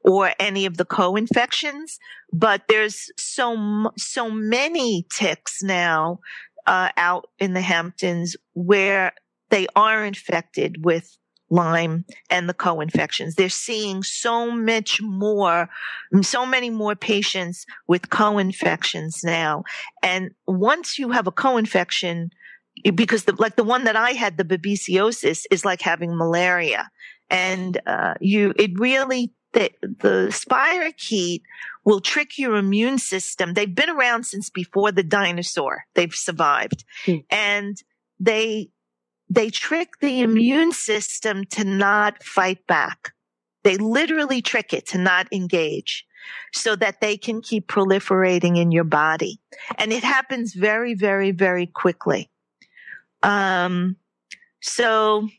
or 0.02 0.32
any 0.40 0.66
of 0.66 0.78
the 0.78 0.86
co-infections, 0.86 2.00
but 2.32 2.64
there's 2.70 3.12
so 3.18 3.92
so 3.98 4.32
many 4.32 5.06
ticks 5.14 5.62
now 5.62 6.20
uh, 6.66 6.90
out 6.96 7.28
in 7.40 7.54
the 7.54 7.62
Hamptons 7.62 8.38
where 8.54 9.12
they 9.50 9.68
are 9.76 10.06
infected 10.06 10.86
with 10.86 11.18
Lyme 11.50 12.06
and 12.30 12.48
the 12.48 12.54
co-infections. 12.54 13.36
They're 13.36 13.50
seeing 13.50 14.04
so 14.04 14.52
much 14.52 15.02
more, 15.02 15.70
so 16.22 16.46
many 16.46 16.70
more 16.70 16.96
patients 16.96 17.66
with 17.88 18.10
co-infections 18.10 19.22
now. 19.24 19.64
And 20.04 20.32
once 20.48 21.00
you 21.00 21.12
have 21.12 21.28
a 21.28 21.32
co-infection, 21.32 22.30
because 22.96 23.24
the, 23.24 23.36
like 23.38 23.56
the 23.56 23.64
one 23.64 23.84
that 23.86 23.96
I 23.96 24.12
had, 24.12 24.38
the 24.38 24.46
babesiosis 24.46 25.46
is 25.52 25.66
like 25.66 25.82
having 25.82 26.16
malaria. 26.16 26.90
and 27.30 27.80
uh, 27.86 28.16
you 28.20 28.54
it 28.58 28.72
really 28.80 29.32
the 29.54 29.72
the 29.82 30.28
spirochete 30.30 31.42
will 31.86 32.02
trick 32.02 32.38
your 32.38 32.56
immune 32.56 32.98
system. 32.98 33.54
They've 33.54 33.74
been 33.74 33.90
around 33.90 34.26
since 34.26 34.50
before 34.50 34.92
the 34.92 35.04
dinosaur. 35.04 35.86
They've 35.96 36.14
survived, 36.14 36.84
mm. 37.06 37.24
and 37.30 37.78
they 38.20 38.70
they 39.30 39.50
trick 39.50 40.00
the 40.02 40.22
immune 40.22 40.72
system 40.72 41.44
to 41.52 41.64
not 41.64 42.24
fight 42.24 42.66
back. 42.68 43.14
They 43.64 43.78
literally 43.78 44.42
trick 44.42 44.74
it 44.74 44.88
to 44.88 44.98
not 44.98 45.28
engage 45.32 46.06
so 46.54 46.76
that 46.78 47.02
they 47.02 47.18
can 47.18 47.42
keep 47.42 47.68
proliferating 47.68 48.58
in 48.58 48.72
your 48.72 48.84
body. 48.84 49.40
And 49.78 49.94
it 49.94 50.04
happens 50.04 50.54
very, 50.54 50.94
very, 50.94 51.32
very 51.32 51.68
quickly. 51.68 52.30
Um, 53.22 53.98
so 54.62 55.30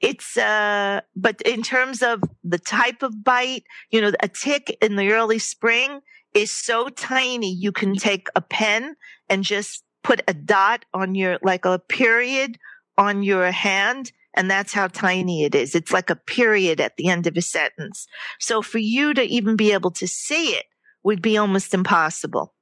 it's, 0.00 0.36
uh, 0.36 1.00
but 1.16 1.40
in 1.42 1.62
terms 1.62 2.02
of 2.02 2.22
the 2.44 2.58
type 2.58 3.02
of 3.02 3.24
bite, 3.24 3.64
you 3.90 4.00
know, 4.00 4.12
a 4.20 4.28
tick 4.28 4.76
in 4.80 4.96
the 4.96 5.12
early 5.12 5.38
spring 5.38 6.00
is 6.34 6.50
so 6.50 6.88
tiny. 6.88 7.52
You 7.52 7.72
can 7.72 7.94
take 7.94 8.28
a 8.36 8.40
pen 8.40 8.94
and 9.28 9.42
just 9.42 9.82
put 10.04 10.22
a 10.28 10.34
dot 10.34 10.84
on 10.94 11.14
your, 11.14 11.38
like 11.42 11.64
a 11.64 11.78
period 11.78 12.58
on 12.98 13.22
your 13.22 13.50
hand 13.50 14.12
and 14.34 14.50
that's 14.50 14.74
how 14.74 14.88
tiny 14.88 15.44
it 15.44 15.54
is. 15.54 15.74
It's 15.74 15.92
like 15.92 16.10
a 16.10 16.16
period 16.16 16.80
at 16.80 16.96
the 16.96 17.08
end 17.08 17.26
of 17.26 17.36
a 17.36 17.42
sentence. 17.42 18.06
So 18.38 18.60
for 18.60 18.78
you 18.78 19.14
to 19.14 19.22
even 19.22 19.56
be 19.56 19.72
able 19.72 19.90
to 19.92 20.06
see 20.06 20.50
it 20.50 20.66
would 21.02 21.22
be 21.22 21.38
almost 21.38 21.72
impossible. 21.72 22.54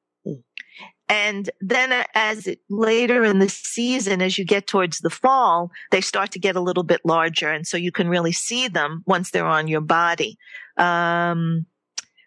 And 1.09 1.51
then 1.61 2.05
as 2.15 2.47
it, 2.47 2.61
later 2.69 3.25
in 3.25 3.39
the 3.39 3.49
season, 3.49 4.21
as 4.21 4.39
you 4.39 4.45
get 4.45 4.67
towards 4.67 4.99
the 4.99 5.11
fall, 5.11 5.71
they 5.93 6.01
start 6.01 6.33
to 6.33 6.41
get 6.41 6.57
a 6.57 6.61
little 6.61 6.83
bit 6.83 7.01
larger. 7.05 7.51
And 7.51 7.67
so 7.67 7.77
you 7.77 7.93
can 7.93 8.09
really 8.09 8.33
see 8.33 8.69
them 8.69 9.05
once 9.07 9.31
they're 9.31 9.47
on 9.47 9.69
your 9.69 9.81
body. 9.81 10.37
Um, 10.77 11.67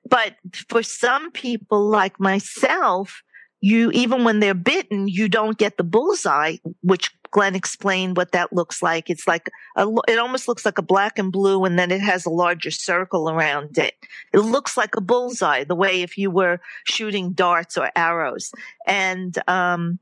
but 0.09 0.35
for 0.69 0.81
some 0.81 1.31
people 1.31 1.89
like 1.89 2.19
myself, 2.19 3.21
you, 3.61 3.91
even 3.91 4.23
when 4.23 4.39
they're 4.39 4.53
bitten, 4.53 5.09
you 5.09 5.27
don't 5.27 5.57
get 5.57 5.75
the 5.75 5.83
bullseye, 5.83 6.57
which 6.81 7.11
Glenn 7.31 7.55
explained 7.55 8.17
what 8.17 8.31
that 8.31 8.51
looks 8.51 8.81
like. 8.81 9.09
It's 9.09 9.27
like 9.27 9.49
a, 9.75 9.87
it 10.07 10.19
almost 10.19 10.47
looks 10.47 10.65
like 10.65 10.77
a 10.77 10.83
black 10.83 11.19
and 11.19 11.31
blue 11.31 11.63
and 11.65 11.77
then 11.77 11.91
it 11.91 12.01
has 12.01 12.25
a 12.25 12.29
larger 12.29 12.71
circle 12.71 13.29
around 13.29 13.77
it. 13.77 13.93
It 14.33 14.39
looks 14.39 14.75
like 14.75 14.95
a 14.95 15.01
bullseye, 15.01 15.63
the 15.63 15.75
way 15.75 16.01
if 16.01 16.17
you 16.17 16.31
were 16.31 16.59
shooting 16.85 17.33
darts 17.33 17.77
or 17.77 17.91
arrows. 17.95 18.51
And, 18.87 19.37
um, 19.47 19.99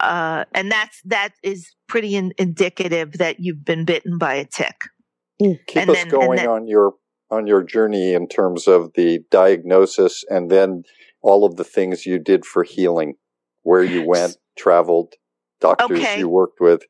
uh, 0.00 0.44
and 0.52 0.70
that's, 0.70 1.00
that 1.04 1.30
is 1.42 1.72
pretty 1.88 2.16
in, 2.16 2.32
indicative 2.38 3.12
that 3.18 3.40
you've 3.40 3.64
been 3.64 3.84
bitten 3.84 4.18
by 4.18 4.34
a 4.34 4.44
tick. 4.44 4.76
Keep 5.40 5.58
and 5.76 5.90
us 5.90 5.96
then, 5.96 6.08
going 6.08 6.36
then, 6.36 6.48
on 6.48 6.66
your, 6.66 6.94
on 7.30 7.46
your 7.46 7.62
journey 7.62 8.14
in 8.14 8.28
terms 8.28 8.66
of 8.66 8.92
the 8.94 9.20
diagnosis 9.30 10.24
and 10.28 10.50
then 10.50 10.84
all 11.22 11.44
of 11.44 11.56
the 11.56 11.64
things 11.64 12.06
you 12.06 12.18
did 12.18 12.44
for 12.44 12.62
healing, 12.62 13.14
where 13.62 13.82
you 13.82 14.06
went, 14.06 14.36
traveled, 14.56 15.14
doctors 15.60 15.98
okay. 15.98 16.18
you 16.18 16.28
worked 16.28 16.60
with. 16.60 16.82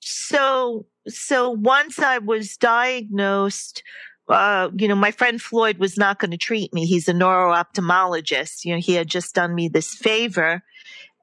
So, 0.00 0.86
so 1.08 1.50
once 1.50 1.98
I 1.98 2.18
was 2.18 2.56
diagnosed, 2.56 3.82
uh, 4.28 4.70
you 4.76 4.88
know, 4.88 4.94
my 4.94 5.10
friend 5.10 5.40
Floyd 5.40 5.78
was 5.78 5.96
not 5.96 6.18
going 6.18 6.30
to 6.30 6.36
treat 6.36 6.72
me. 6.72 6.86
He's 6.86 7.08
a 7.08 7.12
neuro 7.12 7.52
ophthalmologist. 7.52 8.64
You 8.64 8.74
know, 8.74 8.80
he 8.80 8.94
had 8.94 9.08
just 9.08 9.34
done 9.34 9.54
me 9.54 9.68
this 9.68 9.94
favor 9.94 10.62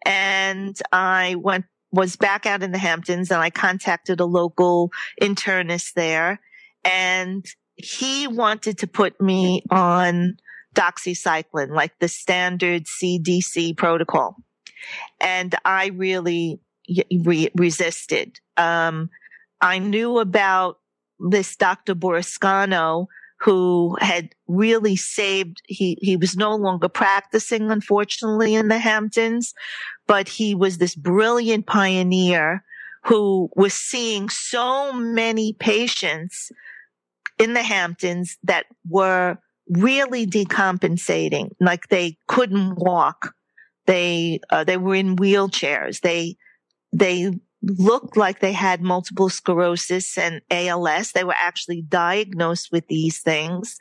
and 0.05 0.77
I 0.91 1.35
went, 1.35 1.65
was 1.91 2.15
back 2.17 2.45
out 2.45 2.63
in 2.63 2.71
the 2.71 2.77
Hamptons 2.77 3.31
and 3.31 3.41
I 3.41 3.49
contacted 3.49 4.19
a 4.19 4.25
local 4.25 4.91
internist 5.21 5.93
there 5.93 6.41
and 6.83 7.45
he 7.75 8.27
wanted 8.27 8.79
to 8.79 8.87
put 8.87 9.19
me 9.21 9.63
on 9.69 10.37
doxycycline, 10.75 11.69
like 11.69 11.97
the 11.99 12.07
standard 12.07 12.85
CDC 12.85 13.77
protocol. 13.77 14.35
And 15.19 15.55
I 15.65 15.87
really 15.87 16.59
re- 17.23 17.51
resisted. 17.55 18.39
Um, 18.57 19.09
I 19.61 19.79
knew 19.79 20.19
about 20.19 20.79
this 21.19 21.55
Dr. 21.55 21.95
Burrascano 21.95 23.07
who 23.39 23.95
had 23.99 24.33
really 24.47 24.95
saved, 24.95 25.61
he, 25.65 25.97
he 26.01 26.17
was 26.17 26.35
no 26.35 26.55
longer 26.55 26.89
practicing, 26.89 27.69
unfortunately, 27.69 28.55
in 28.55 28.67
the 28.67 28.79
Hamptons, 28.79 29.53
but 30.07 30.27
he 30.27 30.55
was 30.55 30.77
this 30.77 30.95
brilliant 30.95 31.67
pioneer 31.67 32.63
who 33.03 33.49
was 33.55 33.73
seeing 33.73 34.27
so 34.29 34.91
many 34.91 35.53
patients 35.53 36.51
in 37.37 37.53
the 37.53 37.61
Hamptons 37.61 38.37
that 38.43 38.65
were 38.89 39.37
really 39.69 40.25
decompensating, 40.25 41.51
like 41.59 41.87
they 41.89 42.17
couldn't 42.27 42.75
walk. 42.75 43.33
They, 43.85 44.39
uh, 44.49 44.63
they 44.63 44.77
were 44.77 44.95
in 44.95 45.15
wheelchairs. 45.15 46.01
They, 46.01 46.37
they 46.91 47.31
looked 47.61 48.15
like 48.15 48.39
they 48.39 48.53
had 48.53 48.81
multiple 48.81 49.29
sclerosis 49.29 50.17
and 50.17 50.41
ALS. 50.51 51.11
They 51.11 51.23
were 51.23 51.35
actually 51.37 51.81
diagnosed 51.81 52.71
with 52.71 52.87
these 52.87 53.19
things. 53.19 53.77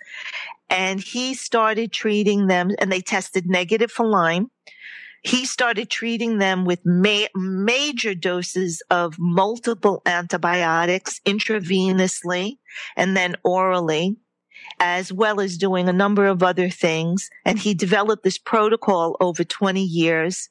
And 0.71 1.01
he 1.01 1.35
started 1.35 1.93
treating 1.93 2.47
them 2.47 2.71
and 2.79 2.91
they 2.91 3.01
tested 3.01 3.47
negative 3.47 3.91
for 3.91 4.07
Lyme. 4.07 4.51
He 5.23 5.45
started 5.45 5.91
treating 5.91 6.39
them 6.39 6.65
with 6.65 6.81
ma- 6.85 7.27
major 7.35 8.15
doses 8.15 8.83
of 8.91 9.17
multiple 9.19 10.03
antibiotics 10.07 11.21
intravenously 11.27 12.59
and 12.97 13.17
then 13.17 13.37
orally 13.45 14.17
as 14.81 15.13
well 15.13 15.41
as 15.41 15.57
doing 15.57 15.89
a 15.89 15.93
number 15.93 16.27
of 16.27 16.43
other 16.43 16.69
things. 16.69 17.31
And 17.45 17.59
he 17.59 17.75
developed 17.75 18.25
this 18.25 18.39
protocol 18.39 19.17
over 19.21 19.45
20 19.45 19.83
years. 19.83 20.49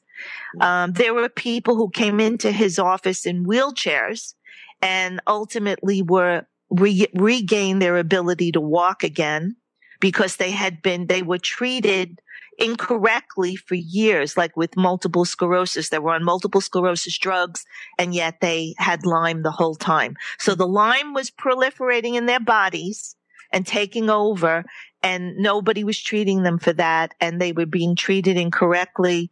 Um, 0.60 0.92
there 0.92 1.14
were 1.14 1.28
people 1.28 1.76
who 1.76 1.90
came 1.90 2.20
into 2.20 2.52
his 2.52 2.78
office 2.78 3.26
in 3.26 3.44
wheelchairs 3.44 4.34
and 4.82 5.20
ultimately 5.26 6.02
were 6.02 6.46
re- 6.70 7.08
regained 7.14 7.82
their 7.82 7.96
ability 7.96 8.52
to 8.52 8.60
walk 8.60 9.02
again 9.02 9.56
because 10.00 10.36
they 10.36 10.50
had 10.50 10.82
been, 10.82 11.06
they 11.06 11.22
were 11.22 11.38
treated 11.38 12.20
incorrectly 12.58 13.56
for 13.56 13.74
years, 13.74 14.36
like 14.36 14.56
with 14.56 14.76
multiple 14.76 15.24
sclerosis. 15.24 15.88
They 15.88 15.98
were 15.98 16.14
on 16.14 16.24
multiple 16.24 16.60
sclerosis 16.60 17.18
drugs 17.18 17.64
and 17.98 18.14
yet 18.14 18.40
they 18.40 18.74
had 18.78 19.06
Lyme 19.06 19.42
the 19.42 19.50
whole 19.50 19.74
time. 19.74 20.16
So 20.38 20.54
the 20.54 20.66
Lyme 20.66 21.12
was 21.12 21.30
proliferating 21.30 22.14
in 22.14 22.26
their 22.26 22.40
bodies 22.40 23.16
and 23.52 23.66
taking 23.66 24.10
over 24.10 24.64
and 25.02 25.36
nobody 25.36 25.84
was 25.84 26.00
treating 26.00 26.42
them 26.42 26.58
for 26.58 26.72
that 26.72 27.14
and 27.20 27.40
they 27.40 27.52
were 27.52 27.66
being 27.66 27.94
treated 27.94 28.36
incorrectly 28.36 29.30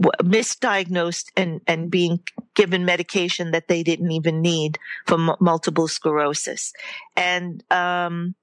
misdiagnosed 0.00 1.26
and, 1.36 1.60
and 1.66 1.90
being 1.90 2.20
given 2.54 2.84
medication 2.84 3.50
that 3.50 3.68
they 3.68 3.82
didn't 3.82 4.10
even 4.12 4.40
need 4.40 4.78
for 5.06 5.14
m- 5.14 5.36
multiple 5.40 5.88
sclerosis. 5.88 6.72
And, 7.16 7.62
um, 7.70 8.34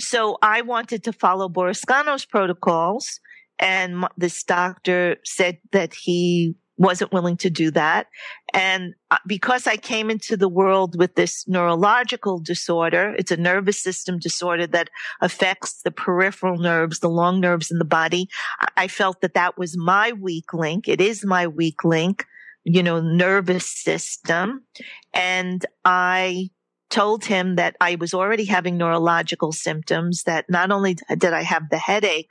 so 0.00 0.38
I 0.42 0.62
wanted 0.62 1.04
to 1.04 1.12
follow 1.12 1.48
Burrascano's 1.48 2.24
protocols 2.24 3.20
and 3.62 4.04
this 4.16 4.42
doctor 4.42 5.16
said 5.24 5.58
that 5.70 5.94
he 5.94 6.56
wasn't 6.76 7.12
willing 7.12 7.36
to 7.36 7.50
do 7.50 7.70
that. 7.70 8.06
And 8.52 8.94
uh, 9.10 9.18
because 9.26 9.66
I 9.66 9.76
came 9.76 10.10
into 10.10 10.36
the 10.36 10.48
world 10.48 10.98
with 10.98 11.14
this 11.14 11.46
neurological 11.46 12.38
disorder, 12.38 13.14
it's 13.18 13.30
a 13.30 13.36
nervous 13.36 13.82
system 13.82 14.18
disorder 14.18 14.66
that 14.68 14.90
affects 15.20 15.82
the 15.82 15.90
peripheral 15.90 16.58
nerves, 16.58 17.00
the 17.00 17.08
long 17.08 17.40
nerves 17.40 17.70
in 17.70 17.78
the 17.78 17.84
body. 17.84 18.28
I 18.76 18.88
felt 18.88 19.20
that 19.20 19.34
that 19.34 19.58
was 19.58 19.76
my 19.76 20.12
weak 20.12 20.52
link. 20.52 20.88
It 20.88 21.00
is 21.00 21.24
my 21.24 21.46
weak 21.46 21.84
link, 21.84 22.26
you 22.64 22.82
know, 22.82 23.00
nervous 23.00 23.68
system. 23.68 24.64
And 25.12 25.64
I 25.84 26.50
told 26.92 27.24
him 27.24 27.56
that 27.56 27.74
I 27.80 27.94
was 27.94 28.12
already 28.12 28.44
having 28.44 28.76
neurological 28.76 29.50
symptoms, 29.50 30.24
that 30.24 30.44
not 30.50 30.70
only 30.70 30.96
did 31.16 31.32
I 31.32 31.42
have 31.42 31.70
the 31.70 31.78
headache, 31.78 32.30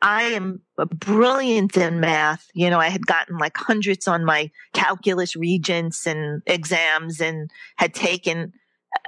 I 0.00 0.22
am 0.24 0.60
brilliant 0.76 1.76
in 1.76 2.00
math. 2.00 2.48
You 2.54 2.70
know, 2.70 2.78
I 2.78 2.88
had 2.88 3.06
gotten 3.06 3.36
like 3.36 3.56
hundreds 3.56 4.06
on 4.06 4.24
my 4.24 4.50
calculus 4.72 5.34
regents 5.34 6.06
and 6.06 6.42
exams 6.46 7.20
and 7.20 7.50
had 7.76 7.94
taken, 7.94 8.52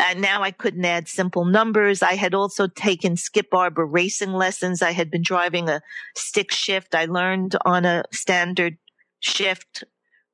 and 0.00 0.20
now 0.20 0.42
I 0.42 0.50
couldn't 0.50 0.84
add 0.84 1.06
simple 1.06 1.44
numbers. 1.44 2.02
I 2.02 2.14
had 2.14 2.34
also 2.34 2.66
taken 2.66 3.16
Skip 3.16 3.50
Barber 3.50 3.86
racing 3.86 4.32
lessons. 4.32 4.82
I 4.82 4.90
had 4.90 5.10
been 5.10 5.22
driving 5.22 5.68
a 5.68 5.80
stick 6.16 6.50
shift. 6.50 6.94
I 6.94 7.04
learned 7.04 7.56
on 7.64 7.84
a 7.84 8.02
standard 8.10 8.76
shift, 9.20 9.84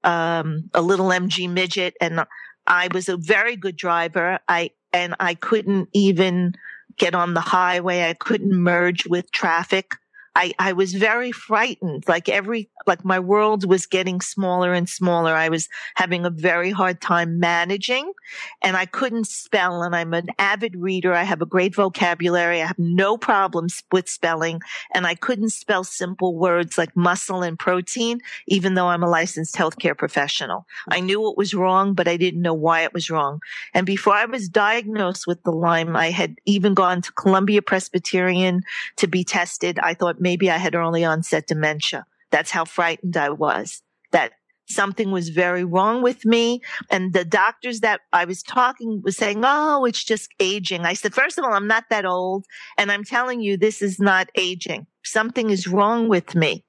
um, 0.05 0.71
a 0.73 0.81
little 0.81 1.09
MG 1.09 1.51
midget 1.51 1.95
and 2.01 2.25
I 2.67 2.89
was 2.93 3.09
a 3.09 3.17
very 3.17 3.57
good 3.57 3.77
driver. 3.77 4.39
I, 4.49 4.71
and 4.93 5.15
I 5.21 5.35
couldn't 5.35 5.89
even 5.93 6.55
get 6.97 7.15
on 7.15 7.35
the 7.35 7.41
highway. 7.41 8.09
I 8.09 8.15
couldn't 8.15 8.53
merge 8.53 9.07
with 9.07 9.31
traffic 9.31 9.93
I, 10.37 10.53
I 10.59 10.75
was 10.75 10.93
very 10.93 11.33
frightened. 11.33 12.05
Like 12.07 12.29
every, 12.29 12.69
like 12.87 13.07
my 13.07 13.19
world 13.19 13.67
was 13.67 13.87
getting 13.87 14.21
smaller 14.21 14.75
and 14.75 14.87
smaller. 14.87 15.35
I 15.35 15.49
was 15.49 15.67
having 15.95 16.27
a 16.27 16.31
very 16.31 16.71
hard 16.71 17.01
time 17.01 17.41
managing 17.41 18.13
and 18.61 18.77
I 18.77 18.85
couldn't 18.85 19.29
spell. 19.29 19.83
And 19.83 19.97
I'm 19.97 20.13
an 20.13 20.29
avid 20.39 20.77
reader. 20.77 21.15
I 21.15 21.23
have 21.23 21.41
a 21.41 21.47
great 21.47 21.75
vocabulary. 21.75 22.61
I 22.61 22.67
have 22.67 22.79
no 22.79 23.17
problems 23.17 23.83
with 23.91 24.11
spelling 24.11 24.61
and 24.93 25.07
I 25.07 25.15
couldn't 25.15 25.51
spell 25.51 25.85
simple 25.85 26.37
words 26.37 26.77
like 26.77 26.95
muscle 26.95 27.43
and 27.43 27.59
protein, 27.59 28.21
even 28.47 28.75
though 28.75 28.89
I'm 28.89 29.03
a 29.03 29.09
licensed 29.09 29.57
healthcare 29.57 29.97
professional. 29.97 30.67
I 30.91 31.01
knew 31.01 31.19
what 31.19 31.39
was 31.39 31.55
wrong, 31.55 31.95
but 31.95 32.09
I 32.09 32.19
didn't 32.19 32.43
know 32.43 32.53
why 32.53 32.83
it 32.83 32.93
was 32.93 33.09
wrong. 33.09 33.41
And 33.73 33.87
before 33.87 34.13
I 34.13 34.27
was 34.27 34.51
diagnosed 34.51 35.27
with 35.27 35.43
the 35.45 35.53
Lyme, 35.53 35.97
I 35.97 36.11
had 36.11 36.37
even 36.45 36.75
gone 36.75 37.01
to 37.01 37.13
Columbia 37.13 37.63
Presbyterian 37.63 38.65
to 38.97 39.07
be 39.07 39.25
tested. 39.25 39.79
I 39.79 39.95
thought 39.95 40.26
maybe 40.27 40.51
I 40.51 40.57
had 40.57 40.75
early 40.75 41.05
onset 41.05 41.47
dementia. 41.47 42.05
That's 42.33 42.51
how 42.51 42.65
frightened 42.65 43.17
I 43.17 43.31
was 43.31 43.81
that 44.11 44.33
something 44.69 45.13
was 45.13 45.29
very 45.29 45.65
wrong 45.65 46.03
with 46.03 46.25
me. 46.25 46.63
And 46.91 47.13
the 47.13 47.25
doctors 47.25 47.79
that 47.81 48.01
I 48.13 48.25
was 48.25 48.43
talking 48.43 49.03
was 49.05 49.17
saying, 49.17 49.43
Oh, 49.45 49.85
it's 49.85 50.03
just 50.03 50.29
aging. 50.41 50.85
I 50.85 50.95
said, 50.95 51.15
first 51.15 51.39
of 51.39 51.45
all, 51.45 51.53
I'm 51.55 51.69
not 51.69 51.85
that 51.91 52.05
old. 52.05 52.45
And 52.77 52.91
I'm 52.91 53.05
telling 53.05 53.41
you, 53.41 53.57
this 53.57 53.81
is 53.83 54.01
not 54.01 54.29
aging. 54.35 54.89
Something 55.05 55.51
is 55.51 55.69
wrong 55.69 56.09
with 56.09 56.35
me. 56.35 56.65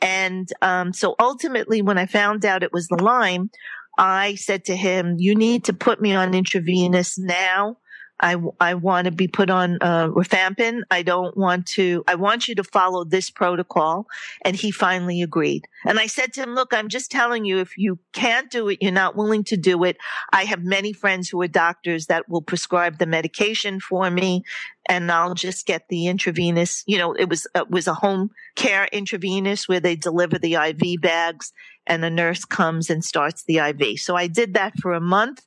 And, 0.00 0.48
um, 0.62 0.94
so 0.94 1.14
ultimately, 1.18 1.82
when 1.82 1.98
I 1.98 2.06
found 2.06 2.46
out 2.46 2.62
it 2.62 2.72
was 2.72 2.88
the 2.88 3.02
Lyme, 3.02 3.50
I 3.98 4.36
said 4.36 4.64
to 4.66 4.76
him, 4.76 5.16
you 5.18 5.34
need 5.34 5.64
to 5.64 5.74
put 5.74 6.00
me 6.00 6.14
on 6.14 6.32
intravenous 6.32 7.18
now 7.18 7.76
I, 8.24 8.36
I 8.58 8.72
want 8.72 9.04
to 9.04 9.10
be 9.10 9.28
put 9.28 9.50
on 9.50 9.76
uh, 9.82 10.08
rifampin. 10.08 10.80
I 10.90 11.02
don't 11.02 11.36
want 11.36 11.66
to, 11.74 12.02
I 12.08 12.14
want 12.14 12.48
you 12.48 12.54
to 12.54 12.64
follow 12.64 13.04
this 13.04 13.28
protocol. 13.28 14.06
And 14.42 14.56
he 14.56 14.70
finally 14.70 15.20
agreed. 15.20 15.68
And 15.84 15.98
I 16.00 16.06
said 16.06 16.32
to 16.32 16.42
him, 16.42 16.54
look, 16.54 16.72
I'm 16.72 16.88
just 16.88 17.10
telling 17.10 17.44
you, 17.44 17.58
if 17.58 17.76
you 17.76 17.98
can't 18.14 18.50
do 18.50 18.70
it, 18.70 18.78
you're 18.80 18.92
not 18.92 19.14
willing 19.14 19.44
to 19.44 19.58
do 19.58 19.84
it. 19.84 19.98
I 20.32 20.44
have 20.44 20.64
many 20.64 20.94
friends 20.94 21.28
who 21.28 21.42
are 21.42 21.48
doctors 21.48 22.06
that 22.06 22.26
will 22.26 22.40
prescribe 22.40 22.96
the 22.96 23.04
medication 23.04 23.78
for 23.78 24.10
me 24.10 24.42
and 24.88 25.12
I'll 25.12 25.34
just 25.34 25.66
get 25.66 25.88
the 25.90 26.06
intravenous, 26.06 26.82
you 26.86 26.96
know, 26.96 27.12
it 27.12 27.28
was, 27.28 27.46
it 27.54 27.70
was 27.70 27.86
a 27.86 27.94
home 27.94 28.30
care 28.56 28.88
intravenous 28.90 29.68
where 29.68 29.80
they 29.80 29.96
deliver 29.96 30.38
the 30.38 30.54
IV 30.54 31.02
bags 31.02 31.52
and 31.86 32.02
a 32.02 32.10
nurse 32.10 32.46
comes 32.46 32.88
and 32.88 33.04
starts 33.04 33.44
the 33.44 33.58
IV. 33.58 34.00
So 34.00 34.16
I 34.16 34.28
did 34.28 34.54
that 34.54 34.78
for 34.80 34.94
a 34.94 35.00
month 35.00 35.42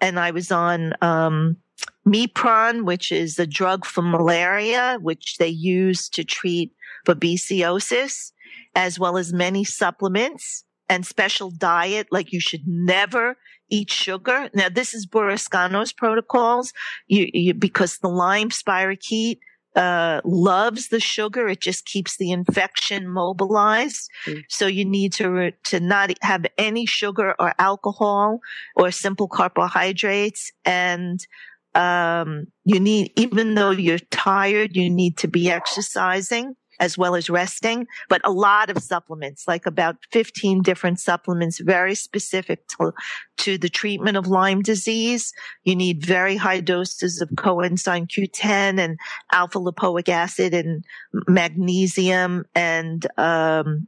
and 0.00 0.18
I 0.18 0.30
was 0.30 0.50
on, 0.50 0.94
um, 1.02 1.58
Mepron, 2.06 2.84
which 2.84 3.10
is 3.10 3.38
a 3.38 3.46
drug 3.46 3.84
for 3.84 4.02
malaria, 4.02 4.98
which 5.00 5.38
they 5.38 5.48
use 5.48 6.08
to 6.10 6.24
treat 6.24 6.72
babesiosis, 7.06 8.32
as 8.74 8.98
well 8.98 9.16
as 9.16 9.32
many 9.32 9.64
supplements 9.64 10.64
and 10.88 11.06
special 11.06 11.50
diet. 11.50 12.08
Like 12.10 12.32
you 12.32 12.40
should 12.40 12.66
never 12.66 13.36
eat 13.70 13.90
sugar. 13.90 14.50
Now, 14.54 14.68
this 14.68 14.94
is 14.94 15.06
Burrascano's 15.06 15.92
protocols 15.92 16.72
you, 17.06 17.28
you, 17.32 17.54
because 17.54 17.98
the 17.98 18.08
Lyme 18.08 18.50
spirochete 18.50 19.38
uh, 19.74 20.20
loves 20.24 20.88
the 20.88 21.00
sugar. 21.00 21.48
It 21.48 21.60
just 21.60 21.84
keeps 21.86 22.16
the 22.16 22.30
infection 22.30 23.08
mobilized. 23.08 24.08
Mm. 24.26 24.44
So 24.48 24.66
you 24.66 24.84
need 24.84 25.12
to, 25.14 25.50
to 25.50 25.80
not 25.80 26.12
have 26.22 26.46
any 26.58 26.86
sugar 26.86 27.34
or 27.38 27.54
alcohol 27.58 28.40
or 28.76 28.90
simple 28.90 29.26
carbohydrates. 29.26 30.52
And 30.64 31.26
um, 31.74 32.46
you 32.64 32.80
need, 32.80 33.12
even 33.16 33.54
though 33.54 33.70
you're 33.70 33.98
tired, 34.10 34.76
you 34.76 34.90
need 34.90 35.18
to 35.18 35.28
be 35.28 35.50
exercising 35.50 36.54
as 36.80 36.98
well 36.98 37.14
as 37.14 37.30
resting, 37.30 37.86
but 38.08 38.20
a 38.24 38.30
lot 38.30 38.70
of 38.70 38.82
supplements, 38.82 39.46
like 39.46 39.66
about 39.66 39.96
15 40.12 40.62
different 40.62 41.00
supplements, 41.00 41.60
very 41.60 41.94
specific 41.94 42.66
to, 42.68 42.92
to 43.38 43.58
the 43.58 43.68
treatment 43.68 44.16
of 44.16 44.26
Lyme 44.26 44.62
disease. 44.62 45.32
You 45.62 45.76
need 45.76 46.04
very 46.04 46.36
high 46.36 46.60
doses 46.60 47.20
of 47.20 47.28
coenzyme 47.30 48.08
Q10 48.08 48.78
and 48.78 48.98
alpha 49.32 49.58
lipoic 49.58 50.08
acid 50.08 50.54
and 50.54 50.84
magnesium 51.28 52.44
and, 52.54 53.06
um, 53.18 53.86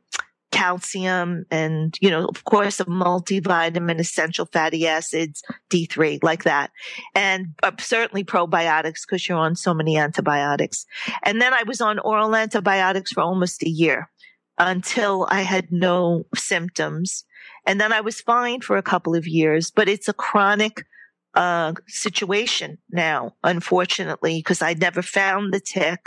calcium 0.57 1.45
and, 1.51 1.99
you 2.01 2.11
know, 2.11 2.25
of 2.25 2.45
course, 2.45 2.81
a 2.81 2.87
multivitamin, 2.87 4.01
essential 4.01 4.47
fatty 4.47 4.87
acids, 4.87 5.43
D3, 5.69 6.23
like 6.23 6.45
that. 6.45 6.71
And 7.15 7.49
uh, 7.63 7.73
certainly 7.79 8.25
probiotics 8.25 9.03
because 9.07 9.29
you're 9.29 9.37
on 9.37 9.55
so 9.55 9.75
many 9.75 9.99
antibiotics. 9.99 10.87
And 11.23 11.43
then 11.43 11.53
I 11.53 11.65
was 11.65 11.83
on 11.83 11.99
oral 11.99 12.35
antibiotics 12.35 13.13
for 13.13 13.21
almost 13.21 13.63
a 13.63 13.69
year 13.69 14.09
until 14.57 15.27
I 15.31 15.43
had 15.43 15.71
no 15.71 16.25
symptoms. 16.35 17.25
And 17.67 17.79
then 17.79 17.93
I 17.93 18.01
was 18.01 18.23
fine 18.23 18.63
for 18.63 18.79
a 18.79 18.83
couple 18.83 19.15
of 19.15 19.27
years, 19.27 19.71
but 19.71 19.91
it's 19.91 20.09
a 20.09 20.15
chronic 20.15 20.87
uh, 21.35 21.75
situation 21.87 22.79
now, 22.91 23.35
unfortunately, 23.45 24.39
because 24.39 24.63
I 24.63 24.73
never 24.73 25.03
found 25.03 25.53
the 25.53 25.61
tick 25.61 26.01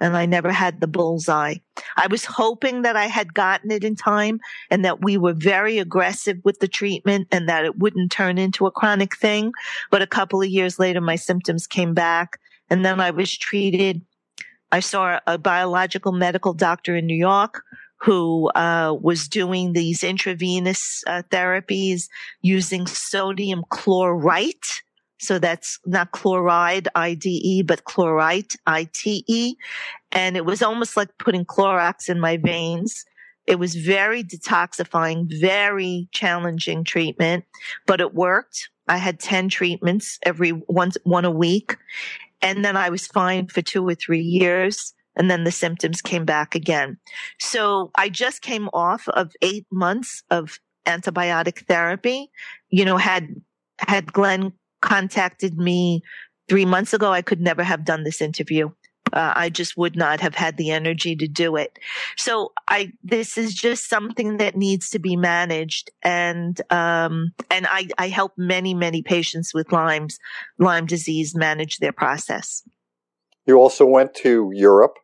and 0.00 0.16
I 0.16 0.26
never 0.26 0.50
had 0.50 0.80
the 0.80 0.86
bullseye. 0.86 1.56
I 1.96 2.06
was 2.08 2.24
hoping 2.24 2.82
that 2.82 2.96
I 2.96 3.06
had 3.06 3.34
gotten 3.34 3.70
it 3.70 3.84
in 3.84 3.94
time 3.94 4.40
and 4.70 4.84
that 4.84 5.02
we 5.02 5.16
were 5.16 5.32
very 5.32 5.78
aggressive 5.78 6.38
with 6.44 6.58
the 6.58 6.68
treatment 6.68 7.28
and 7.30 7.48
that 7.48 7.64
it 7.64 7.78
wouldn't 7.78 8.10
turn 8.10 8.36
into 8.38 8.66
a 8.66 8.70
chronic 8.70 9.16
thing. 9.16 9.52
But 9.90 10.02
a 10.02 10.06
couple 10.06 10.42
of 10.42 10.48
years 10.48 10.78
later, 10.78 11.00
my 11.00 11.16
symptoms 11.16 11.66
came 11.66 11.94
back 11.94 12.40
and 12.68 12.84
then 12.84 13.00
I 13.00 13.10
was 13.10 13.36
treated. 13.36 14.02
I 14.72 14.80
saw 14.80 15.20
a 15.26 15.38
biological 15.38 16.12
medical 16.12 16.54
doctor 16.54 16.96
in 16.96 17.06
New 17.06 17.16
York 17.16 17.62
who 17.98 18.48
uh, 18.50 18.96
was 19.00 19.28
doing 19.28 19.72
these 19.72 20.02
intravenous 20.02 21.04
uh, 21.06 21.22
therapies 21.30 22.08
using 22.40 22.86
sodium 22.88 23.62
chlorite 23.70 24.82
so 25.22 25.38
that's 25.38 25.78
not 25.86 26.10
chloride, 26.10 26.88
IDE, 26.96 27.64
but 27.64 27.84
chlorite, 27.84 28.56
ITE. 28.66 29.56
And 30.10 30.36
it 30.36 30.44
was 30.44 30.62
almost 30.62 30.96
like 30.96 31.16
putting 31.18 31.44
Clorox 31.44 32.08
in 32.08 32.18
my 32.18 32.38
veins. 32.38 33.04
It 33.46 33.60
was 33.60 33.76
very 33.76 34.24
detoxifying, 34.24 35.28
very 35.40 36.08
challenging 36.10 36.82
treatment, 36.82 37.44
but 37.86 38.00
it 38.00 38.14
worked. 38.14 38.68
I 38.88 38.96
had 38.96 39.20
10 39.20 39.48
treatments 39.48 40.18
every 40.24 40.52
once, 40.66 40.96
one 41.04 41.24
a 41.24 41.30
week. 41.30 41.76
And 42.40 42.64
then 42.64 42.76
I 42.76 42.90
was 42.90 43.06
fine 43.06 43.46
for 43.46 43.62
two 43.62 43.86
or 43.86 43.94
three 43.94 44.22
years. 44.22 44.92
And 45.14 45.30
then 45.30 45.44
the 45.44 45.52
symptoms 45.52 46.02
came 46.02 46.24
back 46.24 46.56
again. 46.56 46.98
So 47.38 47.92
I 47.94 48.08
just 48.08 48.42
came 48.42 48.68
off 48.72 49.08
of 49.10 49.32
eight 49.40 49.66
months 49.70 50.24
of 50.30 50.58
antibiotic 50.84 51.64
therapy, 51.68 52.28
you 52.70 52.84
know, 52.84 52.96
had, 52.96 53.28
had 53.78 54.12
Glenn 54.12 54.52
contacted 54.82 55.56
me 55.56 56.02
three 56.48 56.66
months 56.66 56.92
ago, 56.92 57.10
I 57.10 57.22
could 57.22 57.40
never 57.40 57.62
have 57.62 57.86
done 57.86 58.04
this 58.04 58.20
interview. 58.20 58.70
Uh, 59.12 59.32
I 59.34 59.48
just 59.50 59.76
would 59.76 59.96
not 59.96 60.20
have 60.20 60.34
had 60.34 60.56
the 60.56 60.70
energy 60.70 61.16
to 61.16 61.26
do 61.26 61.56
it. 61.56 61.78
So 62.16 62.52
I, 62.68 62.92
this 63.02 63.36
is 63.36 63.54
just 63.54 63.88
something 63.88 64.38
that 64.38 64.56
needs 64.56 64.90
to 64.90 64.98
be 64.98 65.16
managed. 65.16 65.90
And, 66.02 66.60
um, 66.70 67.32
and 67.50 67.66
I, 67.70 67.88
I 67.98 68.08
help 68.08 68.32
many, 68.36 68.74
many 68.74 69.02
patients 69.02 69.52
with 69.52 69.72
Lyme's, 69.72 70.18
Lyme 70.58 70.86
disease 70.86 71.34
manage 71.34 71.78
their 71.78 71.92
process. 71.92 72.62
You 73.46 73.58
also 73.58 73.84
went 73.84 74.14
to 74.16 74.50
Europe. 74.54 74.98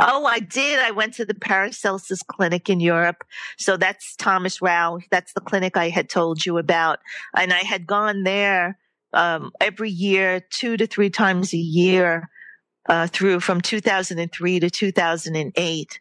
Oh, 0.00 0.24
I 0.24 0.40
did. 0.40 0.80
I 0.80 0.90
went 0.90 1.14
to 1.14 1.24
the 1.24 1.34
Paracelsus 1.34 2.22
clinic 2.22 2.70
in 2.70 2.80
Europe. 2.80 3.22
So 3.58 3.76
that's 3.76 4.16
Thomas 4.16 4.62
Rau. 4.62 4.98
That's 5.10 5.34
the 5.34 5.40
clinic 5.40 5.76
I 5.76 5.90
had 5.90 6.08
told 6.08 6.46
you 6.46 6.58
about. 6.58 6.98
And 7.36 7.52
I 7.52 7.58
had 7.58 7.86
gone 7.86 8.22
there 8.22 8.78
um, 9.12 9.50
every 9.60 9.90
year, 9.90 10.40
two 10.50 10.76
to 10.76 10.86
three 10.86 11.10
times 11.10 11.52
a 11.52 11.58
year, 11.58 12.28
uh, 12.88 13.06
through 13.08 13.40
from 13.40 13.60
2003 13.60 14.60
to 14.60 14.70
2008. 14.70 16.00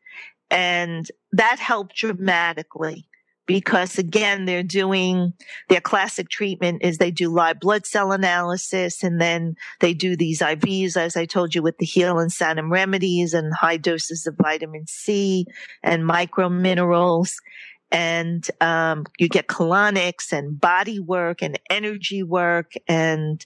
And 0.51 1.11
that 1.31 1.59
helped 1.59 1.95
dramatically 1.95 3.07
because 3.47 3.97
again, 3.97 4.45
they're 4.45 4.63
doing 4.63 5.33
their 5.69 5.81
classic 5.81 6.29
treatment 6.29 6.81
is 6.83 6.97
they 6.97 7.11
do 7.11 7.29
live 7.29 7.59
blood 7.59 7.85
cell 7.85 8.11
analysis 8.11 9.03
and 9.03 9.21
then 9.21 9.55
they 9.81 9.93
do 9.93 10.15
these 10.15 10.39
IVs, 10.39 10.97
as 10.97 11.15
I 11.15 11.25
told 11.25 11.53
you, 11.53 11.61
with 11.61 11.77
the 11.77 11.85
Heel 11.85 12.19
and 12.19 12.31
Sanum 12.31 12.71
remedies 12.71 13.33
and 13.33 13.53
high 13.53 13.77
doses 13.77 14.25
of 14.25 14.35
vitamin 14.41 14.85
C 14.87 15.45
and 15.83 16.05
micro 16.05 16.49
minerals 16.49 17.39
and 17.91 18.49
um, 18.61 19.05
you 19.19 19.29
get 19.29 19.47
colonics 19.47 20.31
and 20.31 20.59
body 20.59 20.99
work 20.99 21.41
and 21.41 21.59
energy 21.69 22.23
work 22.23 22.73
and 22.87 23.45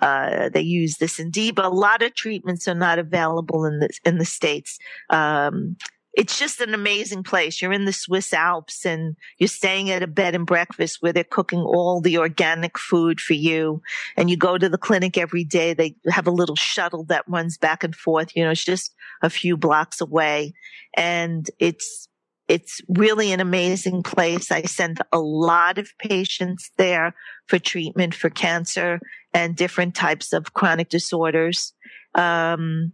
uh, 0.00 0.48
they 0.48 0.60
use 0.60 0.98
this 0.98 1.18
indeed 1.18 1.54
but 1.54 1.64
a 1.64 1.68
lot 1.68 2.02
of 2.02 2.14
treatments 2.14 2.68
are 2.68 2.74
not 2.74 2.98
available 2.98 3.64
in 3.64 3.80
the 3.80 3.88
in 4.04 4.18
the 4.18 4.24
states 4.24 4.78
um, 5.10 5.76
it's 6.14 6.38
just 6.38 6.60
an 6.60 6.74
amazing 6.74 7.22
place. 7.22 7.62
You're 7.62 7.72
in 7.72 7.84
the 7.84 7.92
Swiss 7.92 8.32
Alps 8.32 8.84
and 8.84 9.16
you're 9.38 9.48
staying 9.48 9.90
at 9.90 10.02
a 10.02 10.08
bed 10.08 10.34
and 10.34 10.44
breakfast 10.44 10.98
where 11.00 11.12
they're 11.12 11.24
cooking 11.24 11.60
all 11.60 12.00
the 12.00 12.18
organic 12.18 12.78
food 12.78 13.20
for 13.20 13.34
you. 13.34 13.80
And 14.16 14.28
you 14.28 14.36
go 14.36 14.58
to 14.58 14.68
the 14.68 14.78
clinic 14.78 15.16
every 15.16 15.44
day. 15.44 15.72
They 15.72 15.94
have 16.10 16.26
a 16.26 16.32
little 16.32 16.56
shuttle 16.56 17.04
that 17.04 17.28
runs 17.28 17.58
back 17.58 17.84
and 17.84 17.94
forth. 17.94 18.34
You 18.34 18.44
know, 18.44 18.50
it's 18.50 18.64
just 18.64 18.94
a 19.22 19.30
few 19.30 19.56
blocks 19.56 20.00
away 20.00 20.52
and 20.96 21.48
it's, 21.58 22.08
it's 22.50 22.80
really 22.88 23.30
an 23.30 23.38
amazing 23.38 24.02
place. 24.02 24.50
I 24.50 24.62
send 24.62 24.98
a 25.12 25.20
lot 25.20 25.78
of 25.78 25.88
patients 26.00 26.72
there 26.78 27.14
for 27.46 27.60
treatment 27.60 28.12
for 28.12 28.28
cancer 28.28 28.98
and 29.32 29.54
different 29.54 29.94
types 29.94 30.32
of 30.32 30.52
chronic 30.52 30.88
disorders. 30.88 31.72
Um, 32.16 32.92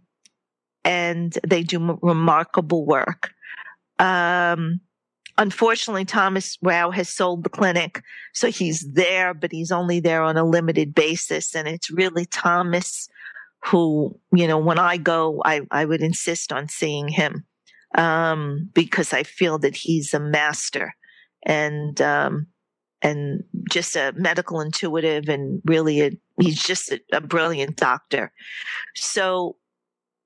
and 0.83 1.35
they 1.45 1.63
do 1.63 1.97
remarkable 2.03 2.85
work. 2.85 3.31
Um, 3.97 4.79
unfortunately, 5.39 6.05
Thomas 6.05 6.59
Rau 6.61 6.91
has 6.91 7.09
sold 7.09 7.43
the 7.43 7.49
clinic. 7.49 8.03
So 8.35 8.51
he's 8.51 8.87
there, 8.93 9.33
but 9.33 9.51
he's 9.51 9.71
only 9.71 9.99
there 9.99 10.21
on 10.21 10.37
a 10.37 10.45
limited 10.45 10.93
basis. 10.93 11.55
And 11.55 11.67
it's 11.67 11.89
really 11.89 12.27
Thomas 12.27 13.09
who, 13.65 14.19
you 14.31 14.47
know, 14.47 14.59
when 14.59 14.77
I 14.77 14.97
go, 14.97 15.41
I, 15.43 15.61
I 15.71 15.85
would 15.85 16.01
insist 16.01 16.53
on 16.53 16.69
seeing 16.69 17.07
him, 17.07 17.43
um, 17.95 18.69
because 18.73 19.13
I 19.13 19.23
feel 19.23 19.59
that 19.59 19.75
he's 19.75 20.13
a 20.13 20.19
master 20.19 20.95
and, 21.45 21.99
um, 22.01 22.47
and 23.01 23.43
just 23.69 23.95
a 23.95 24.13
medical 24.15 24.59
intuitive 24.59 25.29
and 25.29 25.61
really 25.65 26.01
a, 26.01 26.11
he's 26.39 26.61
just 26.61 26.91
a, 26.91 26.99
a 27.13 27.21
brilliant 27.21 27.77
doctor. 27.77 28.31
So 28.95 29.57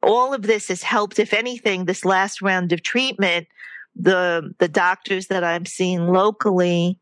all 0.01 0.34
of 0.34 0.43
this 0.43 0.70
has 0.70 0.84
helped. 0.84 1.20
If 1.20 1.34
anything, 1.34 1.86
this 1.86 2.05
last 2.05 2.41
round 2.41 2.72
of 2.72 2.82
treatment, 2.82 3.47
the, 3.95 4.53
the 4.59 4.70
doctors 4.70 5.28
that 5.28 5.43
I'm 5.43 5.66
seeing 5.66 6.07
locally 6.07 6.97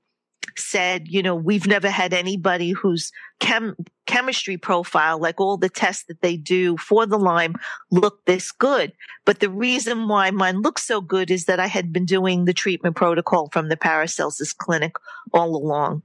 said, 0.58 1.08
you 1.08 1.22
know, 1.22 1.36
we've 1.36 1.68
never 1.68 1.90
had 1.90 2.14
anybody 2.14 2.72
whose 2.72 3.12
chem- 3.40 3.76
chemistry 4.06 4.58
profile, 4.58 5.20
like 5.20 5.40
all 5.40 5.58
the 5.58 5.70
tests 5.70 6.06
that 6.08 6.22
they 6.22 6.38
do 6.38 6.78
for 6.78 7.06
the 7.06 7.20
Lyme, 7.20 7.56
look 7.92 8.26
this 8.26 8.52
good. 8.52 8.94
But 9.26 9.40
the 9.40 9.50
reason 9.50 10.08
why 10.08 10.32
mine 10.32 10.62
looks 10.62 10.84
so 10.84 11.02
good 11.02 11.32
is 11.32 11.46
that 11.46 11.60
I 11.60 11.68
had 11.68 11.94
been 11.94 12.06
doing 12.06 12.46
the 12.46 12.54
treatment 12.54 12.96
protocol 12.96 13.50
from 13.52 13.70
the 13.70 13.78
Paracelsus 13.78 14.54
clinic 14.54 14.96
all 15.34 15.56
along. 15.56 16.04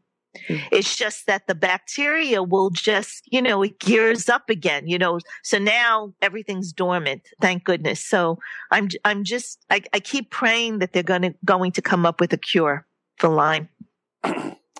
Mm-hmm. 0.49 0.67
It's 0.73 0.97
just 0.97 1.27
that 1.27 1.47
the 1.47 1.55
bacteria 1.55 2.43
will 2.43 2.71
just, 2.71 3.23
you 3.33 3.41
know, 3.41 3.63
it 3.63 3.79
gears 3.79 4.29
up 4.29 4.51
again, 4.51 4.89
you 4.89 4.99
know. 4.99 5.21
So 5.43 5.59
now 5.59 6.13
everything's 6.21 6.73
dormant, 6.73 7.23
thank 7.41 7.65
goodness. 7.65 8.05
So 8.05 8.39
I'm, 8.73 8.89
I'm 9.05 9.23
just, 9.23 9.65
I, 9.71 9.83
I 9.93 10.01
keep 10.01 10.31
praying 10.31 10.81
that 10.81 10.93
they're 10.93 11.03
going 11.05 11.23
to, 11.23 11.35
going 11.45 11.73
to 11.73 11.83
come 11.83 12.05
up 12.05 12.21
with 12.21 12.33
a 12.33 12.37
cure 12.37 12.85
for 13.17 13.29
Lyme. 13.29 13.69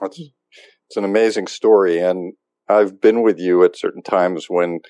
That's, 0.01 0.21
it's 0.21 0.97
an 0.97 1.05
amazing 1.05 1.47
story. 1.47 1.99
And 1.99 2.35
I've 2.69 3.01
been 3.01 3.23
with 3.23 3.39
you 3.39 3.65
at 3.65 3.77
certain 3.77 4.03
times 4.03 4.47
when 4.49 4.81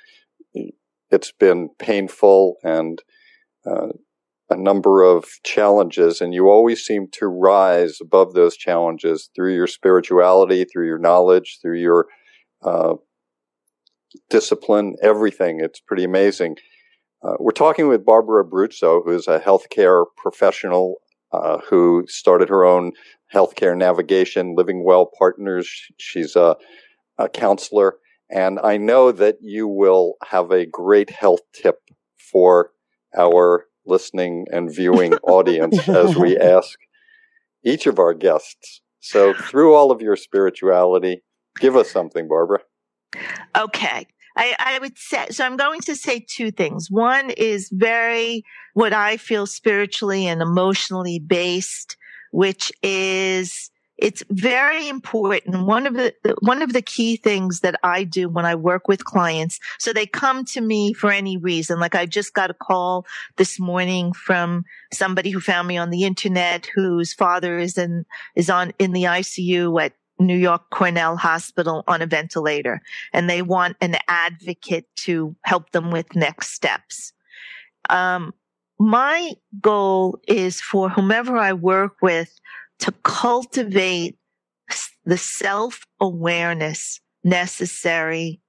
it's 1.11 1.33
been 1.33 1.71
painful 1.79 2.57
and 2.63 3.03
uh, 3.67 3.89
a 4.51 4.57
number 4.57 5.03
of 5.03 5.25
challenges 5.45 6.21
and 6.21 6.35
you 6.35 6.49
always 6.49 6.85
seem 6.85 7.07
to 7.13 7.27
rise 7.27 7.99
above 8.01 8.35
those 8.35 8.57
challenges 8.57 9.31
through 9.35 9.55
your 9.55 9.67
spirituality, 9.67 10.65
through 10.65 10.87
your 10.87 10.99
knowledge, 10.99 11.59
through 11.63 11.81
your 11.81 12.07
uh, 12.63 12.95
discipline, 14.31 14.97
everything. 15.03 15.61
It's 15.61 15.81
pretty 15.81 16.05
amazing. 16.05 16.57
Uh, 17.23 17.35
we're 17.39 17.53
talking 17.53 17.89
with 17.89 18.05
Barbara 18.05 18.45
Abruzzo, 18.45 19.03
who's 19.05 19.27
a 19.27 19.41
healthcare 19.41 20.05
professional 20.17 20.97
uh, 21.35 21.59
who 21.69 22.05
started 22.09 22.49
her 22.49 22.65
own 22.65 22.93
healthcare 23.33 23.77
navigation, 23.77 24.55
Living 24.57 24.85
Well 24.85 25.11
Partners. 25.19 25.71
She's 25.99 26.37
a, 26.37 26.57
a 27.19 27.29
counselor. 27.29 27.97
And 28.31 28.59
I 28.63 28.77
know 28.77 29.13
that 29.13 29.37
you 29.41 29.69
will 29.69 30.15
have 30.25 30.51
a 30.51 30.67
great 30.67 31.11
health 31.11 31.41
tip 31.53 31.81
for 32.17 32.71
our 33.17 33.67
listening 33.87 34.47
and 34.51 34.75
viewing 34.75 35.13
audience 35.23 35.89
as 35.89 36.17
we 36.17 36.39
ask 36.57 36.79
each 37.65 37.87
of 37.87 37.99
our 37.99 38.15
guests. 38.15 38.81
So, 39.01 39.35
through 39.35 39.75
all 39.75 39.91
of 39.91 40.01
your 40.01 40.17
spirituality, 40.17 41.23
give 41.61 41.77
us 41.77 41.91
something, 41.91 42.27
Barbara. 42.27 42.61
Okay. 43.57 44.07
I, 44.37 44.57
I, 44.59 44.79
would 44.81 44.99
say, 44.99 45.27
so 45.31 45.45
I'm 45.45 45.57
going 45.57 45.81
to 45.83 45.95
say 45.95 46.25
two 46.29 46.51
things. 46.51 46.91
One 46.91 47.31
is 47.31 47.71
very 47.73 48.45
what 48.75 48.93
I 48.93 49.17
feel 49.17 49.47
spiritually 49.47 50.27
and 50.27 50.43
emotionally 50.43 51.19
based, 51.21 51.97
which 52.33 52.73
is 52.83 53.71
it's 53.97 54.25
very 54.29 54.89
important. 54.89 55.67
One 55.67 55.87
of 55.87 55.95
the, 55.95 56.13
one 56.41 56.63
of 56.63 56.73
the 56.73 56.83
key 56.83 57.17
things 57.17 57.61
that 57.61 57.79
I 57.85 58.03
do 58.03 58.29
when 58.29 58.45
I 58.45 58.57
work 58.57 58.89
with 58.89 59.05
clients, 59.05 59.61
so 59.79 59.93
they 59.93 60.07
come 60.07 60.45
to 60.47 60.61
me 60.61 60.93
for 60.93 61.11
any 61.11 61.37
reason. 61.37 61.79
Like 61.79 61.95
I 61.95 62.07
just 62.07 62.35
got 62.35 62.51
a 62.51 62.55
call 62.55 63.07
this 63.37 63.61
morning 63.61 64.13
from 64.13 64.65
somebody 64.93 65.31
who 65.31 65.41
found 65.41 65.69
me 65.69 65.77
on 65.77 65.91
the 65.91 66.05
internet 66.05 66.67
whose 66.75 67.15
father 67.15 67.59
is 67.59 67.79
in, 67.79 68.05
is 68.35 68.51
on, 68.51 68.73
in 68.79 68.93
the 68.93 69.05
ICU 69.05 69.81
at 69.81 69.93
New 70.19 70.37
York 70.37 70.71
Cornell 70.71 71.17
Hospital 71.17 71.83
on 71.87 72.03
a 72.03 72.07
ventilator 72.07 72.81
and 73.13 73.29
they 73.29 73.43
want 73.43 73.77
an 73.81 73.97
advocate 74.09 74.87
to 74.97 75.35
help 75.43 75.71
them 75.71 75.91
with 75.91 76.15
next 76.15 76.51
steps. 76.51 77.13
Um, 77.91 78.33
my 78.79 79.33
goal 79.61 80.21
is 80.27 80.61
for 80.61 80.89
whomever 80.89 81.37
I 81.37 81.53
work 81.53 81.97
with 82.03 82.39
to 82.81 82.93
cultivate 83.03 84.19
the 85.05 85.19
self 85.19 85.87
awareness 86.01 87.01
necessary 87.23 88.41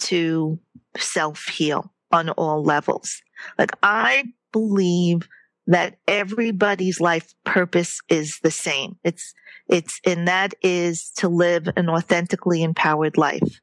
to 0.00 0.58
self 0.96 1.46
heal 1.46 1.92
on 2.12 2.30
all 2.30 2.62
levels. 2.62 3.22
Like 3.58 3.72
I 3.82 4.24
believe 4.52 5.28
that 5.70 5.96
everybody's 6.08 7.00
life 7.00 7.32
purpose 7.44 8.00
is 8.08 8.40
the 8.42 8.50
same. 8.50 8.96
It's, 9.04 9.32
it's, 9.68 10.00
and 10.04 10.26
that 10.26 10.52
is 10.62 11.12
to 11.18 11.28
live 11.28 11.68
an 11.76 11.88
authentically 11.88 12.64
empowered 12.64 13.16
life. 13.16 13.60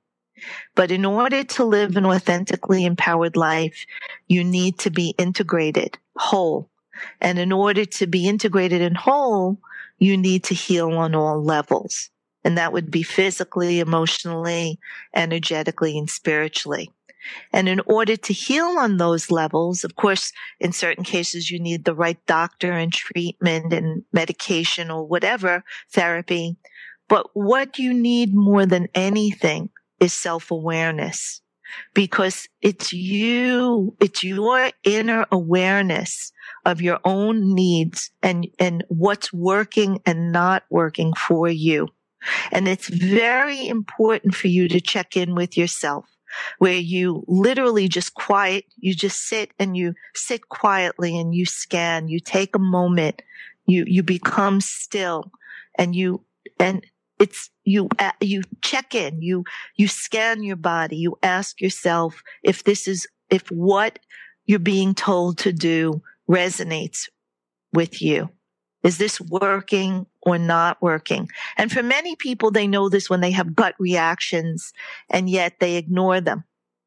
But 0.74 0.90
in 0.90 1.04
order 1.04 1.44
to 1.44 1.66
live 1.66 1.98
an 1.98 2.06
authentically 2.06 2.86
empowered 2.86 3.36
life, 3.36 3.86
you 4.28 4.46
need 4.46 4.80
to 4.80 4.90
be 4.90 5.16
integrated, 5.18 5.98
whole. 6.16 6.70
And 7.20 7.40
in 7.40 7.52
order 7.52 7.84
to 7.84 8.08
be 8.08 8.26
integrated 8.26 8.82
and 8.82 8.96
whole, 8.96 9.60
you 10.00 10.16
need 10.16 10.46
to 10.46 10.56
heal 10.56 10.92
on 10.94 11.14
all 11.14 11.44
levels. 11.44 12.10
And 12.46 12.58
that 12.58 12.72
would 12.72 12.90
be 12.90 13.04
physically, 13.04 13.82
emotionally, 13.82 14.80
energetically, 15.14 15.98
and 15.98 16.10
spiritually. 16.10 16.90
And 17.52 17.68
in 17.68 17.82
order 17.86 18.16
to 18.16 18.34
heal 18.34 18.76
on 18.78 18.98
those 18.98 19.32
levels, 19.32 19.84
of 19.84 19.96
course, 19.96 20.32
in 20.60 20.72
certain 20.72 21.04
cases, 21.04 21.52
you 21.52 21.60
need 21.60 21.86
the 21.86 21.96
right 21.96 22.20
doctor 22.26 22.72
and 22.72 22.92
treatment 22.92 23.74
and 23.74 24.04
medication 24.12 24.92
or 24.92 25.06
whatever 25.06 25.64
therapy. 25.92 26.58
But 27.08 27.28
what 27.34 27.80
you 27.80 27.94
need 27.94 28.36
more 28.36 28.66
than 28.66 28.88
anything 28.94 29.70
is 30.00 30.14
self 30.14 30.52
awareness 30.52 31.42
because 31.94 32.48
it's 32.62 32.94
you, 32.94 33.96
it's 34.00 34.24
your 34.24 34.72
inner 34.84 35.26
awareness 35.32 36.32
of 36.66 36.82
your 36.82 37.00
own 37.04 37.54
needs 37.54 38.12
and, 38.22 38.48
and 38.60 38.84
what's 38.88 39.34
working 39.34 40.00
and 40.06 40.32
not 40.32 40.64
working 40.70 41.14
for 41.14 41.50
you. 41.50 41.88
And 42.52 42.68
it's 42.68 42.88
very 42.88 43.68
important 43.68 44.36
for 44.36 44.48
you 44.48 44.68
to 44.70 44.82
check 44.82 45.16
in 45.16 45.36
with 45.36 45.58
yourself 45.58 46.06
where 46.58 46.78
you 46.78 47.24
literally 47.28 47.88
just 47.88 48.14
quiet, 48.14 48.66
you 48.78 48.94
just 48.94 49.28
sit 49.28 49.52
and 49.60 49.76
you 49.76 49.94
sit 50.16 50.50
quietly 50.50 51.18
and 51.18 51.34
you 51.34 51.46
scan, 51.46 52.08
you 52.08 52.20
take 52.20 52.56
a 52.56 52.60
moment, 52.60 53.22
you, 53.66 53.84
you 53.88 54.04
become 54.04 54.62
still 54.62 55.32
and 55.76 55.96
you, 55.96 56.24
and 56.60 56.86
it's 57.20 57.50
you 57.64 57.90
uh, 58.00 58.12
you 58.22 58.44
check 58.62 58.94
in 58.94 59.22
you 59.22 59.44
you 59.76 59.88
scan 59.88 60.44
your 60.44 60.56
body 60.56 60.98
you 60.98 61.18
ask 61.24 61.60
yourself 61.62 62.24
if 62.44 62.64
this 62.64 62.88
is 62.88 63.08
if 63.30 63.50
what 63.50 64.00
you're 64.46 64.60
being 64.60 64.94
told 64.94 65.38
to 65.38 65.52
do 65.52 66.02
resonates 66.30 67.10
with 67.74 68.02
you 68.02 68.30
is 68.84 68.98
this 68.98 69.20
working 69.20 70.06
or 70.22 70.38
not 70.38 70.82
working? 70.82 71.30
And 71.58 71.72
for 71.72 71.84
many 71.84 72.16
people 72.16 72.52
they 72.52 72.68
know 72.68 72.90
this 72.90 73.10
when 73.10 73.22
they 73.22 73.32
have 73.32 73.56
gut 73.56 73.76
reactions 73.80 74.74
and 75.10 75.30
yet 75.30 75.60
they 75.60 75.76
ignore 75.76 76.22
them. 76.22 76.44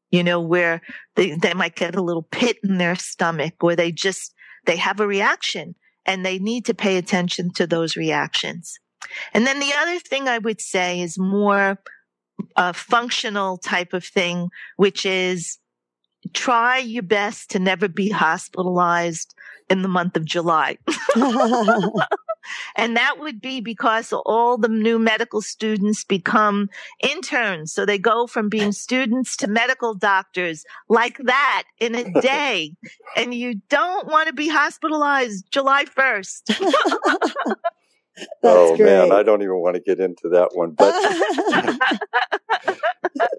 You 0.09 0.23
know 0.23 0.41
where 0.41 0.81
they, 1.15 1.35
they 1.35 1.53
might 1.53 1.75
get 1.75 1.95
a 1.95 2.01
little 2.01 2.23
pit 2.23 2.57
in 2.63 2.77
their 2.77 2.95
stomach 2.95 3.55
or 3.61 3.75
they 3.75 3.91
just 3.91 4.33
they 4.65 4.75
have 4.77 4.99
a 4.99 5.07
reaction 5.07 5.75
and 6.05 6.25
they 6.25 6.39
need 6.39 6.65
to 6.65 6.73
pay 6.73 6.97
attention 6.97 7.51
to 7.53 7.67
those 7.67 7.95
reactions. 7.95 8.79
And 9.33 9.45
then 9.47 9.59
the 9.59 9.73
other 9.77 9.99
thing 9.99 10.27
I 10.27 10.37
would 10.37 10.61
say 10.61 11.01
is 11.01 11.17
more 11.17 11.79
a 12.55 12.73
functional 12.73 13.57
type 13.57 13.93
of 13.93 14.03
thing, 14.03 14.49
which 14.77 15.05
is 15.05 15.57
try 16.33 16.77
your 16.77 17.03
best 17.03 17.51
to 17.51 17.59
never 17.59 17.87
be 17.87 18.09
hospitalized, 18.09 19.33
in 19.69 19.81
the 19.81 19.87
month 19.87 20.15
of 20.17 20.25
July. 20.25 20.77
and 22.75 22.95
that 22.95 23.19
would 23.19 23.41
be 23.41 23.61
because 23.61 24.13
all 24.13 24.57
the 24.57 24.67
new 24.67 24.99
medical 24.99 25.41
students 25.41 26.03
become 26.03 26.69
interns. 27.01 27.73
So 27.73 27.85
they 27.85 27.97
go 27.97 28.27
from 28.27 28.49
being 28.49 28.71
students 28.71 29.35
to 29.37 29.47
medical 29.47 29.93
doctors 29.93 30.65
like 30.89 31.17
that 31.19 31.63
in 31.79 31.95
a 31.95 32.21
day. 32.21 32.73
and 33.15 33.33
you 33.33 33.55
don't 33.69 34.07
want 34.07 34.27
to 34.27 34.33
be 34.33 34.47
hospitalized 34.47 35.45
July 35.51 35.85
1st. 35.85 37.55
oh 38.43 38.75
great. 38.75 38.85
man, 38.85 39.11
I 39.11 39.23
don't 39.23 39.41
even 39.41 39.57
want 39.59 39.75
to 39.75 39.81
get 39.81 39.99
into 39.99 40.29
that 40.29 40.49
one. 40.53 40.71
But 40.71 40.93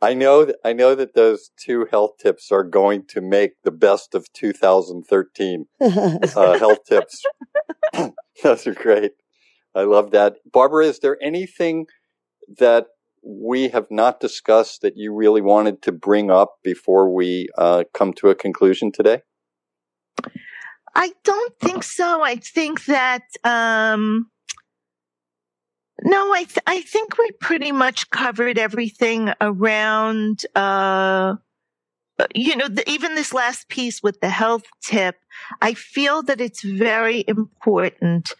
I 0.00 0.14
know 0.14 0.44
that 0.44 0.56
I 0.64 0.72
know 0.72 0.94
that 0.94 1.14
those 1.14 1.50
two 1.58 1.86
health 1.90 2.18
tips 2.20 2.52
are 2.52 2.62
going 2.62 3.04
to 3.08 3.20
make 3.20 3.62
the 3.64 3.72
best 3.72 4.14
of 4.14 4.32
2013 4.32 5.66
uh, 5.80 6.58
health 6.58 6.84
tips. 6.88 7.22
those 8.42 8.66
are 8.66 8.74
great. 8.74 9.12
I 9.74 9.82
love 9.82 10.12
that. 10.12 10.36
Barbara, 10.50 10.86
is 10.86 11.00
there 11.00 11.18
anything 11.22 11.86
that 12.58 12.86
we 13.22 13.68
have 13.68 13.86
not 13.90 14.20
discussed 14.20 14.82
that 14.82 14.96
you 14.96 15.12
really 15.12 15.40
wanted 15.40 15.82
to 15.82 15.92
bring 15.92 16.30
up 16.30 16.54
before 16.62 17.12
we 17.12 17.48
uh, 17.58 17.84
come 17.92 18.12
to 18.14 18.28
a 18.28 18.34
conclusion 18.34 18.92
today? 18.92 19.22
I 20.94 21.12
don't 21.24 21.54
think 21.60 21.82
so. 21.82 22.22
I 22.22 22.36
think 22.36 22.86
that 22.86 23.22
um, 23.44 24.30
no, 26.08 26.32
I 26.32 26.44
th- 26.44 26.64
I 26.66 26.80
think 26.80 27.18
we 27.18 27.30
pretty 27.32 27.70
much 27.70 28.08
covered 28.08 28.56
everything 28.56 29.30
around. 29.42 30.46
Uh, 30.54 31.36
you 32.34 32.56
know, 32.56 32.66
the, 32.66 32.88
even 32.90 33.14
this 33.14 33.34
last 33.34 33.68
piece 33.68 34.02
with 34.02 34.18
the 34.20 34.30
health 34.30 34.64
tip, 34.82 35.16
I 35.60 35.74
feel 35.74 36.22
that 36.22 36.40
it's 36.40 36.62
very 36.64 37.24
important 37.28 38.32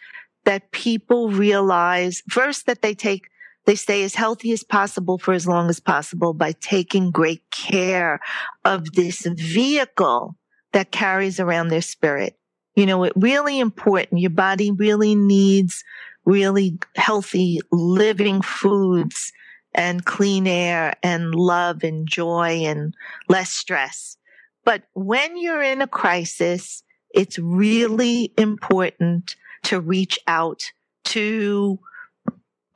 that 0.45 0.71
people 0.71 1.29
realize 1.29 2.23
first 2.27 2.65
that 2.65 2.81
they 2.81 2.95
take 2.95 3.27
they 3.65 3.75
stay 3.75 4.03
as 4.03 4.15
healthy 4.15 4.51
as 4.51 4.63
possible 4.63 5.19
for 5.19 5.35
as 5.35 5.47
long 5.47 5.69
as 5.69 5.79
possible 5.79 6.33
by 6.33 6.53
taking 6.53 7.11
great 7.11 7.43
care 7.51 8.19
of 8.65 8.93
this 8.93 9.27
vehicle 9.27 10.35
that 10.73 10.91
carries 10.91 11.39
around 11.39 11.67
their 11.67 11.83
spirit. 11.83 12.35
You 12.75 12.87
know, 12.87 13.03
it 13.03 13.13
really 13.15 13.59
important. 13.59 14.21
Your 14.21 14.31
body 14.31 14.71
really 14.71 15.13
needs 15.13 15.83
really 16.29 16.77
healthy 16.95 17.59
living 17.71 18.41
foods 18.41 19.33
and 19.73 20.05
clean 20.05 20.45
air 20.45 20.93
and 21.01 21.33
love 21.33 21.83
and 21.83 22.07
joy 22.07 22.63
and 22.65 22.93
less 23.27 23.51
stress. 23.51 24.15
But 24.63 24.83
when 24.93 25.37
you're 25.37 25.63
in 25.63 25.81
a 25.81 25.87
crisis, 25.87 26.83
it's 27.15 27.39
really 27.39 28.31
important 28.37 29.35
to 29.63 29.79
reach 29.79 30.19
out 30.27 30.61
to 31.05 31.79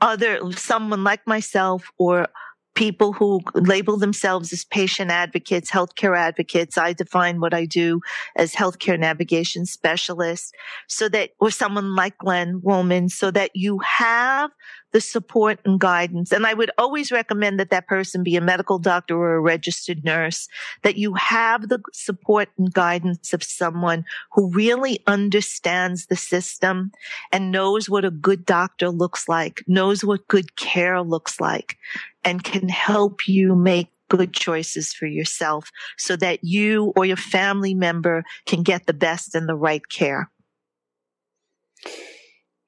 other, 0.01 0.51
someone 0.53 1.03
like 1.03 1.25
myself 1.27 1.91
or 1.99 2.27
people 2.75 3.13
who 3.13 3.41
label 3.53 3.97
themselves 3.97 4.51
as 4.51 4.65
patient 4.65 5.11
advocates, 5.11 5.69
healthcare 5.69 6.17
advocates. 6.17 6.77
I 6.77 6.93
define 6.93 7.39
what 7.39 7.53
I 7.53 7.65
do 7.65 8.01
as 8.35 8.53
healthcare 8.53 8.99
navigation 8.99 9.65
specialist 9.65 10.55
so 10.87 11.09
that, 11.09 11.31
or 11.39 11.51
someone 11.51 11.95
like 11.95 12.17
Glenn 12.17 12.61
Woolman, 12.63 13.09
so 13.09 13.31
that 13.31 13.51
you 13.53 13.79
have 13.79 14.51
the 14.93 15.01
support 15.01 15.59
and 15.65 15.79
guidance. 15.79 16.31
And 16.31 16.45
I 16.45 16.53
would 16.53 16.71
always 16.77 17.11
recommend 17.11 17.59
that 17.59 17.71
that 17.71 17.87
person 17.87 18.23
be 18.23 18.37
a 18.37 18.41
medical 18.41 18.79
doctor 18.79 19.17
or 19.17 19.35
a 19.35 19.41
registered 19.41 20.05
nurse, 20.05 20.47
that 20.83 20.95
you 20.97 21.15
have 21.15 21.67
the 21.67 21.81
support 21.91 22.49
and 22.57 22.71
guidance 22.71 23.33
of 23.33 23.43
someone 23.43 24.05
who 24.31 24.49
really 24.51 24.99
understands 25.07 26.05
the 26.05 26.15
system 26.15 26.91
and 27.31 27.51
knows 27.51 27.89
what 27.89 28.05
a 28.05 28.11
good 28.11 28.45
doctor 28.45 28.89
looks 28.89 29.27
like, 29.27 29.63
knows 29.67 30.05
what 30.05 30.27
good 30.27 30.55
care 30.55 31.01
looks 31.01 31.41
like, 31.41 31.77
and 32.23 32.43
can 32.43 32.69
help 32.69 33.27
you 33.27 33.55
make 33.55 33.89
good 34.09 34.31
choices 34.31 34.93
for 34.93 35.07
yourself 35.07 35.71
so 35.97 36.15
that 36.15 36.43
you 36.43 36.93
or 36.95 37.03
your 37.03 37.17
family 37.17 37.73
member 37.73 38.23
can 38.45 38.61
get 38.61 38.85
the 38.85 38.93
best 38.93 39.33
and 39.33 39.49
the 39.49 39.55
right 39.55 39.89
care. 39.89 40.29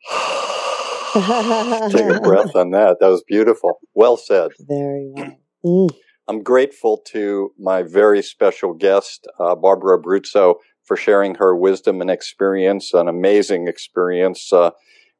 Take 1.92 2.14
a 2.14 2.20
breath 2.20 2.56
on 2.56 2.72
that. 2.72 2.98
That 3.00 3.08
was 3.08 3.24
beautiful. 3.26 3.80
Well 3.94 4.18
said. 4.18 4.52
Very 4.60 5.10
well. 5.14 5.38
Mm. 5.66 5.90
I'm 6.28 6.44
grateful 6.44 7.02
to 7.08 7.52
my 7.58 7.84
very 7.84 8.22
special 8.22 8.74
guest, 8.74 9.28
uh, 9.40 9.56
Barbara 9.56 9.98
Abruzzo, 9.98 10.56
for 10.84 10.98
sharing 10.98 11.36
her 11.36 11.56
wisdom 11.56 12.02
and 12.02 12.12
experience, 12.12 12.94
an 12.94 13.08
amazing 13.08 13.68
experience 13.68 14.52
uh, 14.52 14.72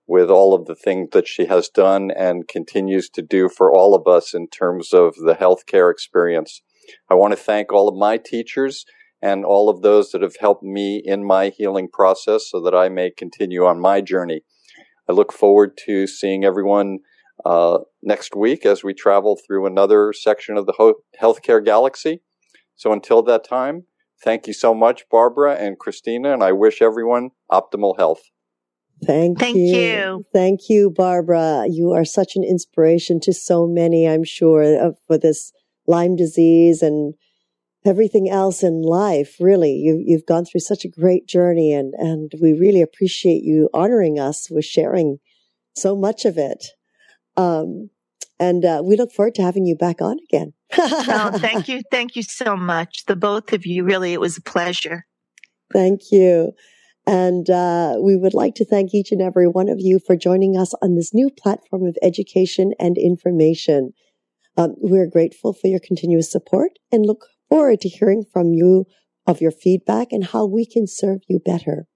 with 0.06 0.30
all 0.30 0.54
of 0.54 0.66
the 0.66 0.76
things 0.76 1.10
that 1.14 1.28
she 1.28 1.46
has 1.46 1.70
done 1.70 2.12
and 2.12 2.48
continues 2.50 3.10
to 3.12 3.22
do 3.22 3.48
for 3.48 3.72
all 3.72 3.96
of 3.96 4.06
us 4.06 4.34
in 4.34 4.48
terms 4.48 4.94
of 4.94 5.16
the 5.16 5.36
healthcare 5.36 5.90
experience. 5.90 6.62
I 7.10 7.16
want 7.16 7.32
to 7.32 7.38
thank 7.38 7.72
all 7.72 7.88
of 7.88 7.96
my 7.96 8.18
teachers 8.18 8.86
and 9.22 9.46
all 9.46 9.70
of 9.70 9.82
those 9.82 10.12
that 10.12 10.22
have 10.22 10.36
helped 10.40 10.64
me 10.64 11.02
in 11.04 11.26
my 11.26 11.50
healing 11.50 11.88
process 11.92 12.50
so 12.50 12.62
that 12.62 12.76
I 12.76 12.90
may 12.90 13.10
continue 13.10 13.66
on 13.66 13.80
my 13.80 14.02
journey. 14.02 14.42
I 15.10 15.14
look 15.14 15.32
forward 15.32 15.78
to 15.86 16.08
seeing 16.08 16.44
everyone 16.44 17.00
uh, 17.46 17.80
next 18.02 18.36
week 18.36 18.66
as 18.66 18.84
we 18.84 18.94
travel 18.94 19.38
through 19.46 19.66
another 19.66 20.14
section 20.14 20.58
of 20.58 20.66
the 20.66 20.74
ho- 20.74 21.02
healthcare 21.22 21.64
galaxy. 21.64 22.22
So 22.76 22.92
until 22.92 23.22
that 23.24 23.48
time, 23.48 23.84
thank 24.24 24.48
you 24.48 24.54
so 24.54 24.74
much, 24.74 25.04
Barbara 25.10 25.56
and 25.56 25.78
Christina, 25.78 26.34
and 26.34 26.44
I 26.44 26.52
wish 26.52 26.82
everyone 26.82 27.32
optimal 27.52 27.98
health. 27.98 28.22
Thank, 29.04 29.40
Thank 29.40 29.58
you. 29.58 29.64
you. 29.64 30.26
Thank 30.34 30.70
you, 30.70 30.90
Barbara. 30.90 31.66
You 31.70 31.92
are 31.92 32.06
such 32.06 32.36
an 32.36 32.44
inspiration 32.44 33.20
to 33.22 33.34
so 33.34 33.68
many, 33.68 34.08
I'm 34.08 34.24
sure, 34.24 34.94
for 35.06 35.18
this 35.18 35.52
Lyme 35.86 36.16
disease 36.16 36.82
and 36.82 37.14
everything 37.86 38.30
else 38.30 38.64
in 38.64 38.82
life. 38.82 39.36
Really, 39.40 39.74
you, 39.74 40.02
you've 40.06 40.26
gone 40.26 40.46
through 40.46 40.62
such 40.62 40.86
a 40.86 40.90
great 40.90 41.28
journey 41.28 41.74
and, 41.74 41.94
and 41.98 42.32
we 42.42 42.54
really 42.54 42.82
appreciate 42.82 43.44
you 43.44 43.70
honoring 43.74 44.20
us 44.20 44.50
with 44.50 44.66
sharing 44.66 45.20
so 45.76 45.96
much 45.96 46.26
of 46.26 46.38
it. 46.38 46.66
Um, 47.38 47.90
and 48.40 48.66
uh, 48.66 48.82
we 48.84 48.98
look 48.98 49.12
forward 49.12 49.36
to 49.36 49.44
having 49.44 49.66
you 49.66 49.76
back 49.76 50.02
on 50.02 50.18
again. 50.30 50.54
oh, 50.78 51.38
thank 51.38 51.68
you. 51.70 51.82
Thank 51.92 52.16
you 52.16 52.24
so 52.24 52.56
much. 52.56 53.06
The 53.06 53.16
both 53.16 53.54
of 53.54 53.66
you, 53.66 53.84
really, 53.84 54.14
it 54.14 54.20
was 54.20 54.38
a 54.38 54.42
pleasure. 54.42 55.06
Thank 55.72 56.12
you. 56.12 56.54
And 57.08 57.50
uh, 57.50 57.98
we 58.02 58.18
would 58.18 58.34
like 58.34 58.56
to 58.56 58.66
thank 58.66 58.94
each 58.94 59.12
and 59.12 59.22
every 59.22 59.48
one 59.48 59.70
of 59.70 59.78
you 59.80 60.00
for 60.06 60.16
joining 60.16 60.58
us 60.58 60.74
on 60.82 60.96
this 60.96 61.14
new 61.14 61.30
platform 61.30 61.86
of 61.86 61.98
education 62.02 62.74
and 62.80 62.98
information. 62.98 63.94
Um, 64.58 64.74
we're 64.78 65.08
grateful 65.08 65.54
for 65.54 65.68
your 65.68 65.80
continuous 65.80 66.32
support 66.32 66.72
and 66.92 67.06
look 67.06 67.26
forward 67.50 67.82
to 67.82 67.90
hearing 67.90 68.24
from 68.32 68.54
you 68.54 68.86
of 69.26 69.42
your 69.42 69.52
feedback 69.52 70.12
and 70.12 70.26
how 70.26 70.46
we 70.46 70.66
can 70.66 70.88
serve 70.88 71.20
you 71.28 71.40
better. 71.44 71.88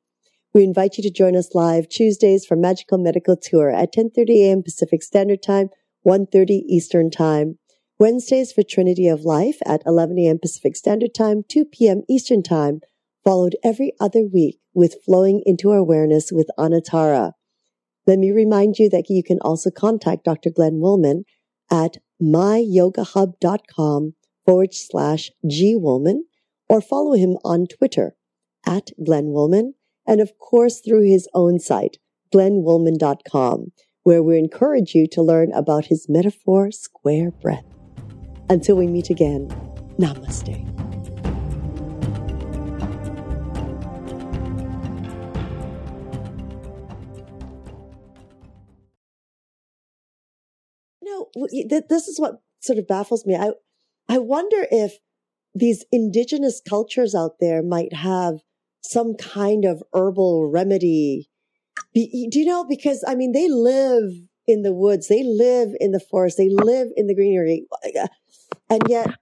We 0.53 0.63
invite 0.63 0.97
you 0.97 1.03
to 1.03 1.11
join 1.11 1.35
us 1.35 1.53
live 1.53 1.89
Tuesdays 1.89 2.45
for 2.45 2.55
Magical 2.55 2.97
Medical 2.97 3.37
Tour 3.37 3.69
at 3.69 3.93
10:30 3.93 4.45
a.m. 4.45 4.63
Pacific 4.63 5.03
Standard 5.03 5.43
Time, 5.43 5.69
1:30 6.03 6.63
Eastern 6.67 7.11
Time. 7.11 7.59
Wednesdays 7.99 8.53
for 8.53 8.63
Trinity 8.63 9.07
of 9.09 9.25
Life 9.25 9.57
at 9.65 9.83
11 9.85 10.17
a.m. 10.19 10.39
Pacific 10.39 10.77
Standard 10.77 11.13
Time, 11.13 11.43
2 11.49 11.65
p.m. 11.65 12.03
Eastern 12.07 12.41
Time, 12.41 12.79
followed 13.25 13.57
every 13.61 13.91
other 13.99 14.23
week 14.23 14.59
with 14.73 15.03
Flowing 15.05 15.43
into 15.45 15.71
Awareness 15.71 16.31
with 16.31 16.49
Anatara. 16.57 17.33
Let 18.07 18.17
me 18.17 18.31
remind 18.31 18.79
you 18.79 18.89
that 18.89 19.09
you 19.09 19.21
can 19.21 19.39
also 19.41 19.69
contact 19.69 20.23
Dr. 20.23 20.49
Glenn 20.49 20.79
Woolman 20.79 21.25
at 21.69 21.97
myyogahub.com 22.21 24.13
forward 24.49 24.73
slash 24.73 25.29
G 25.45 25.75
Woolman 25.75 26.25
or 26.67 26.81
follow 26.81 27.13
him 27.13 27.37
on 27.45 27.67
Twitter 27.67 28.15
at 28.65 28.89
Glenn 29.05 29.27
Woolman 29.27 29.75
and 30.07 30.19
of 30.19 30.39
course 30.39 30.79
through 30.79 31.03
his 31.03 31.29
own 31.35 31.59
site, 31.59 31.99
glennwoolman.com, 32.33 33.71
where 34.01 34.23
we 34.23 34.39
encourage 34.39 34.95
you 34.95 35.05
to 35.09 35.21
learn 35.21 35.53
about 35.53 35.85
his 35.85 36.09
metaphor 36.09 36.71
square 36.71 37.29
breath. 37.29 37.63
Until 38.49 38.75
we 38.75 38.87
meet 38.87 39.11
again, 39.11 39.49
namaste. 39.99 40.65
You 51.03 51.67
know, 51.69 51.81
this 51.87 52.07
is 52.07 52.19
what 52.19 52.41
sort 52.61 52.79
of 52.79 52.87
baffles 52.87 53.27
me. 53.27 53.35
I, 53.35 53.51
I 54.09 54.17
wonder 54.17 54.65
if 54.71 54.97
these 55.53 55.85
indigenous 55.91 56.61
cultures 56.67 57.15
out 57.15 57.33
there 57.39 57.61
might 57.63 57.93
have 57.93 58.39
some 58.81 59.15
kind 59.15 59.65
of 59.65 59.83
herbal 59.93 60.49
remedy. 60.51 61.29
Do 61.93 62.07
you 62.11 62.45
know? 62.45 62.65
Because 62.67 63.03
I 63.07 63.15
mean, 63.15 63.31
they 63.31 63.47
live 63.47 64.11
in 64.47 64.63
the 64.63 64.73
woods, 64.73 65.07
they 65.07 65.23
live 65.23 65.69
in 65.79 65.91
the 65.91 65.99
forest, 65.99 66.37
they 66.37 66.49
live 66.49 66.87
in 66.95 67.07
the 67.07 67.15
greenery, 67.15 67.67
and 68.69 68.81
yet, 68.87 69.13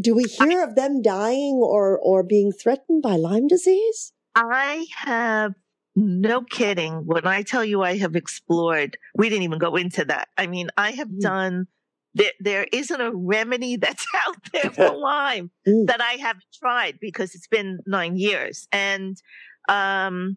do 0.00 0.14
we 0.14 0.24
hear 0.24 0.62
of 0.62 0.74
them 0.74 1.02
dying 1.02 1.60
or 1.62 1.98
or 1.98 2.22
being 2.22 2.52
threatened 2.52 3.02
by 3.02 3.16
Lyme 3.16 3.48
disease? 3.48 4.12
I 4.34 4.86
have 4.96 5.52
no 5.94 6.42
kidding. 6.42 7.06
When 7.06 7.26
I 7.26 7.42
tell 7.42 7.64
you 7.64 7.82
I 7.82 7.98
have 7.98 8.16
explored, 8.16 8.96
we 9.14 9.28
didn't 9.28 9.44
even 9.44 9.58
go 9.58 9.76
into 9.76 10.04
that. 10.06 10.28
I 10.38 10.46
mean, 10.46 10.70
I 10.76 10.92
have 10.92 11.08
mm. 11.08 11.20
done, 11.20 11.66
there, 12.14 12.32
there 12.40 12.66
isn't 12.72 13.00
a 13.00 13.12
remedy 13.12 13.76
that's 13.84 14.06
out 14.26 14.36
there 14.52 14.70
for 14.70 14.96
Lyme 14.96 15.50
mm. 15.66 15.86
that 15.86 16.00
I 16.00 16.12
haven't 16.12 16.44
tried 16.54 16.98
because 17.00 17.34
it's 17.34 17.48
been 17.48 17.78
nine 17.86 18.16
years. 18.16 18.68
And, 18.72 19.16
um, 19.68 20.36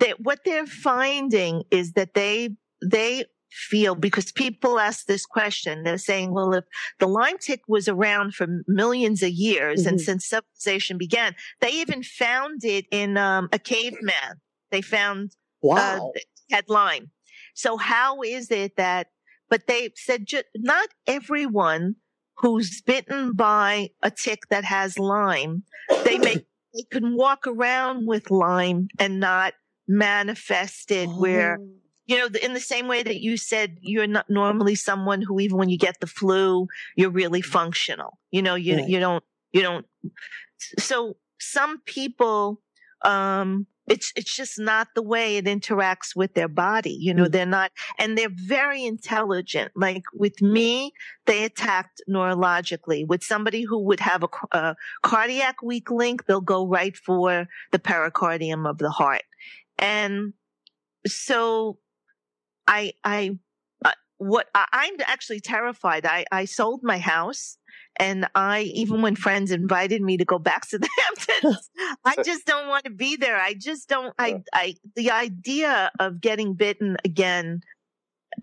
that 0.00 0.20
what 0.20 0.40
they're 0.44 0.66
finding 0.66 1.62
is 1.70 1.92
that 1.92 2.14
they, 2.14 2.50
they 2.82 3.24
feel 3.54 3.94
because 3.94 4.32
people 4.32 4.80
ask 4.80 5.06
this 5.06 5.24
question. 5.24 5.84
They're 5.84 5.98
saying, 5.98 6.32
well, 6.32 6.52
if 6.54 6.64
the 6.98 7.06
Lyme 7.06 7.38
tick 7.38 7.62
was 7.68 7.88
around 7.88 8.34
for 8.34 8.46
millions 8.66 9.22
of 9.22 9.30
years 9.30 9.80
mm-hmm. 9.80 9.90
and 9.90 10.00
since 10.00 10.26
civilization 10.26 10.98
began, 10.98 11.34
they 11.60 11.70
even 11.70 12.02
found 12.02 12.64
it 12.64 12.86
in 12.90 13.16
um, 13.16 13.48
a 13.52 13.58
caveman. 13.58 14.40
They 14.70 14.82
found 14.82 15.30
uh, 15.62 15.68
wow. 15.68 16.12
uh, 16.14 16.20
had 16.50 16.68
Lyme. 16.68 17.10
So 17.54 17.76
how 17.76 18.22
is 18.22 18.50
it 18.50 18.76
that? 18.76 19.08
But 19.50 19.66
they 19.66 19.90
said 19.96 20.26
ju- 20.26 20.42
not 20.54 20.88
everyone 21.06 21.96
who's 22.38 22.80
bitten 22.80 23.34
by 23.34 23.90
a 24.02 24.10
tick 24.10 24.40
that 24.50 24.64
has 24.64 24.98
Lyme, 24.98 25.64
they 26.04 26.18
may 26.18 26.44
they 26.74 26.82
can 26.90 27.16
walk 27.16 27.46
around 27.46 28.06
with 28.06 28.30
Lyme 28.30 28.88
and 28.98 29.20
not 29.20 29.54
manifest 29.86 30.90
it 30.90 31.08
oh. 31.08 31.20
where 31.20 31.58
you 32.06 32.18
know, 32.18 32.28
in 32.42 32.52
the 32.52 32.60
same 32.60 32.86
way 32.86 33.02
that 33.02 33.22
you 33.22 33.36
said 33.36 33.78
you're 33.80 34.06
not 34.06 34.28
normally 34.28 34.74
someone 34.74 35.22
who 35.22 35.40
even 35.40 35.56
when 35.56 35.70
you 35.70 35.78
get 35.78 36.00
the 36.00 36.06
flu, 36.06 36.66
you're 36.96 37.10
really 37.10 37.40
functional. 37.40 38.18
You 38.30 38.42
know, 38.42 38.56
you 38.56 38.76
right. 38.76 38.88
you 38.88 39.00
don't 39.00 39.24
you 39.52 39.62
don't 39.62 39.86
so 40.78 41.16
some 41.40 41.80
people 41.80 42.60
um 43.02 43.66
it's 43.86 44.12
it's 44.16 44.34
just 44.34 44.58
not 44.58 44.88
the 44.94 45.02
way 45.02 45.36
it 45.36 45.44
interacts 45.44 46.16
with 46.16 46.34
their 46.34 46.48
body 46.48 46.96
you 46.98 47.12
know 47.12 47.24
mm. 47.24 47.32
they're 47.32 47.46
not 47.46 47.70
and 47.98 48.16
they're 48.16 48.28
very 48.32 48.84
intelligent 48.84 49.70
like 49.76 50.02
with 50.14 50.40
me 50.40 50.92
they 51.26 51.44
attacked 51.44 52.02
neurologically 52.08 53.06
with 53.06 53.22
somebody 53.22 53.62
who 53.62 53.78
would 53.78 54.00
have 54.00 54.22
a, 54.22 54.28
a 54.56 54.76
cardiac 55.02 55.62
weak 55.62 55.90
link 55.90 56.26
they'll 56.26 56.40
go 56.40 56.66
right 56.66 56.96
for 56.96 57.46
the 57.72 57.78
pericardium 57.78 58.66
of 58.68 58.78
the 58.78 58.90
heart 58.90 59.24
and 59.78 60.32
so 61.06 61.78
I, 62.66 62.94
I, 63.04 63.38
what 64.18 64.48
I, 64.54 64.90
am 64.92 64.96
actually 65.06 65.40
terrified. 65.40 66.06
I, 66.06 66.24
I 66.30 66.44
sold 66.44 66.82
my 66.82 66.98
house 66.98 67.58
and 67.96 68.26
I, 68.34 68.62
even 68.74 69.02
when 69.02 69.16
friends 69.16 69.50
invited 69.50 70.02
me 70.02 70.16
to 70.16 70.24
go 70.24 70.38
back 70.38 70.68
to 70.68 70.78
the 70.80 70.88
Hamptons, 70.98 71.70
I 72.04 72.22
just 72.22 72.46
don't 72.46 72.68
want 72.68 72.84
to 72.84 72.90
be 72.90 73.16
there. 73.16 73.36
I 73.36 73.54
just 73.54 73.88
don't, 73.88 74.14
I, 74.18 74.42
I, 74.52 74.74
the 74.96 75.10
idea 75.10 75.90
of 75.98 76.20
getting 76.20 76.54
bitten 76.54 76.96
again, 77.04 77.60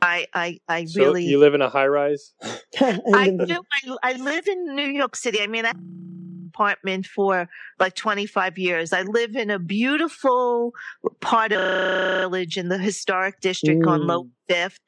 I, 0.02 0.28
I, 0.34 0.60
I 0.68 0.86
so 0.86 1.02
really. 1.02 1.26
You 1.26 1.40
live 1.40 1.54
in 1.54 1.62
a 1.62 1.70
high 1.70 1.88
rise? 1.88 2.34
I 2.80 3.30
do. 3.46 3.62
I, 3.74 3.98
I 4.04 4.14
live 4.14 4.48
in 4.48 4.76
New 4.76 4.88
York 4.88 5.16
City. 5.16 5.42
I 5.42 5.48
mean, 5.48 5.66
I, 5.66 5.70
have 5.70 5.78
an 5.78 6.50
apartment 6.54 7.06
for 7.06 7.50
like 7.78 7.96
25 7.96 8.58
years. 8.58 8.94
I 8.94 9.02
live 9.02 9.36
in 9.36 9.50
a 9.50 9.60
beautiful 9.60 10.74
part 11.20 11.52
of 11.52 11.60
the 11.60 12.18
village 12.22 12.58
in 12.58 12.70
the 12.70 12.78
historic 12.78 13.42
district 13.42 13.84
mm. 13.84 13.90
on 13.90 14.08
Low 14.08 14.30
Fifth. 14.48 14.80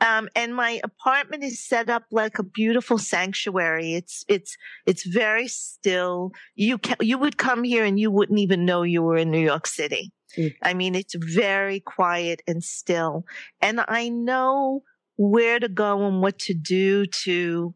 Um, 0.00 0.28
and 0.36 0.54
my 0.54 0.80
apartment 0.84 1.42
is 1.42 1.64
set 1.64 1.88
up 1.88 2.04
like 2.10 2.38
a 2.38 2.42
beautiful 2.42 2.98
sanctuary. 2.98 3.94
It's, 3.94 4.24
it's, 4.28 4.56
it's 4.84 5.06
very 5.06 5.48
still. 5.48 6.32
You 6.54 6.78
can, 6.78 6.96
you 7.00 7.18
would 7.18 7.38
come 7.38 7.64
here 7.64 7.84
and 7.84 7.98
you 7.98 8.10
wouldn't 8.10 8.38
even 8.38 8.64
know 8.64 8.82
you 8.82 9.02
were 9.02 9.16
in 9.16 9.30
New 9.30 9.40
York 9.40 9.66
City. 9.66 10.12
Mm. 10.36 10.54
I 10.62 10.74
mean, 10.74 10.94
it's 10.94 11.14
very 11.14 11.80
quiet 11.80 12.42
and 12.46 12.62
still. 12.62 13.24
And 13.60 13.80
I 13.88 14.10
know 14.10 14.82
where 15.16 15.58
to 15.58 15.68
go 15.68 16.06
and 16.06 16.20
what 16.20 16.38
to 16.40 16.54
do 16.54 17.06
to, 17.06 17.74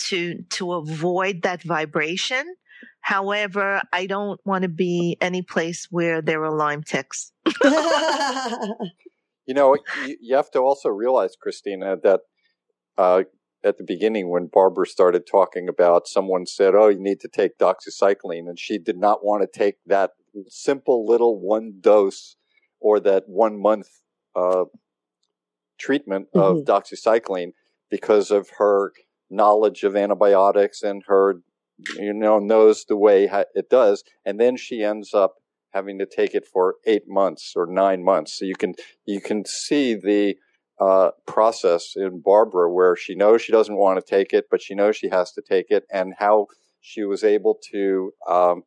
to, 0.00 0.42
to 0.50 0.72
avoid 0.72 1.42
that 1.42 1.62
vibration. 1.62 2.56
However, 3.02 3.82
I 3.92 4.06
don't 4.06 4.40
want 4.44 4.62
to 4.62 4.68
be 4.68 5.16
any 5.20 5.42
place 5.42 5.86
where 5.90 6.22
there 6.22 6.44
are 6.44 6.56
Lyme 6.56 6.82
ticks. 6.82 7.32
you 9.46 9.54
know, 9.54 9.76
you, 10.06 10.16
you, 10.20 10.36
have 10.36 10.50
to 10.52 10.60
also 10.60 10.88
realize, 10.88 11.36
Christina, 11.40 11.96
that 12.02 12.20
uh, 12.96 13.22
at 13.64 13.78
the 13.78 13.84
beginning 13.84 14.30
when 14.30 14.48
Barbara 14.52 14.86
started 14.86 15.26
talking 15.26 15.68
about 15.68 16.06
someone 16.06 16.46
said, 16.46 16.74
"Oh, 16.74 16.88
you 16.88 17.00
need 17.00 17.20
to 17.20 17.28
take 17.28 17.58
doxycycline," 17.58 18.48
and 18.48 18.58
she 18.58 18.78
did 18.78 18.98
not 18.98 19.24
want 19.24 19.42
to 19.42 19.58
take 19.58 19.76
that 19.86 20.10
simple 20.48 21.06
little 21.06 21.40
one 21.40 21.74
dose 21.80 22.36
or 22.80 23.00
that 23.00 23.24
one 23.26 23.60
month 23.60 23.88
uh, 24.34 24.64
treatment 25.78 26.28
of 26.34 26.56
mm-hmm. 26.56 26.70
doxycycline 26.70 27.52
because 27.90 28.30
of 28.30 28.48
her 28.58 28.92
knowledge 29.30 29.82
of 29.82 29.96
antibiotics 29.96 30.82
and 30.82 31.02
her 31.06 31.42
you 31.96 32.12
know, 32.12 32.38
knows 32.38 32.84
the 32.84 32.96
way 32.96 33.28
it 33.54 33.70
does. 33.70 34.04
And 34.24 34.38
then 34.38 34.56
she 34.56 34.82
ends 34.82 35.14
up 35.14 35.34
having 35.72 35.98
to 35.98 36.06
take 36.06 36.34
it 36.34 36.46
for 36.46 36.76
eight 36.86 37.04
months 37.06 37.52
or 37.56 37.66
nine 37.66 38.04
months. 38.04 38.38
So 38.38 38.44
you 38.44 38.54
can, 38.54 38.74
you 39.06 39.20
can 39.20 39.44
see 39.44 39.94
the, 39.94 40.36
uh, 40.80 41.10
process 41.26 41.92
in 41.96 42.20
Barbara 42.24 42.72
where 42.72 42.96
she 42.96 43.14
knows 43.14 43.42
she 43.42 43.52
doesn't 43.52 43.76
want 43.76 44.04
to 44.04 44.04
take 44.04 44.32
it, 44.32 44.46
but 44.50 44.60
she 44.60 44.74
knows 44.74 44.96
she 44.96 45.08
has 45.10 45.32
to 45.32 45.42
take 45.42 45.66
it 45.70 45.84
and 45.92 46.14
how 46.18 46.46
she 46.80 47.04
was 47.04 47.22
able 47.22 47.58
to, 47.70 48.12
um, 48.28 48.62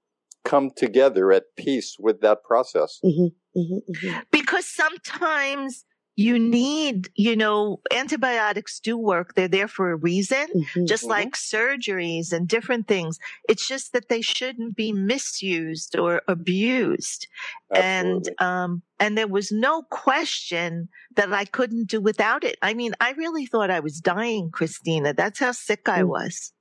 come 0.46 0.70
together 0.76 1.32
at 1.32 1.44
peace 1.58 1.98
with 2.00 2.22
that 2.22 2.44
process. 2.44 3.00
Mm-hmm, 3.04 3.60
mm-hmm, 3.60 4.08
mm-hmm. 4.08 4.20
Because 4.32 4.66
sometimes 4.66 5.84
you 6.16 6.40
need, 6.40 7.10
you 7.16 7.36
know, 7.36 7.82
antibiotics 7.92 8.80
do 8.80 8.98
work. 8.98 9.36
They're 9.36 9.50
there 9.50 9.68
for 9.68 9.92
a 9.92 9.98
reason, 9.98 10.48
mm-hmm. 10.56 10.86
just 10.86 11.04
mm-hmm. 11.04 11.12
like 11.12 11.34
surgeries 11.34 12.32
and 12.32 12.48
different 12.48 12.88
things. 12.88 13.20
It's 13.50 13.68
just 13.68 13.92
that 13.92 14.08
they 14.08 14.22
shouldn't 14.22 14.76
be 14.76 14.94
misused 14.94 15.98
or 15.98 16.22
abused. 16.28 17.28
Absolutely. 17.74 18.34
And, 18.40 18.42
um, 18.42 18.82
and 18.98 19.18
there 19.18 19.28
was 19.28 19.52
no 19.52 19.84
question 19.84 20.88
that 21.16 21.34
I 21.34 21.44
couldn't 21.44 21.90
do 21.90 22.00
without 22.00 22.46
it. 22.46 22.58
I 22.62 22.74
mean, 22.74 22.94
I 23.02 23.12
really 23.12 23.46
thought 23.46 23.70
I 23.70 23.82
was 23.82 24.00
dying, 24.00 24.52
Christina. 24.52 25.14
That's 25.14 25.40
how 25.40 25.52
sick 25.52 25.90
I 25.90 26.04
mm. 26.04 26.08
was. 26.08 26.54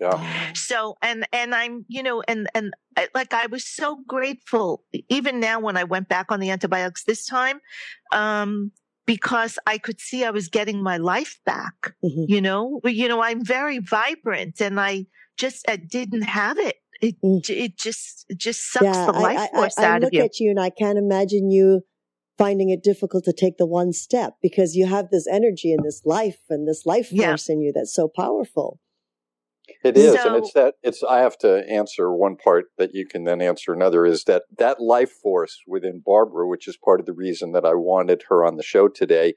Yeah. 0.00 0.52
So, 0.54 0.96
and, 1.02 1.26
and 1.32 1.54
I'm, 1.54 1.84
you 1.88 2.02
know, 2.02 2.22
and, 2.28 2.48
and 2.54 2.74
like 3.14 3.32
I 3.34 3.46
was 3.46 3.66
so 3.66 3.98
grateful, 4.06 4.84
even 5.08 5.40
now 5.40 5.60
when 5.60 5.76
I 5.76 5.84
went 5.84 6.08
back 6.08 6.30
on 6.30 6.40
the 6.40 6.50
antibiotics 6.50 7.04
this 7.04 7.26
time, 7.26 7.60
um, 8.12 8.72
because 9.06 9.58
I 9.66 9.78
could 9.78 10.00
see 10.00 10.24
I 10.24 10.30
was 10.30 10.48
getting 10.48 10.82
my 10.82 10.96
life 10.96 11.38
back. 11.46 11.94
Mm-hmm. 12.04 12.24
You 12.28 12.40
know, 12.40 12.80
you 12.84 13.08
know, 13.08 13.22
I'm 13.22 13.44
very 13.44 13.78
vibrant 13.78 14.60
and 14.60 14.80
I 14.80 15.06
just 15.38 15.68
I 15.68 15.76
didn't 15.76 16.22
have 16.22 16.58
it. 16.58 16.76
It 17.00 17.16
mm. 17.22 17.48
it 17.48 17.76
just 17.78 18.26
it 18.28 18.38
just 18.38 18.72
sucks 18.72 18.84
yeah, 18.84 19.06
the 19.06 19.12
life 19.12 19.38
I, 19.38 19.48
force 19.48 19.78
I, 19.78 19.84
I, 19.84 19.86
out 19.86 20.04
of 20.04 20.10
you. 20.12 20.20
I 20.20 20.22
look 20.22 20.30
at 20.30 20.40
you 20.40 20.50
and 20.50 20.60
I 20.60 20.70
can't 20.70 20.98
imagine 20.98 21.50
you 21.50 21.82
finding 22.38 22.70
it 22.70 22.82
difficult 22.82 23.24
to 23.24 23.32
take 23.32 23.56
the 23.56 23.66
one 23.66 23.92
step 23.92 24.34
because 24.42 24.74
you 24.74 24.86
have 24.86 25.10
this 25.10 25.26
energy 25.26 25.72
and 25.72 25.84
this 25.84 26.02
life 26.04 26.38
and 26.50 26.68
this 26.68 26.84
life 26.84 27.08
force 27.08 27.48
yeah. 27.48 27.54
in 27.54 27.60
you 27.60 27.72
that's 27.74 27.94
so 27.94 28.08
powerful. 28.08 28.80
It 29.82 29.96
is, 29.96 30.14
so, 30.14 30.26
and 30.26 30.36
it's 30.36 30.52
that 30.52 30.74
it's. 30.82 31.02
I 31.02 31.18
have 31.18 31.38
to 31.38 31.68
answer 31.68 32.12
one 32.12 32.36
part 32.36 32.66
that 32.78 32.94
you 32.94 33.06
can 33.06 33.24
then 33.24 33.40
answer 33.40 33.72
another. 33.72 34.06
Is 34.06 34.24
that 34.24 34.44
that 34.58 34.80
life 34.80 35.10
force 35.10 35.58
within 35.66 36.02
Barbara, 36.04 36.46
which 36.46 36.68
is 36.68 36.76
part 36.76 37.00
of 37.00 37.06
the 37.06 37.12
reason 37.12 37.52
that 37.52 37.64
I 37.64 37.74
wanted 37.74 38.24
her 38.28 38.44
on 38.44 38.56
the 38.56 38.62
show 38.62 38.88
today. 38.88 39.34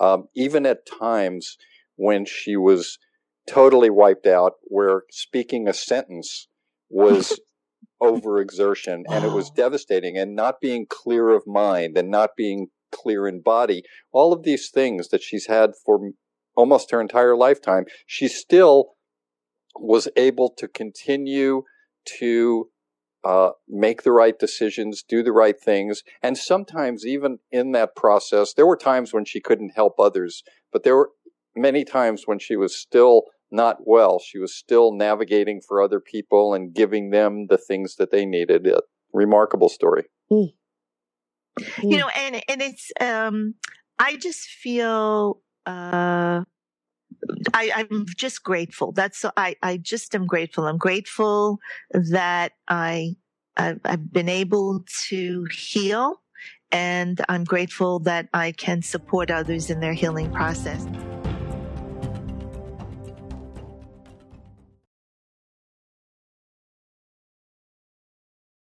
Um, 0.00 0.24
even 0.34 0.66
at 0.66 0.86
times 0.86 1.56
when 1.96 2.24
she 2.24 2.56
was 2.56 2.98
totally 3.46 3.90
wiped 3.90 4.26
out, 4.26 4.52
where 4.64 5.02
speaking 5.10 5.68
a 5.68 5.74
sentence 5.74 6.48
was 6.88 7.38
overexertion 8.02 9.02
and 9.08 9.24
it 9.24 9.32
was 9.32 9.50
devastating, 9.50 10.16
and 10.16 10.34
not 10.34 10.60
being 10.60 10.86
clear 10.88 11.30
of 11.30 11.42
mind 11.46 11.98
and 11.98 12.10
not 12.10 12.30
being 12.36 12.68
clear 12.92 13.26
in 13.26 13.40
body, 13.40 13.82
all 14.12 14.32
of 14.32 14.44
these 14.44 14.70
things 14.70 15.08
that 15.08 15.22
she's 15.22 15.46
had 15.46 15.72
for 15.84 16.10
almost 16.56 16.90
her 16.90 17.00
entire 17.00 17.36
lifetime, 17.36 17.84
she 18.06 18.28
still 18.28 18.94
was 19.74 20.08
able 20.16 20.50
to 20.58 20.68
continue 20.68 21.62
to 22.18 22.68
uh, 23.24 23.50
make 23.68 24.02
the 24.02 24.12
right 24.12 24.38
decisions, 24.38 25.04
do 25.06 25.22
the 25.22 25.32
right 25.32 25.60
things. 25.60 26.02
And 26.22 26.36
sometimes, 26.36 27.06
even 27.06 27.38
in 27.50 27.72
that 27.72 27.94
process, 27.94 28.54
there 28.54 28.66
were 28.66 28.76
times 28.76 29.12
when 29.12 29.24
she 29.24 29.40
couldn't 29.40 29.72
help 29.76 29.98
others, 29.98 30.42
but 30.72 30.82
there 30.82 30.96
were 30.96 31.10
many 31.54 31.84
times 31.84 32.22
when 32.26 32.38
she 32.38 32.56
was 32.56 32.74
still 32.74 33.24
not 33.50 33.86
well. 33.86 34.18
She 34.18 34.38
was 34.38 34.54
still 34.54 34.92
navigating 34.92 35.60
for 35.60 35.80
other 35.80 36.00
people 36.00 36.54
and 36.54 36.74
giving 36.74 37.10
them 37.10 37.46
the 37.48 37.58
things 37.58 37.96
that 37.96 38.10
they 38.10 38.24
needed. 38.24 38.66
A 38.66 38.80
remarkable 39.12 39.68
story. 39.68 40.04
Mm. 40.30 40.54
You 41.82 41.98
know, 41.98 42.08
and, 42.08 42.42
and 42.48 42.62
it's, 42.62 42.90
um, 43.00 43.54
I 43.98 44.16
just 44.16 44.40
feel, 44.40 45.42
uh, 45.66 46.44
I, 47.54 47.86
am 47.90 48.06
just 48.16 48.42
grateful. 48.42 48.92
That's 48.92 49.24
I, 49.36 49.56
I 49.62 49.76
just 49.76 50.14
am 50.14 50.26
grateful. 50.26 50.66
I'm 50.66 50.78
grateful 50.78 51.58
that 51.92 52.52
I 52.68 53.16
I've, 53.56 53.80
I've 53.84 54.12
been 54.12 54.28
able 54.28 54.84
to 55.08 55.46
heal 55.52 56.22
and 56.70 57.20
I'm 57.28 57.44
grateful 57.44 57.98
that 58.00 58.28
I 58.32 58.52
can 58.52 58.82
support 58.82 59.30
others 59.30 59.70
in 59.70 59.80
their 59.80 59.92
healing 59.92 60.32
process. 60.32 60.86